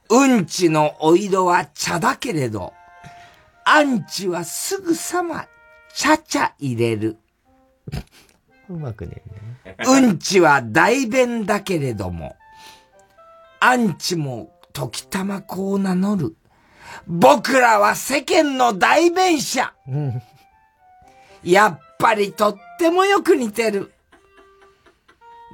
[0.09, 2.73] うんちのお色は茶だけれど、
[3.65, 5.47] アンチはすぐさま、
[5.93, 7.17] ちゃちゃ入れる。
[8.69, 9.21] うまくね
[9.85, 12.35] うんちは大便だけれども、
[13.59, 16.35] アンチも時たまこう名乗る。
[17.07, 19.73] 僕らは世間の代弁者。
[19.87, 20.21] うん、
[21.43, 23.93] やっぱりとってもよく似てる。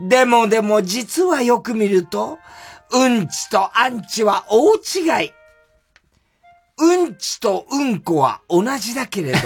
[0.02, 2.38] でもでも実はよく見ると、
[2.92, 5.32] うんちとアンチは大違い。
[6.80, 9.38] うんちとうんこは同じだけれど、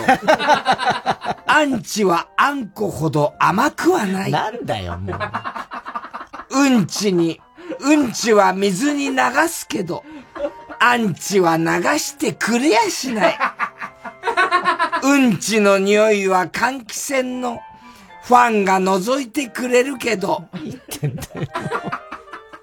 [1.47, 4.31] アンチはあんこほど甘くはない。
[4.31, 6.59] なんだよ、もう。
[6.59, 7.39] うんちに
[7.79, 9.17] うんちは水に流
[9.47, 10.03] すけど、
[10.79, 11.63] アンチは流
[11.97, 13.37] してくれやしない。
[15.03, 17.59] うんちの匂いは換気扇の
[18.23, 20.45] ファンが覗いてくれるけど、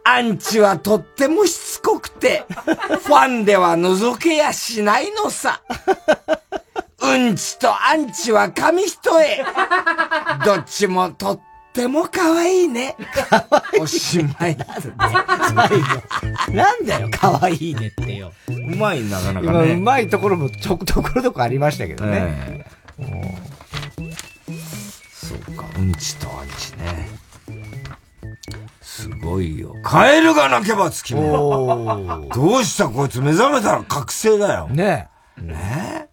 [0.04, 5.60] アンチはとってもしつこくて、ファンでは覗けやしないのさ。
[7.00, 9.44] うんちとアンチは紙一重。
[10.44, 12.96] どっちもとっっても可愛いね。
[13.80, 14.74] おしまいだね。
[14.80, 15.68] 最
[16.48, 16.52] 後。
[16.52, 18.32] なんだよ、可愛いねってよ。
[18.48, 19.74] うまい、なかなかね。
[19.74, 22.66] うまいところもちょ、ところどころありましたけどね。
[25.28, 27.08] そうか、うんちとアンチね。
[28.80, 29.74] すごいよ。
[29.82, 31.20] カエルが鳴けば月め。
[31.20, 32.88] どうした？
[32.88, 34.68] こいつ目覚めたら覚醒だよ。
[34.68, 35.42] ねえ。
[35.42, 36.08] ねえ。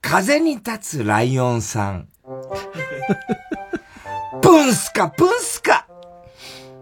[0.00, 2.08] 風に立つライオンさん。
[4.40, 5.86] プンスか、プンスか。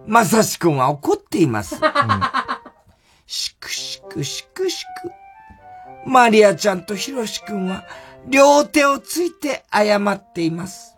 [0.07, 1.75] まさしくんは怒っています。
[1.75, 1.81] うん、
[3.27, 5.11] しくしくしくしく。
[6.09, 7.85] マリアちゃんとヒロシくんは
[8.29, 10.95] 両手をついて謝っています。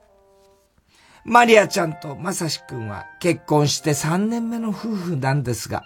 [1.24, 5.84] マリアちゃんとまさしくんは結婚して3年目の夫婦なんですが、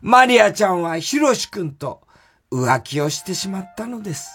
[0.00, 2.02] マリアちゃんはヒロシくんと
[2.50, 4.30] 浮気をしてしまったのです。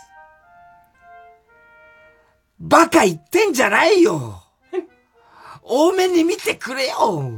[2.59, 4.41] バカ言ってんじゃないよ
[5.61, 7.31] 多めに見てくれよ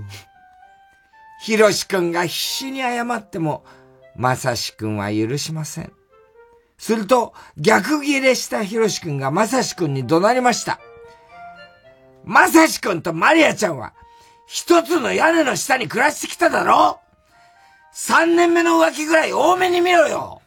[1.41, 3.65] ひろしくんが必死に謝っても、
[4.15, 5.91] まさしくんは許しません。
[6.77, 10.79] すると、逆ギレしたひろしくんがまさしくんに怒鳴りました。
[12.23, 13.93] まさしくんとマリアちゃんは、
[14.47, 16.99] 一つの屋根の下に暮らしてきただろ？
[17.91, 20.41] 三年目の浮気ぐらい多めに見ろよ。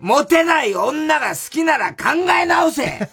[0.00, 3.08] モテない女が好きなら考え直せ。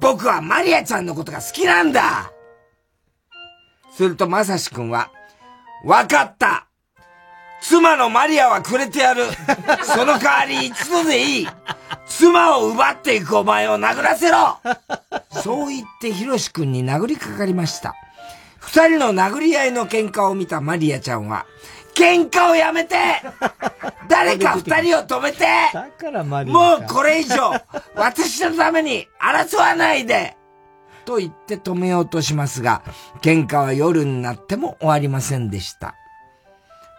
[0.00, 2.32] 僕はマリアちゃんのことが好きなんだ。
[3.92, 5.10] するとまさしくんは、
[5.84, 6.65] わかった。
[7.60, 9.24] 妻のマリアはくれてやる。
[9.84, 11.48] その代わり一度でいい。
[12.06, 14.58] 妻を奪っていくお前を殴らせろ。
[15.30, 17.94] そう言ってヒロシ君に殴りかかりました。
[18.58, 21.46] 二人の殴り合いの喧嘩を見たマリアちゃんは、
[21.94, 22.96] 喧嘩をやめて。
[24.08, 25.46] 誰か二人を止めて。
[26.50, 27.52] もうこれ以上、
[27.94, 30.36] 私のために争わないで。
[31.04, 32.82] と言って止めようとしますが、
[33.22, 35.94] 喧嘩は夜になっても終わりませんでした。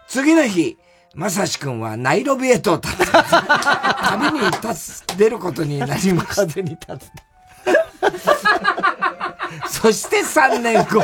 [0.08, 0.78] 次の日、
[1.14, 6.46] まさしくんはナイロビへと立つ、旅に立つ、出ることになりました。
[6.46, 6.86] 風に立
[9.66, 9.80] つ。
[9.82, 11.02] そして3年後、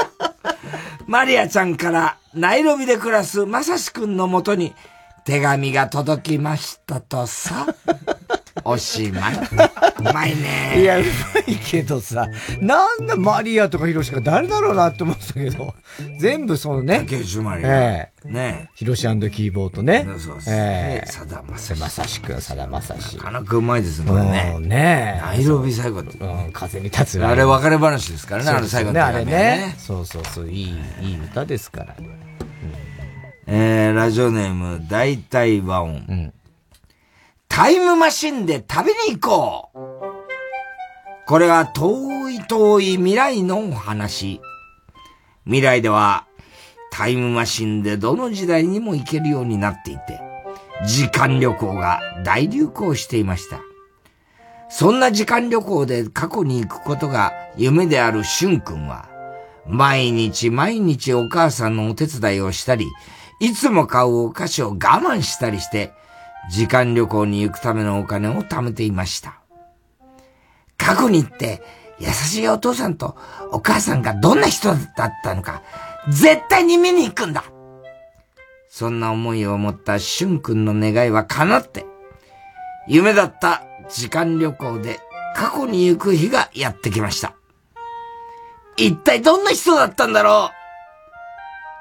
[1.07, 4.75] マリアちゃんからナイロビで暮らすまさしくんのもとに
[5.25, 7.67] 手紙が届きましたとさ。
[8.65, 9.35] おしまい。
[9.99, 10.81] うまいね。
[10.81, 11.07] いや、うま
[11.53, 12.29] いけどさ、
[12.61, 15.75] なんだマリアとかヒロシか誰だろうなって思ったけど、
[16.19, 17.01] 全部そのね。
[17.01, 17.69] 竹内マリア。
[17.69, 20.07] ええねヒロシキーボードね。
[20.19, 21.81] そうですええさだまさし。
[21.81, 23.17] まさしくん、さだまさし。
[23.17, 24.55] なかなかうまいですね、これね。
[24.57, 26.01] うんねナイロビ最後。
[26.01, 27.25] うん、風に立つ。
[27.25, 29.75] あれ別れ話ですからね、あの最後の手紙はね。
[29.79, 31.97] そうそうそう、いい、いい歌ですから。
[33.57, 36.33] えー、ラジオネーム、大体和音。
[37.47, 39.79] タイムマシンで旅に行こう
[41.29, 44.41] これは遠い遠い未来のお話。
[45.45, 46.27] 未来では、
[46.91, 50.21] タイムマシンでどの時代にも行けるようになっていて、
[50.85, 53.61] 時間旅行が大流行していました。
[54.69, 59.09] そんな時間旅行で過去に行くことが夢であるしゅんくんは、
[59.65, 62.89] 毎日毎日お母さんのお手伝いをしたり、
[63.41, 65.93] いつも買うお菓子を我慢したりして、
[66.51, 69.41] 時間旅行に行くためのお金を貯めていました。
[70.77, 71.63] 過去に行って、
[71.99, 73.17] 優しいお父さんと
[73.53, 75.63] お母さんがどんな人だったのか、
[76.09, 77.45] 絶対に見に行くんだ
[78.69, 81.87] そんな思いを持ったしゅんくんの願いは叶って、
[82.89, 84.99] 夢だった時間旅行で
[85.35, 87.35] 過去に行く日がやってきました。
[88.77, 90.64] 一体どんな人だったんだろう？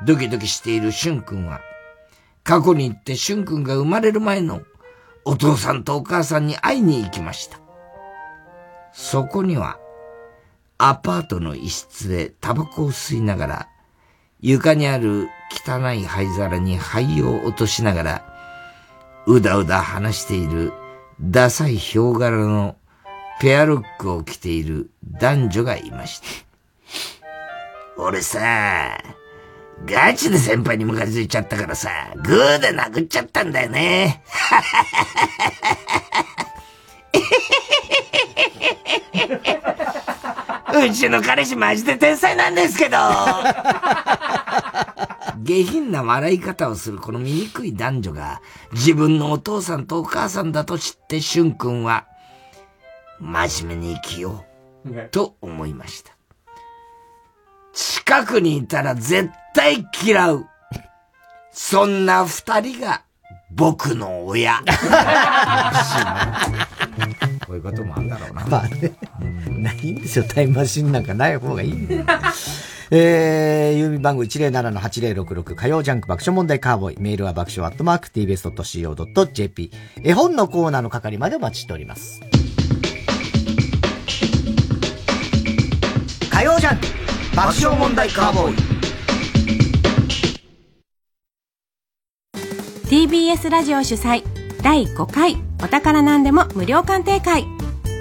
[0.06, 1.62] ドキドキしているしゅんくんは、
[2.44, 4.62] 過去に行ってしゅんくんが生まれる前の
[5.26, 7.60] お父さんとお母さんに会いに行きました。
[8.92, 9.80] そこには、
[10.78, 13.68] アパートの一室でタバコを吸いながら、
[14.42, 18.26] 床にある汚い灰皿に灰を落としながら、
[19.26, 20.74] うだうだ話している
[21.22, 22.76] ダサいヒョウ柄の
[23.40, 26.28] ペアルックを着ている男女がいました。
[27.98, 28.98] 俺さ、
[29.86, 34.24] ガチで先輩にムカついちゃったからさ、グーで殴っちゃったんだよね。
[40.74, 42.98] うちの彼氏マジで天才なんですけど
[45.44, 48.42] 下品な笑い方をするこの醜い男女が
[48.72, 52.08] 自分のお父さんとお母さんだと知ってしゅんくんは
[53.20, 54.46] 真面目に生きよ
[54.86, 56.13] うと思いました。
[57.74, 60.46] 近くにいたら絶対嫌う。
[61.52, 63.04] そんな二人が
[63.52, 64.62] 僕の親。
[67.46, 68.46] こういうこともあんだろうな。
[68.46, 68.94] まあね。
[69.50, 70.26] ないんですよ。
[70.28, 72.06] タイムマシンなんかない方がいいんだよ。
[72.92, 76.98] えー、郵便番号107-8066火曜ジャンク爆笑問題カーボーイ。
[77.00, 79.72] メールは爆笑アットマーク tbs.co.jp。
[80.04, 82.22] 絵本のコーナーの係までお待ちしております。
[86.32, 87.03] 火曜ジャンク
[87.36, 88.56] 爆笑問題カーボーイ。
[92.86, 94.24] TBS ラジオ主催
[94.62, 97.46] 第5回お宝なんでも無料鑑定会。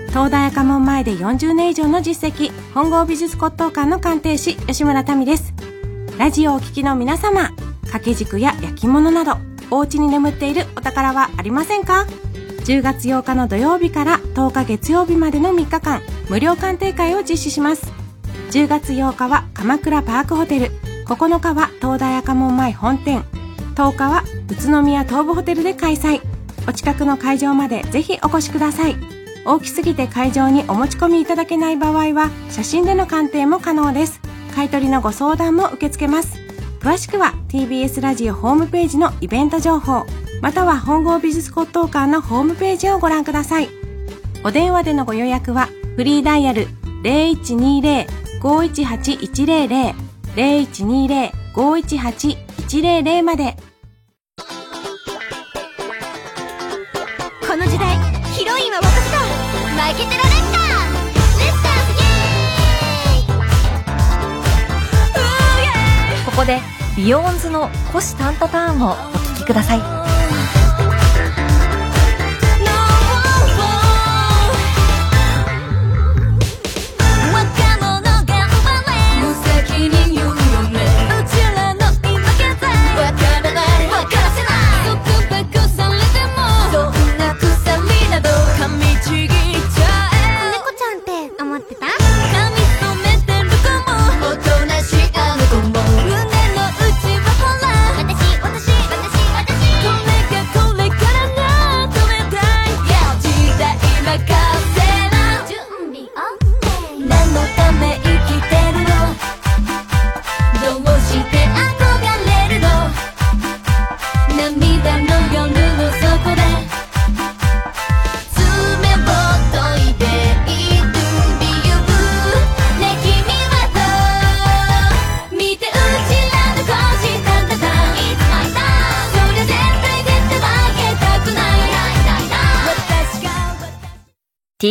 [0.09, 5.55] 東大赤門前で40年以上の実績本郷美術骨董館の鑑定士吉村民です。
[6.19, 7.53] ラジオをお聞きの皆様
[7.85, 9.39] 掛け軸や焼き物など
[9.71, 12.07] お家に眠っているお宝はありませんか
[12.67, 17.91] ？10月8日の土曜日から10日月曜日までの3日間無料鑑定会を実施します。
[18.53, 20.73] 10月8日は鎌倉パークホテル。
[21.07, 23.25] 9日は東大赤門前本店。
[23.77, 26.21] 10日は宇都宮東武ホテルで開催。
[26.69, 28.97] お近くの会場までぜひお越しください。
[29.47, 34.21] 大きすぎて会場にお持ち込みいただけない場合は写真での鑑定も可能です。
[34.55, 36.39] 買取のご相談も受け付けます。
[36.81, 40.05] 詳しくは TBS ラジオホームページのイベント情報。
[40.43, 43.71] または本郷美術骨董館のホームページをご覧ください。
[44.45, 46.69] お電話でのご予約はフリーダイヤル
[48.43, 49.95] 0120-518-100
[50.35, 53.57] 0120-518-100まで。
[57.49, 57.97] この時代
[58.35, 59.21] ヒロインは私だ。
[59.21, 59.27] 負
[59.97, 60.33] けてられんか
[66.27, 66.59] ここで
[66.97, 69.79] BEYOOOOONDS の虎視タンタ・ターンをお聞きください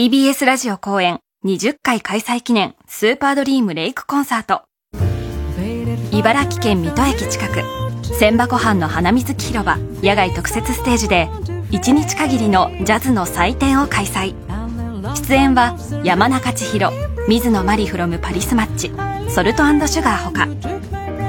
[0.02, 4.64] TBS ラジオ公演20回開催記念スーパードリームレイクコンサート。
[6.12, 7.62] 茨城県水戸駅近く
[8.18, 11.28] 千箱藩の花水木広場野外特設ステージで
[11.70, 14.34] 1日限りのジャズの祭典を開催。
[15.14, 16.92] 出演は山中千尋
[17.28, 18.92] 水野マリフロムパリスマッチ
[19.32, 20.48] ソルトシュガーほか。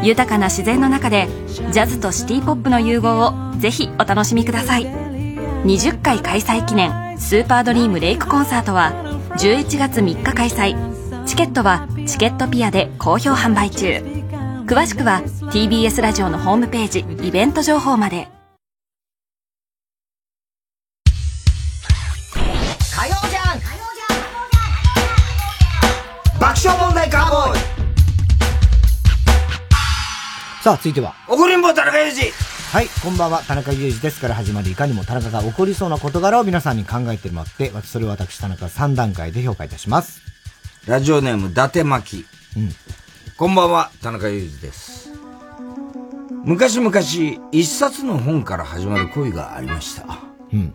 [0.02, 5.11] 豊かな自然の中でジャズとシティポップの融合をぜひお楽しみください。
[5.64, 8.92] 20回開催記念スーパードリームレイクコンサートは
[9.38, 14.02] 11月3日開催チケットはチケットピアで好評販売中。
[14.66, 15.22] 詳しくは
[15.52, 18.28] TBS ラジオのホームページイベント情報まで。
[22.94, 23.60] 火曜じゃん。
[26.40, 27.60] 爆笑問題カーボーイ。
[30.62, 31.14] さあ、続いては。
[31.28, 40.22] 怒りんぼ田中裕二はい、こんばんは、田中裕二ですから始まるいかにも田中が起こりそうな事柄を皆さんに考えてもらって、私それを私田中3段階で評価いたします。
[40.86, 42.24] ラジオネーム伊達巻
[42.56, 42.70] うん。
[43.36, 45.12] こんばんは田中裕二です
[46.44, 46.98] 昔々
[47.52, 50.06] 一冊の本から始まる恋がありました
[50.50, 50.72] うん。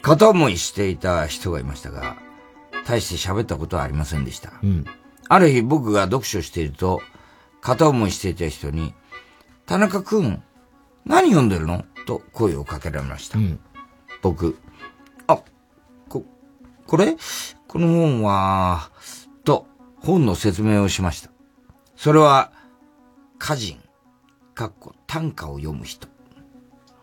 [0.00, 2.16] 片思いしていた人がいましたが
[2.86, 4.86] 大して喋ったことはありませんでしたうん。
[5.28, 7.02] ある日僕が読書していると、
[7.60, 8.94] 片思いしていた人に、
[9.66, 10.42] 田中くん、
[11.04, 11.84] 何読んでるの？
[12.06, 13.38] と声をかけられました。
[14.22, 14.58] 僕、
[15.26, 15.42] あ、
[16.08, 16.24] こ、
[16.86, 17.16] これ？
[17.68, 18.90] この本は、
[19.44, 19.66] と
[20.00, 21.30] 本の説明をしました。
[21.96, 22.52] それは、
[23.42, 23.80] 歌人、
[24.54, 26.08] かっこ短歌を読む人。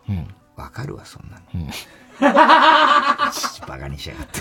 [0.08, 0.28] うん。
[0.56, 1.42] わかるわ、そんなの。
[1.54, 1.70] うん。
[3.66, 4.40] バカにしやがって。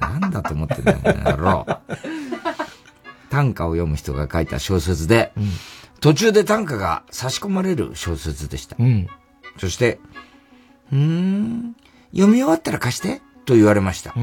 [0.00, 1.66] なんだと思ってんだよ、この野郎。
[3.30, 5.32] 短歌を読む人が書いた小説で、
[6.00, 8.76] 途中で短歌が差し込まれる小説でした。
[8.78, 9.08] うん。
[9.58, 9.98] そして、
[10.92, 11.76] うーん、
[12.12, 14.14] 読み終わったら貸してと言われました。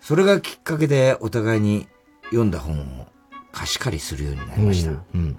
[0.00, 1.88] それがきっかけでお互いに
[2.26, 3.06] 読んだ本を
[3.52, 4.90] 貸し借りするようになりました。
[4.90, 5.36] うん。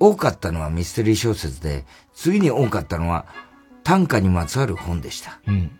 [0.00, 1.84] 多かったのはミステリー小説で、
[2.14, 3.26] 次に多かったのは
[3.82, 5.38] 短歌にまつわる本でした。
[5.46, 5.78] うん。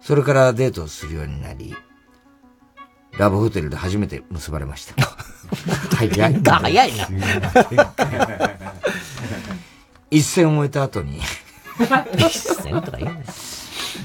[0.00, 1.74] それからデートをするようになり、
[3.18, 4.94] ラブホテルで初めて結ばれました。
[5.96, 6.58] 早いな。
[6.58, 7.08] 早いな。
[10.10, 11.20] 一戦を終えた後に
[12.18, 13.24] 一戦とか言うね。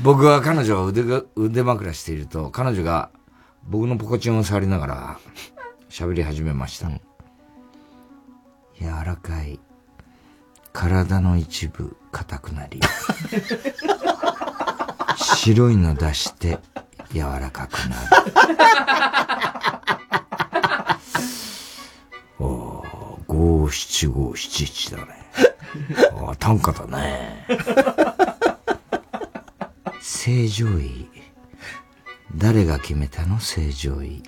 [0.01, 3.09] 僕は彼女を腕が腕枕していると、彼女が
[3.63, 5.19] 僕のポコチンを触りながら
[5.89, 6.89] 喋り始めました。
[8.79, 9.59] 柔らかい
[10.71, 12.79] 体の一部硬くなり、
[15.17, 16.59] 白いの出して
[17.13, 18.07] 柔らかくなる。
[22.39, 25.05] おー、五七五七一だね。
[26.27, 27.45] あ短歌だね。
[30.01, 31.09] 正常位。
[32.35, 34.21] 誰が決めたの正常位。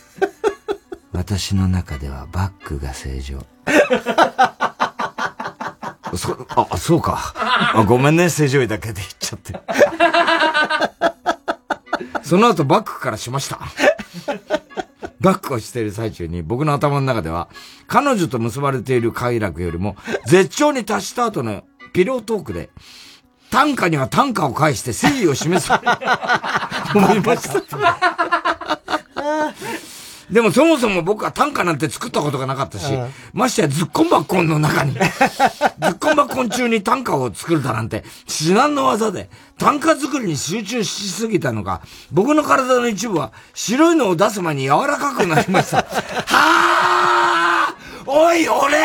[1.12, 3.38] 私の中ではバックが正常。
[6.16, 7.32] そ、あ、そうか。
[7.74, 9.58] あごめんね、正常位だけで言っちゃって。
[12.26, 13.60] その後バックからしました。
[15.20, 17.48] バックをしている最中に僕の頭の中では、
[17.86, 19.96] 彼女と結ばれている快楽よりも、
[20.26, 21.62] 絶頂に達した後の
[21.92, 22.70] ピロートークで、
[23.50, 25.72] 短歌には短歌を返して誠意を示す。
[26.94, 28.45] 思いました。
[30.30, 41.80] でもそもそも僕は短歌なんて作ったことがなかったしうん、ましてやズッコンバッコンの中に、 ズッコンバッコン中に短歌を作るだなんて至難の技で、短歌作りに集中しすぎたのか、
[42.10, 45.78] 僕の体の一部は白いのを出す前に柔らかくなりました。
[46.26, 47.76] はぁ
[48.08, 48.78] おい俺！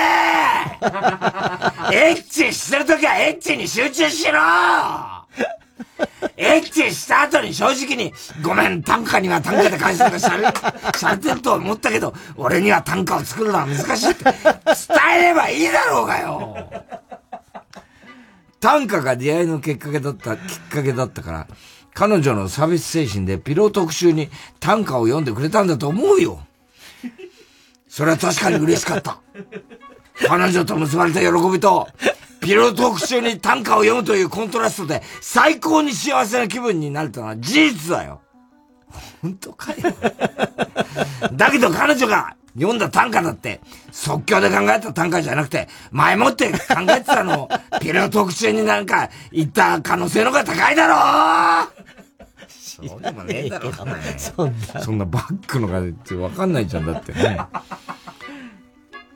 [1.93, 5.20] エッチしてるときはエッチに集中しろ
[6.38, 10.44] エッチした後に正直に、ごめん、短歌には短歌で返すとかしゃれ、
[10.98, 14.34] しゃれてると思ったけど、俺には短歌を作るのは難しいって伝
[15.20, 16.68] えればいいだろうがよ
[18.60, 21.48] 短歌が出会いのきっかけだった、きっかけだったから、
[21.94, 24.30] 彼女のサービス精神でピロー特集に
[24.60, 26.40] 短歌を読んでくれたんだと思うよ。
[27.88, 29.20] それは確かに嬉しかった。
[30.28, 31.88] 彼女と結ばれた喜びと、
[32.41, 38.22] ピロートーク中に短歌を読むというコントラストで最高に幸せな気分になれたのは事実だよ。
[39.22, 39.77] 本当かよ。
[41.34, 43.61] だけど彼女が読んだ短歌だって、
[43.91, 46.57] 即興で考えた短歌じゃなくて、前もって考
[46.89, 47.49] えてたのを、
[47.80, 51.72] ピロートーク中になんか言った可能性の方が高いだろ
[52.49, 54.81] そうでもねえだろ、そんな。
[54.81, 57.39] そんなバックのがってわかんないじゃんだってね。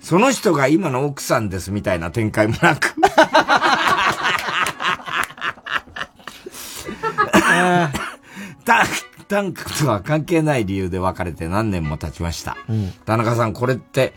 [0.06, 2.94] その人が今の奥さんですみたいな展開もなく。
[8.66, 8.84] た
[9.28, 12.56] 短歌とは関係ない理由で別れて何年も経ちました。
[13.06, 14.14] 田中さん、これって、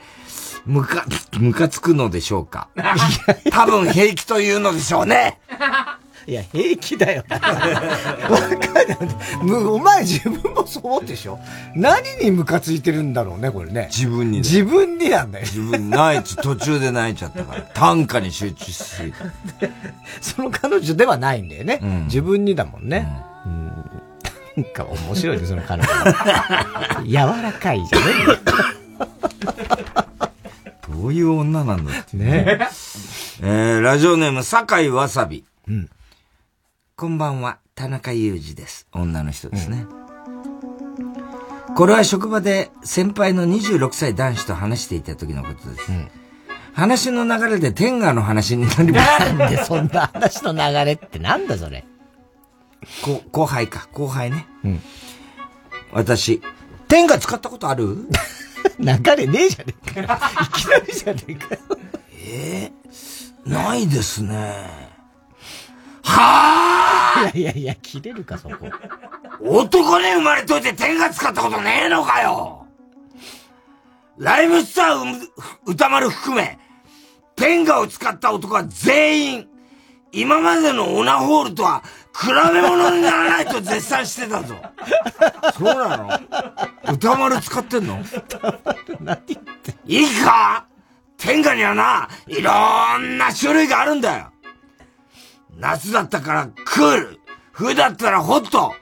[0.66, 1.06] むか、
[1.38, 2.68] むかつくのでしょうか？
[3.50, 5.40] 多分平気というのでしょうね
[6.28, 7.24] いや、平気だよ。
[7.32, 8.86] わかんない
[9.42, 11.38] むお前自分もそう思ってでしょ？
[11.74, 13.88] 何にムカついてるんだろうね、これね。
[13.90, 14.38] 自分に。
[14.38, 15.46] 自分になんだよ。
[15.46, 17.62] 自分泣いち、途中で泣いちゃったから。
[17.72, 19.24] 短歌に集中しすぎた。
[20.20, 21.80] その彼女ではないんだよね。
[22.04, 23.08] 自分にだもんね。
[23.46, 23.66] うん。
[24.62, 25.90] なんか面白いね、その彼女。
[27.08, 28.04] 柔らかいじゃね
[30.90, 32.68] どういう女なんだってね。
[33.40, 35.42] えー、ラジオネーム、酒井わさび。
[36.98, 38.88] こんばんは、田中裕二です。
[38.92, 39.86] 女の人ですね。
[41.76, 45.92] これは職場で先輩の26歳男子と話していた時のことです。
[46.72, 49.32] 話の流れで天下の話になりました。
[49.32, 51.84] なんでそんな話の流れってなんだそれ。
[53.04, 54.48] こ後輩か、後輩ね。
[55.92, 56.42] 私、
[56.88, 58.08] 天下使ったことある？
[58.80, 60.18] 流れねえじゃねえかよ。
[60.42, 61.60] いきなりじゃねえかよ。
[62.26, 64.87] えー、ないですね。
[66.08, 67.36] はあ？
[67.36, 68.56] いやいやいや、切れるか、そこ。
[69.40, 72.66] 男に生まれといて天下使ったことねえのかよ
[74.16, 75.30] ライムスターう
[75.66, 76.58] 歌丸含め、
[77.36, 79.48] 天下を使った男は全員、
[80.10, 81.82] 今までのオナホールとは
[82.18, 84.56] 比べ物にならないと絶賛してたぞ。
[85.56, 86.92] そうなの？
[86.94, 88.00] 歌丸使ってんの？
[89.86, 90.66] いいか？
[91.16, 94.32] 天下にはな、いろんな種類があるんだよ。
[95.58, 97.20] 夏だったからクール、
[97.52, 98.72] 冬だったらホット、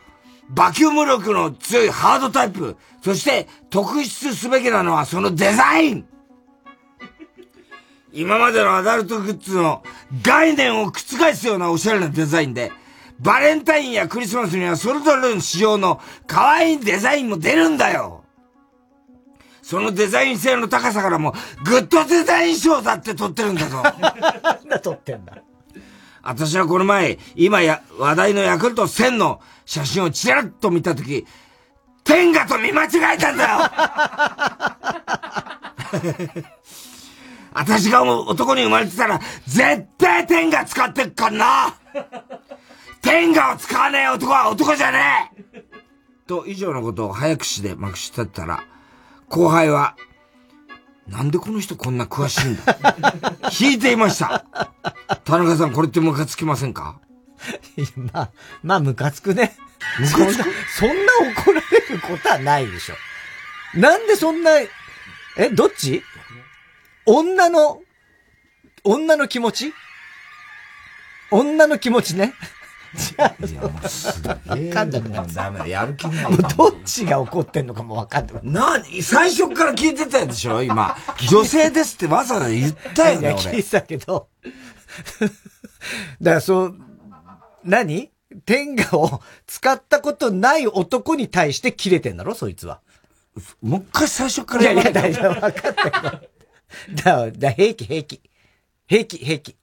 [0.51, 6.07] バキューム力の強いハードタイプ、そして特筆すべきなのはそのデザイン。
[8.13, 9.83] 今までのアダルトグッズの
[10.23, 12.73] 概念を覆すようなおしゃれなデザインで、
[13.21, 18.25] バレンタインやクリスマスにはそれぞれの仕様の可愛いデザインも出るんだよ。
[19.63, 21.35] そのデザイン性の高さからも、
[21.65, 23.83] グッドデザイン賞だって取ってるんだぞ。
[23.83, 25.43] なんだ取ってんだ？
[26.27, 31.25] 私はこの前、今や話題のヤクルト1000の写真をちらっと見たとき、
[32.05, 33.59] 天下と見間違えたんだよ。
[37.53, 41.75] 私が男に生まれてたら、絶対天下使ってっからな。
[43.01, 45.65] 天下を使わねえ男は男じゃねえ。
[46.27, 48.65] と、以上のことを早口でまくし立てたら、
[49.29, 49.97] 後輩は、
[51.09, 52.77] なんでこの人こんな詳しいんだ？
[53.61, 54.45] 引いていました。
[55.25, 57.01] 田中さん、これってムカつきませんか？
[57.97, 58.31] まあ、
[58.63, 59.57] まあ、ムカつくね。
[60.05, 62.97] そんな、そんな怒られることはないでしょ。
[63.79, 64.71] なんでそんな、え、
[65.53, 66.03] どっち？
[67.05, 67.81] 女の、
[68.83, 69.73] 女の気持ち？
[71.31, 72.35] 女の気持ちね。
[72.97, 74.69] じゃあ、いや、もうすげえ。
[74.69, 76.25] わかんなくなっダメだ、やる気ない。
[76.25, 78.41] もうどっちが怒ってんのかもわかんない。
[78.43, 80.63] なに、最初から聞いてたでしょ？
[80.63, 80.97] 今。
[81.29, 83.63] 女性ですってわざわざ言ったよね、いや、聞俺い。
[83.63, 84.29] てたけど。
[86.21, 86.77] だからそう、
[87.65, 88.11] 何？
[88.45, 92.81] 天下を使ったことない男に対して切れてんだろそいつは。
[93.63, 96.21] もう一回最初からいやいや、や大丈夫、分かったよ。
[97.05, 98.21] だだ平気、平気。
[98.87, 99.57] 平気、平気。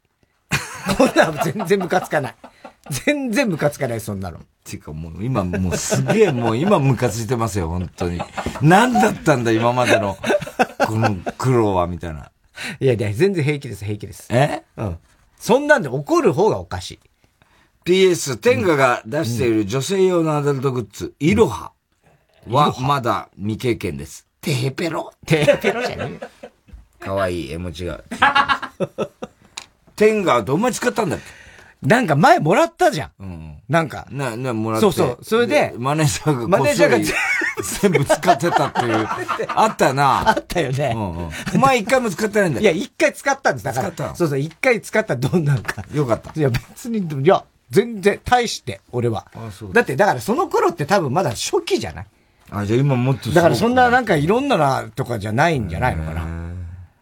[0.98, 2.36] こんなの全然ムカつかない。
[2.90, 4.40] 全然ムカつかない、そんなの。
[4.64, 8.22] ていうかもう今もうすげえもう今ムカついてますよ、本当に。
[8.62, 10.18] 何だったんだ、今までの、
[10.86, 12.32] この苦労は、みたいな。
[12.80, 14.28] いやいや、全然平気です、平気です。
[14.30, 14.64] え？
[14.78, 14.98] うん。
[15.38, 17.00] そんなんで怒る方がおかしい。
[17.86, 21.74] PS、天下が出している女性用のアダルトグッズ、イロハ
[22.48, 24.28] はまだ未経験です。
[24.40, 25.12] テヘペロ？
[25.26, 26.20] テヘペロじゃねえよ。
[27.00, 28.02] かわいい絵文字が。
[29.98, 31.43] 天下はどんまり使ったんだっけ
[31.88, 33.12] なんか前もらったじゃん。
[33.20, 33.58] うん。
[33.70, 34.08] なんか。
[34.12, 34.82] な、な、もらって。
[34.82, 36.98] そうそうそれでマネージャーがマネージャーが
[37.82, 39.08] 全部使ってたっていう。
[39.56, 40.30] あったよな。
[40.30, 40.94] あったよね。
[40.96, 41.30] うんうん。
[41.56, 42.64] お前一回も使ってないんだよ。
[42.64, 43.66] いや、一回使ったんです。
[43.66, 43.92] だから。
[43.92, 44.16] 使ったの？
[44.16, 45.84] そうそう、一回使ったらどんなんか。
[45.94, 46.32] よかった。
[46.36, 49.26] いや、別に、いや、全然、大して、俺は。
[49.74, 52.06] だって、だからその頃って多分まだ初期じゃない？
[52.52, 56.24] あ、じゃあ今もっとだからそんななんかいろんななとかじゃないんじゃないのかな。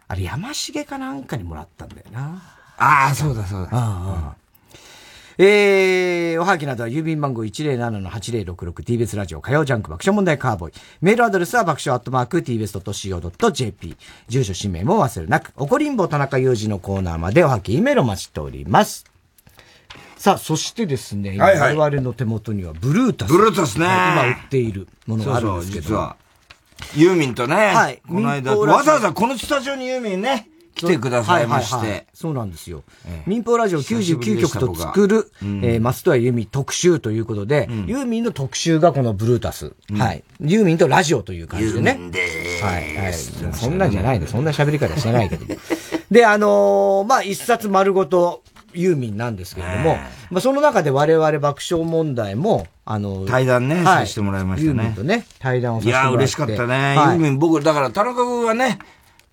[0.08, 2.42] あれ、山重かなんかにもらったんだよな。
[2.78, 3.70] ああ、そうだそうだ。
[3.72, 4.41] ああ
[5.44, 10.74] えー、おはがきなどは郵便番号 107-8066TBS ラジオ火曜ジャンク爆笑問題カーボーイ。
[11.02, 13.98] メールアドレスは爆笑アットマーク TBS.CO.JP。
[14.28, 15.52] 住所氏名も忘れなく。
[15.56, 19.04] おこりんぼ田中裕二のコーナーまでおはがき、メールを待ちしております。
[20.16, 23.34] さあ、そしてですね、今はいはい我々の手元にはブルータス。
[23.34, 25.88] ブルータスね今売っているものがあるんですけど。
[25.88, 26.18] そうそう実は
[26.96, 31.76] ユーミンとね、はいこの間、わざわざこのスタジオにユーミンね、来てくださいまして。
[31.76, 32.84] はははそうなんですよ。
[33.26, 39.74] 民放ラジオ久しぶり99でした曲と作る、うんえー、松任谷由実特集ということで、ユーミンの特集がこのブルータス。
[39.98, 40.24] はい。
[40.40, 42.00] ユーミンとラジオという感じでね。
[42.62, 42.98] はい。
[42.98, 43.14] はい。
[43.14, 45.46] そんなんじゃないで、そんな喋り方してないけど。
[46.10, 48.44] で、あのーまあ、一冊丸ごと
[48.74, 49.98] ユーミンなんですけれども、
[50.30, 54.94] まあ、その中で我々爆笑問題も、あのー対談ね、はいさせてもらいましたユーミンね。
[54.96, 56.18] とね、対談をさせいや、てもらって。
[56.18, 56.96] 嬉しかったね。
[56.98, 58.80] はいユーミン、僕、だから、田中君はね、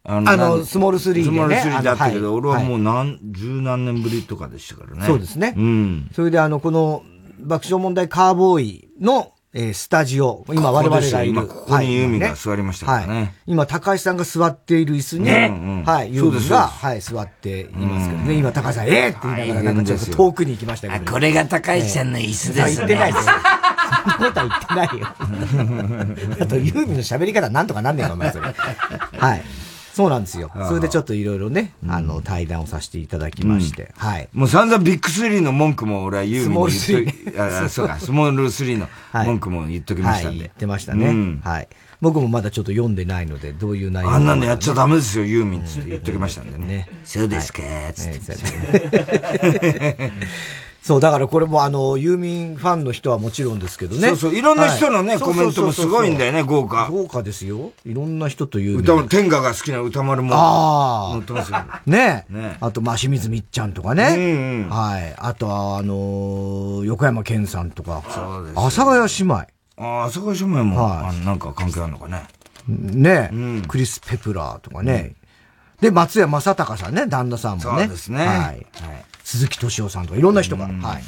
[0.09, 5.06] ああのなんスモールスリーでねスモールスリーだったけど、俺はもう何、十何年ぶりとかでしたからね。
[5.06, 5.52] そうですね。
[5.55, 6.10] うん。
[6.14, 7.02] それであの、この
[7.40, 11.30] 爆笑問題カーボーイの、えースタジオ、今我々がいる。
[11.30, 18.35] 今ここにユーミンがはい座りましたからねはい今、高橋さんが座っている椅子に、うんうんはい、ユーミンが、はい、座っていますけどね。
[18.35, 23.24] 今、高橋さん、ええって言いながら、なんかちょっと遠くに行きましたけど、これが高橋さんの椅子ですねええ言ってないです。
[23.24, 25.06] そんなことは言ってないよ。
[26.44, 28.55] あと、ユーミンの喋り方なんとかなんねえか、お前それ。
[29.18, 29.43] はい。
[29.98, 30.48] そうなんですよ。
[30.68, 34.28] それでちょっといろいろね、あの、対談をさせていただきまして、はい。
[34.32, 38.88] もう散々ビッグスリーの文句も俺はユーミンに言っといああ そうか、スモールスリーの
[39.24, 40.34] 文句も言っときましたんで。
[40.34, 41.40] はい、言ってましたね、うん。
[41.42, 41.68] はい。
[42.00, 46.88] 僕もまだちょっと読んでないので、どういう内容あんなのやっちゃダメですよ、ユーミンって言っときましたんでね。
[47.04, 47.62] そうですか、
[47.92, 50.12] つって。
[50.89, 54.09] そう、だからこれもあの、ユーミンファンの人はもちろんですけどね。
[54.09, 57.73] そうそういろんな人のねはいコメントもすごいんだよね豪華豪華ですよ。
[57.85, 58.81] いろんな人とユーミン。
[58.85, 61.12] 歌も、天下が好きな宇多丸もああ。
[61.12, 61.59] 載ってますよ。
[61.85, 64.66] ねねあと、まあ、清水みっちゃんとかね。
[64.70, 65.15] はい。
[65.19, 68.02] あとは、あのー横山健さんとか。
[68.09, 69.35] そうです阿佐ヶ谷姉妹。
[69.35, 69.47] あ
[69.77, 72.27] あ、阿佐ヶ谷姉妹も、はいなんか関係あるのかね。
[72.66, 73.31] ね、
[73.69, 75.16] クリス・ペプラーとかね。
[75.82, 77.82] で、松山正隆さんね、旦那さんもね。
[77.82, 78.66] そうですねはい。
[79.28, 80.66] 鈴木敏夫さんとか、いろんな人が。
[80.66, 81.02] はい。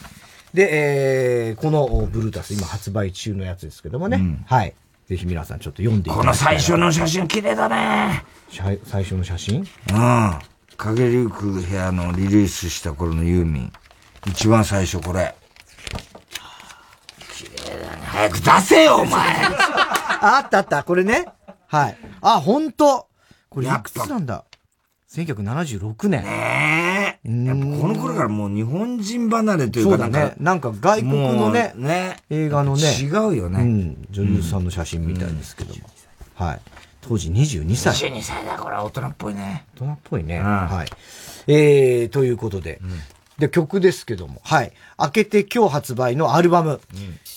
[0.52, 4.44] で、えー、このブルータス、今発売中のやつですけどもね。
[4.44, 4.74] はい。
[5.06, 8.22] ぜひ皆さんちょっと読んでいただきたいこの最初の写真綺麗だね。
[8.50, 9.60] 最最初の写真？
[9.60, 9.66] うん。
[10.76, 13.72] 影リューク部屋のリリースした頃のユーミン。
[14.26, 15.34] 一番最初これ。
[17.34, 18.02] 綺麗だね。
[18.02, 19.18] 早く出せよ、お前
[20.20, 21.24] あ あったあった、これね。
[21.68, 21.96] はい。
[22.20, 23.08] あ、ほんと。
[23.48, 24.44] これいくつなんだ
[25.10, 26.22] ?1976 年。
[26.22, 26.89] ねえ。
[27.22, 30.34] やっぱこの頃からもう日本人離れというかそうだね。
[30.38, 32.82] なんか外国のね、ね映画のね。
[32.98, 34.06] 違うよねうん。
[34.10, 35.82] 女優さんの写真みたいですけども。
[36.34, 36.60] はい。
[37.02, 38.10] 当時22歳。
[38.10, 39.66] 22歳だ、これ大人っぽいね。
[39.76, 40.38] 大人っぽいね。
[40.38, 40.88] うんはい。
[41.46, 42.80] えー、ということで。
[43.38, 44.40] で、曲ですけども。
[44.42, 44.72] はい。
[44.98, 46.80] 明けて今日発売のアルバム。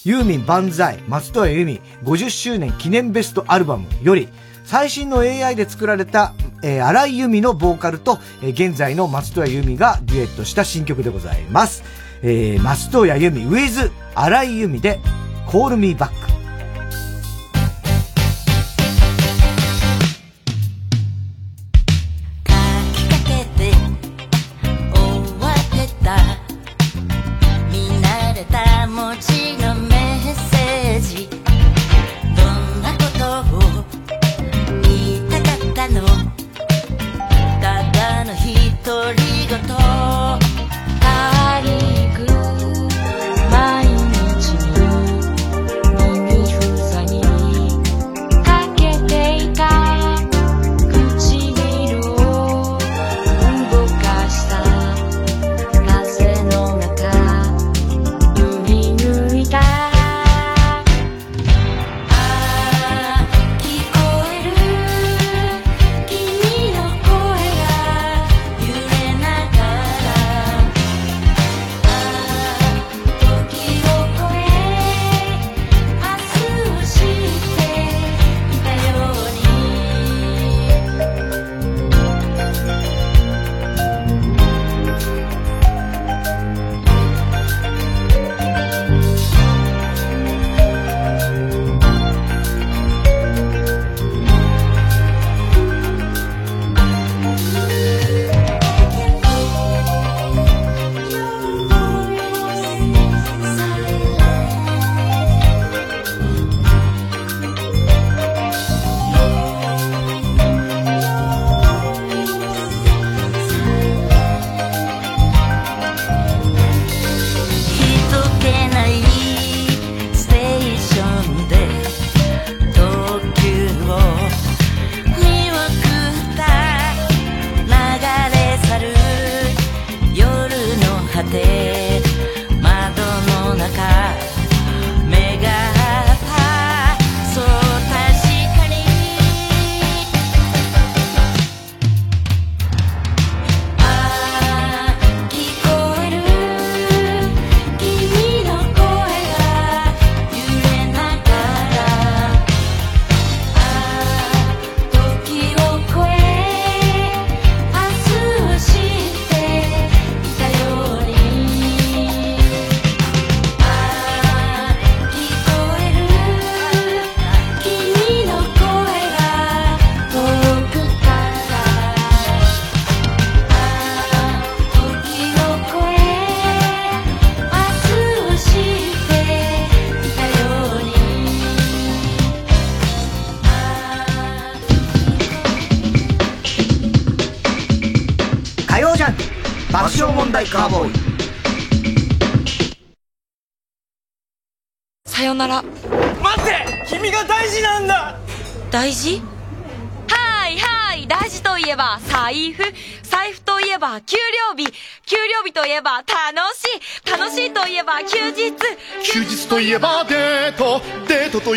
[0.05, 4.29] ユーミン万歳、松任谷由実50周年記念ベストアルバムより、
[4.63, 6.33] 最新の AI で作られた、
[6.63, 11.83] えー、荒井由実のボーカルと、えー現在の松任谷由実がデュエットした新曲でございます。
[12.21, 14.99] えー、松任谷由実 with 荒井由実で
[15.47, 16.42] Call Me Back。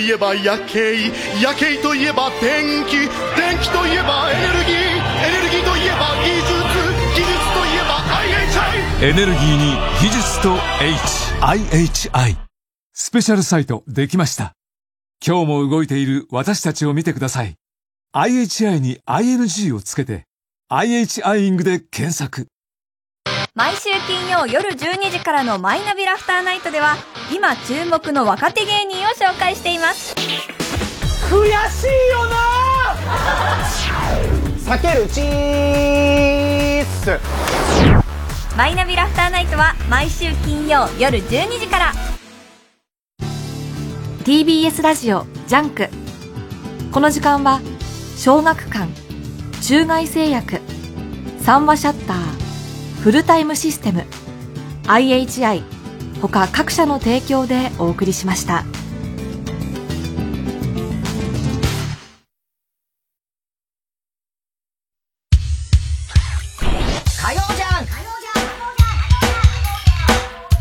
[0.07, 1.11] いえば夜景
[1.43, 6.55] 夜景といえば電気電気といえばエネルギーエネルギーといえば技術
[7.13, 7.99] 技術といえば
[9.03, 10.55] IHI エネルギーに技術と
[11.41, 12.37] HIHI
[12.93, 14.53] スペシャルサイトできました。
[15.27, 17.57] 今日も動いている私たちを見てください。
[18.15, 20.27] IHI に ING をつけて
[20.71, 22.47] IHI イングで検索。
[23.57, 26.97] 毎週金曜夜12時からのマイナビラフターナイトでは
[27.35, 30.15] 今注目の若手芸人を紹介しています。
[31.31, 32.27] 悔しいよ
[34.69, 34.77] な！
[34.77, 37.19] 避けるチース
[38.59, 41.93] マイナビラフターナイトは毎週金曜夜12時から。
[44.25, 45.89] TBS ラジオ JUNK。
[46.93, 47.63] この時間は
[48.19, 48.87] 小学館
[49.63, 50.61] 中外製薬
[51.41, 52.46] 三和シャッター
[53.07, 54.05] フルタイムシステム
[54.89, 55.63] IHI
[56.21, 58.65] 他各社の提供でお送りしました。
[67.23, 67.87] 火曜じゃん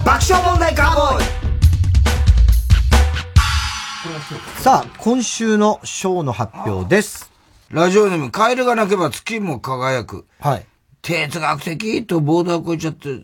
[0.06, 1.26] 爆笑問題カーボーイ
[4.62, 7.32] さあ、今週のショーの発表です。
[7.72, 10.28] ラジオネーム、カエルが鳴けば月も輝く。
[10.40, 10.68] はい。
[11.06, 13.24] 哲学的とボーダー越えちゃって、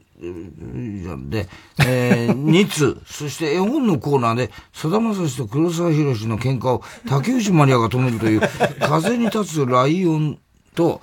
[1.29, 1.49] で、
[1.83, 8.41] えー、 2通、そして絵本のコーナーで、さだまさしと黒沢博の喧嘩を竹内まりやが止めるという、
[8.81, 10.37] 風に立つライオン
[10.75, 11.01] と、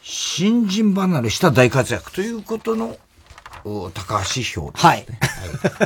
[0.00, 2.96] 新人離れした大活躍ということの、
[3.64, 4.88] お高橋票です、ね。
[4.88, 5.06] はい。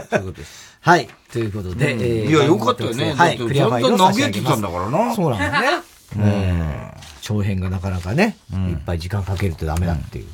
[0.08, 0.76] そういうことです。
[0.80, 1.08] はい。
[1.32, 3.36] ということで、うんえーいやよかったよねはい。
[3.36, 5.68] ちゃんと投げてたんだからなそうなんだね。
[6.16, 6.95] うん。
[7.26, 10.26] 長編がなかなかね、いっぱい時間かけるとダメだっていう。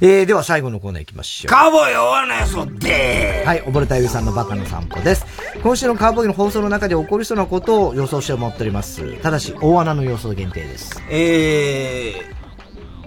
[0.00, 1.50] えー、では最後のコーナー行きましょう。
[1.50, 5.26] カーボーイ大穴やそってはい、溺れたゆうさんのバカの散歩です。
[5.64, 9.16] 今週のカーボーイの放送の中で起こりそうなことを予想して思っております。
[9.20, 11.02] ただし、大穴の予想限定です。
[11.10, 12.14] え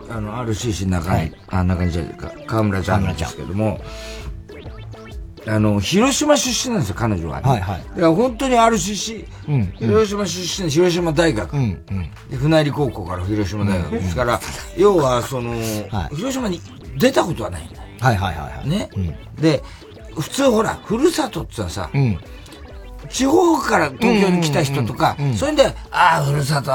[0.10, 3.80] ー、あの、RCC の中に、あ、中にじゃか、河村ちゃんなんですけども、
[5.48, 7.50] あの、広島出身なんですよ、彼女は、ね。
[7.50, 11.52] はいはいだから本当に RCC、うん広島出身、広島大学。
[12.30, 14.40] で船入高校から広島大学ですから、
[14.78, 15.54] 要は、その、
[16.16, 16.62] 広島に
[16.98, 17.82] 出たことはないんだよ。
[18.00, 18.70] はいはいはいはい。
[18.70, 18.90] ね。
[19.40, 19.64] で、
[20.20, 22.20] 普通ほら、ふるさとってのはさ、うん。
[23.10, 26.72] 地方から東京に来た人とか、そういうんで、ああ、ふるさと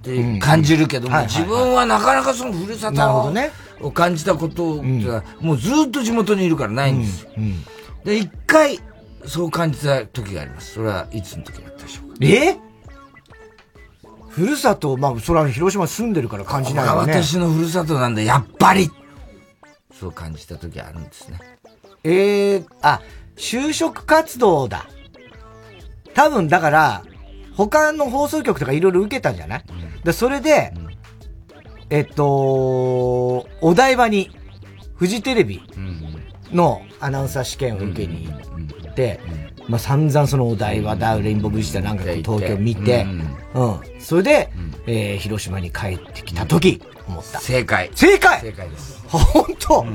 [0.00, 3.32] って感じるけども、はいはいはい自分はなかなかそのふるさと
[3.86, 7.30] を感じたことってのは、もうずっと地元にいるからないんですよ。
[7.36, 7.64] うん。
[8.04, 8.78] で、一回、
[9.26, 10.74] そう感じた時があります。
[10.74, 12.16] それはいつの時だったでしょうか。
[12.20, 12.56] え？
[14.28, 17.12] ふるさと、まあ、それは広島に住んでるから感じないここよね。
[17.14, 18.88] が私のふるさとなんで、やっぱり
[19.92, 21.38] そう感じた時があるんですね。
[22.04, 23.02] ええあ、
[23.36, 24.86] 就職活動だ。
[26.14, 27.02] 多分だから、
[27.56, 29.64] 他の放送局とかいろいろ受けたんじゃない、
[30.04, 30.72] で、それで、
[31.90, 32.24] えっと、
[33.60, 34.30] お台場に、
[34.94, 35.62] フジテレビ
[36.52, 39.20] のアナウンサー試験を受けに行って、
[39.68, 43.06] まあ散々そのお台場だ、レインボーブリッジだなんか東京見て、
[43.54, 43.80] うん。
[44.00, 44.50] それで、
[44.86, 47.40] えー広島に帰ってきた時、思った。
[47.40, 47.90] 正解。
[47.94, 48.40] 正解！
[48.40, 49.02] 正解です。
[49.08, 49.86] 本当、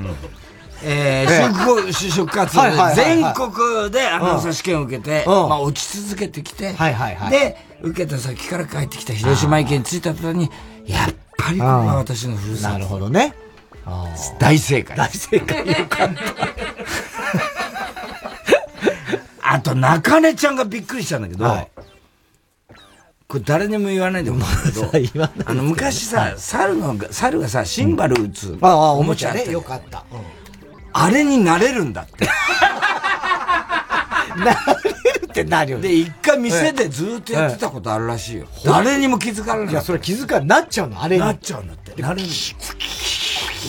[0.83, 5.49] えー、ええ就職就職活動で全国でアナウンサー試験を受けて、うん。
[5.49, 7.31] まあ落ち続けてきて、はいはいはい。
[7.31, 10.49] で、受けた先から帰ってきた広島駅に着いた途端に、
[10.85, 12.73] やっぱりここが私のふるさと。
[12.73, 13.33] なるほどね。
[14.39, 14.97] 大正解。
[14.97, 15.67] 大正解。
[15.67, 16.21] よかった。
[19.47, 21.45] あと、中根ちゃんがびっくりしたんだけど、
[23.27, 24.43] これ誰にも言わないでほし
[25.03, 29.45] いけど、あの、昔さ、猿の、猿がさ、シンバル打つ、ああ、おもちゃね。
[29.49, 30.03] よかった。
[30.93, 32.27] あれになれるんだって。
[34.37, 34.53] なれ
[35.13, 35.79] るってなるよ。
[35.79, 38.47] で、一回店でずっとやってたことあるらしいよ。
[38.63, 39.71] 誰にも気づかれない。
[39.71, 41.21] いや、それ気づかなっちゃうの、あれに。
[41.21, 42.01] なっちゃうんだって。
[42.01, 42.27] なれる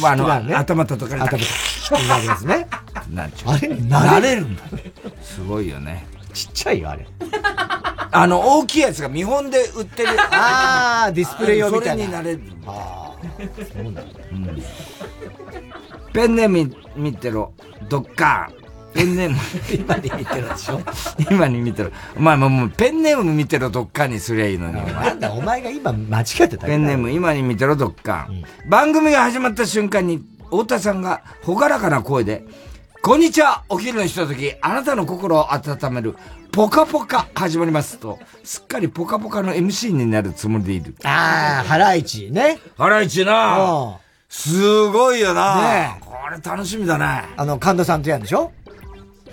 [0.01, 1.27] まあ、あの、頭叩かれた。
[1.27, 2.68] 頭叩なるやつね。
[3.10, 3.55] なっちゃう。
[3.55, 3.68] あれ？
[3.68, 4.62] になれるんだ。
[5.23, 6.06] すごいよね。
[6.32, 7.06] ちっちゃいよ、あれ。
[8.12, 10.10] あの、大きいやつが見本で売ってる。
[10.32, 12.43] あーディスプレイ用みたいなそれになれる。
[12.66, 13.18] ああ、
[13.73, 14.02] そうなんだ。
[16.12, 17.52] ペンネーム見てろ、
[17.89, 18.65] ドッカーン。
[18.97, 19.36] ペンネーム、
[19.74, 20.81] 今に見てろでしょ？
[21.31, 21.90] 今に見てろ。
[22.16, 24.74] お前もうもうペンネーム見てろ、ドッカーンにすりゃいいのに。
[24.74, 28.43] なんだ、お前が今間違ってたペンネーム、今に見てろ、ドッカン。
[28.68, 32.44] 番組が始まった瞬間に、太田さんが朗らかな声で、
[33.02, 36.16] こんにちはお昼のひととき、あなたの心を温める、
[36.51, 40.94] ポカポカ始まりますと、すっかりポカポカの MC になるつもりでいる。
[41.05, 42.59] ああ、ハライチね。
[42.78, 43.98] ハライチな
[44.28, 47.24] すごいよなねこれ楽しみだね。
[47.36, 48.51] あの、神田さんとやんでしょ？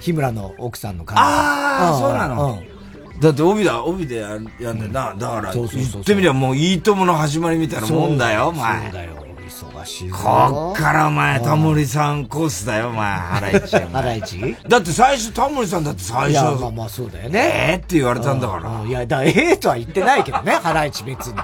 [0.03, 1.33] 日村の奥さんの神田さん。
[1.33, 2.53] ああ、んそうなの。
[2.67, 2.73] うん
[3.21, 4.43] だって帯だ、帯でややん
[4.79, 5.13] だよな。
[5.17, 5.69] だから、言っ
[6.03, 8.83] てみりゃもういいともの始まりみたいなもんだよ、お前。
[8.83, 9.11] そうだよ。
[9.47, 13.77] 忙しいぞこっからお前、タモリさんコースだよ、お前、ハライチ。
[13.93, 14.57] ハライチ？
[14.67, 17.39] だって最初、タモリさんだって最いや、初、まあまあそうだよね。
[17.69, 18.69] えーって言われたんだから。
[18.81, 21.35] うんいや、だええとは言ってないけどね、ハライチ別に。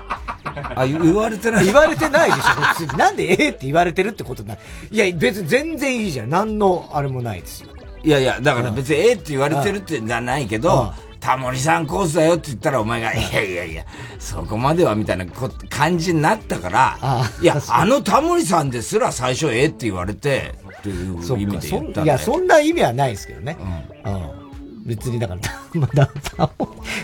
[0.75, 1.65] あ、言われてない？
[1.65, 2.97] 言われてないでしょ、別に。
[2.97, 4.59] なんでええって言われてるってことない。
[4.91, 6.29] いや、別に全然いいじゃん。
[6.29, 7.69] 何のあれもないですよ。
[8.03, 13.85] いやいや、だから別にええって言われてるってじゃないけど、タモリさんコースだよって言ったらお前が、いやいやいや、
[14.19, 16.97] そこまではみたいなこ感じになったから、
[17.41, 22.17] いや、あのタモリさんですら最初ええって言われて、っていう意味で言ったんだよ。
[22.17, 23.57] そんな意味はないですけどね。
[24.05, 24.85] うん。
[24.85, 25.41] 別にだから、
[25.79, 26.09] まだ、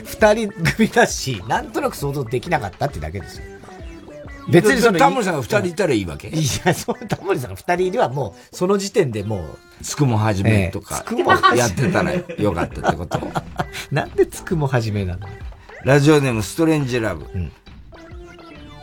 [0.06, 3.44] 二人組だし、なんとなく想像できなかったってだけですよ。
[4.50, 6.28] 別にその、タモリさんが二人いたらいいわけ？
[6.30, 13.20] いや、そう、タモリさんが二人いればもう、その時点でもう、つくもはじめとかええつくもやってたらよかったってこと。
[13.92, 15.28] なんでつくもはじめなの？
[15.84, 17.26] ラジオネームストレンジラブ。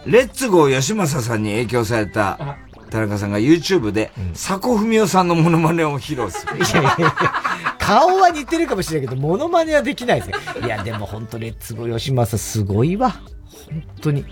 [0.06, 2.58] レッツゴー吉正さんに影響された
[2.90, 6.56] 田中さんが YouTube で、佐古文夫さんのモノマネを披露する。
[6.56, 7.14] いやいやいや
[7.78, 10.66] 顔は似てるかもしれないけど、モノマネはできないですよ。
[10.66, 13.10] いや、でも本当レッツゴー吉正すごいわ。
[13.10, 14.24] 本当に。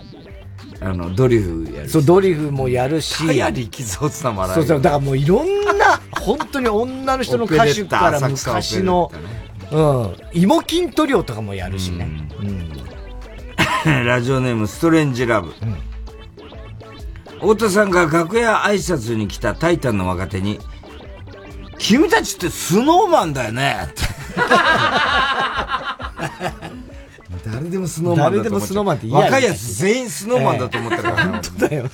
[0.81, 1.93] あの、ドリフやるし。
[1.93, 3.27] そう、ドリフもやるし。
[3.27, 4.55] かや力造つな笑い。
[4.55, 9.13] そうそう、だからもういろんな、 本当に女の人の歌手から昔の、
[9.71, 12.09] うん、芋筋トリオとかもやるしね。
[13.85, 15.53] ラジオネームストレンジラブ。
[17.41, 20.59] 太田さんが楽屋挨拶に来たタイタンの若手に、
[21.79, 23.89] 君たちってスノーマンだよね
[27.53, 31.91] 誰でもスノーマンだと思っ誰でもスノーマンって嫌や若いやつ全員スノーマンだと思ってるから、本当だよ。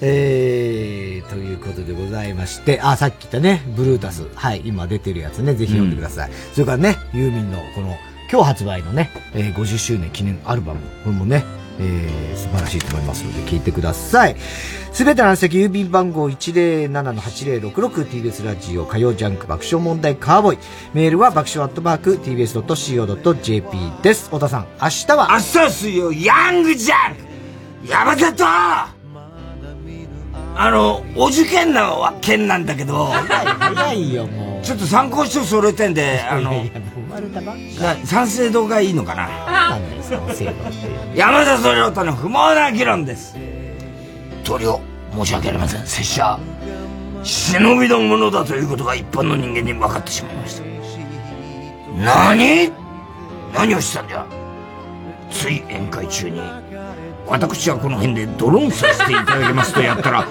[0.00, 4.26] えー、ということでございまして、あ、さっき言ったね、ブルータス。
[4.34, 6.30] はい、今出てるやつね、ぜひ読んでください。
[6.52, 7.96] それからね、ユーミンのこの、
[8.30, 10.80] 今日発売のね、えー50周年記念アルバム。
[11.02, 11.44] これもね、
[11.80, 14.34] えー、素晴らしいと思いますので、聞いてください。
[14.92, 20.58] すべての席郵便番号 107-8066TBS ラジオ火曜ジャンク爆笑問題カーボーイ。
[20.94, 24.30] メールは爆笑アットマーク TBS.CO.JP です。
[24.30, 25.28] 小田さん、明日は？
[25.30, 27.20] 明日は水曜、ヤングジャンク
[27.86, 28.97] 山里
[30.60, 34.64] あの、お受験の件なんだけど、早いよ、もう。
[34.64, 39.78] ちょっと参考書揃えてんで、あの、生まれたばっな三省堂がいいのかな？
[41.14, 43.36] 山里亮太の不毛な議論です。
[44.42, 44.80] 棟梁、
[45.14, 45.86] 申し訳ありません。
[45.86, 46.40] 拙者、
[47.22, 50.64] 忍びのものだということが一般の人間に分かってしまいました。
[52.02, 52.72] 何？
[53.54, 54.26] 何をしたんじゃ？
[55.30, 56.40] つい宴会中に、
[57.28, 60.22] 私はこの辺でドローンさせていただきますとやったら、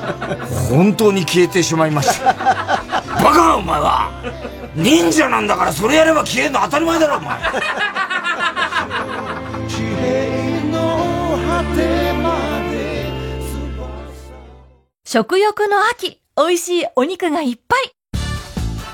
[0.69, 2.33] 本当に消えてしまいました。
[3.23, 4.09] バカお前は
[4.75, 7.37] 忍者なんだからそれやれば消えるの当たり前だろ、お前。
[15.05, 17.93] 食欲の秋、美味しいお肉がいっぱい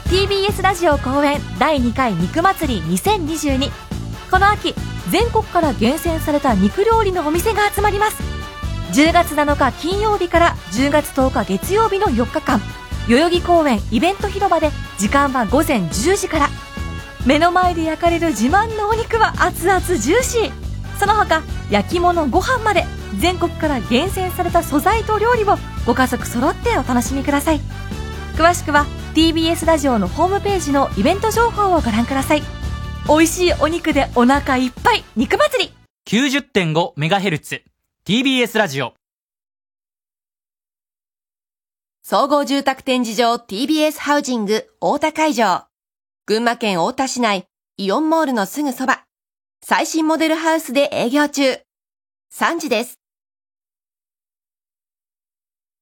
[0.06, 3.72] TBS ラジオ公演第2回肉祭り2022
[4.30, 4.76] この秋
[5.12, 8.22] 全国から厳選された肉料理のお店が集まります。
[8.94, 12.62] 10月7日金曜日から10月10日月曜日の4日間
[13.10, 16.50] 代々木公園イベント広場で時間は午前10時から。
[17.26, 20.52] 目の前で焼かれる自慢のお肉は熱々ジューシー。
[21.00, 22.86] その他焼き物ご飯まで
[23.18, 27.62] 全国から厳選された素材と料理をご家族揃ってお楽しみください。
[28.36, 28.86] 詳しくは
[29.16, 32.63] TBS ラジオのホームページのイベント情報をご覧ください。
[33.06, 35.74] 美味しいお肉でお腹いっぱい肉祭り
[36.08, 37.62] 90.5MHz
[38.08, 38.94] TBS ラジオ
[42.02, 45.68] 総合住宅展示場 TBS ハウジング大田会場。
[46.26, 47.46] 群馬県大田市内
[47.78, 49.04] イオンモールのすぐそば。
[49.64, 51.60] 最新モデルハウスで営業中。
[52.34, 53.03] 3時です。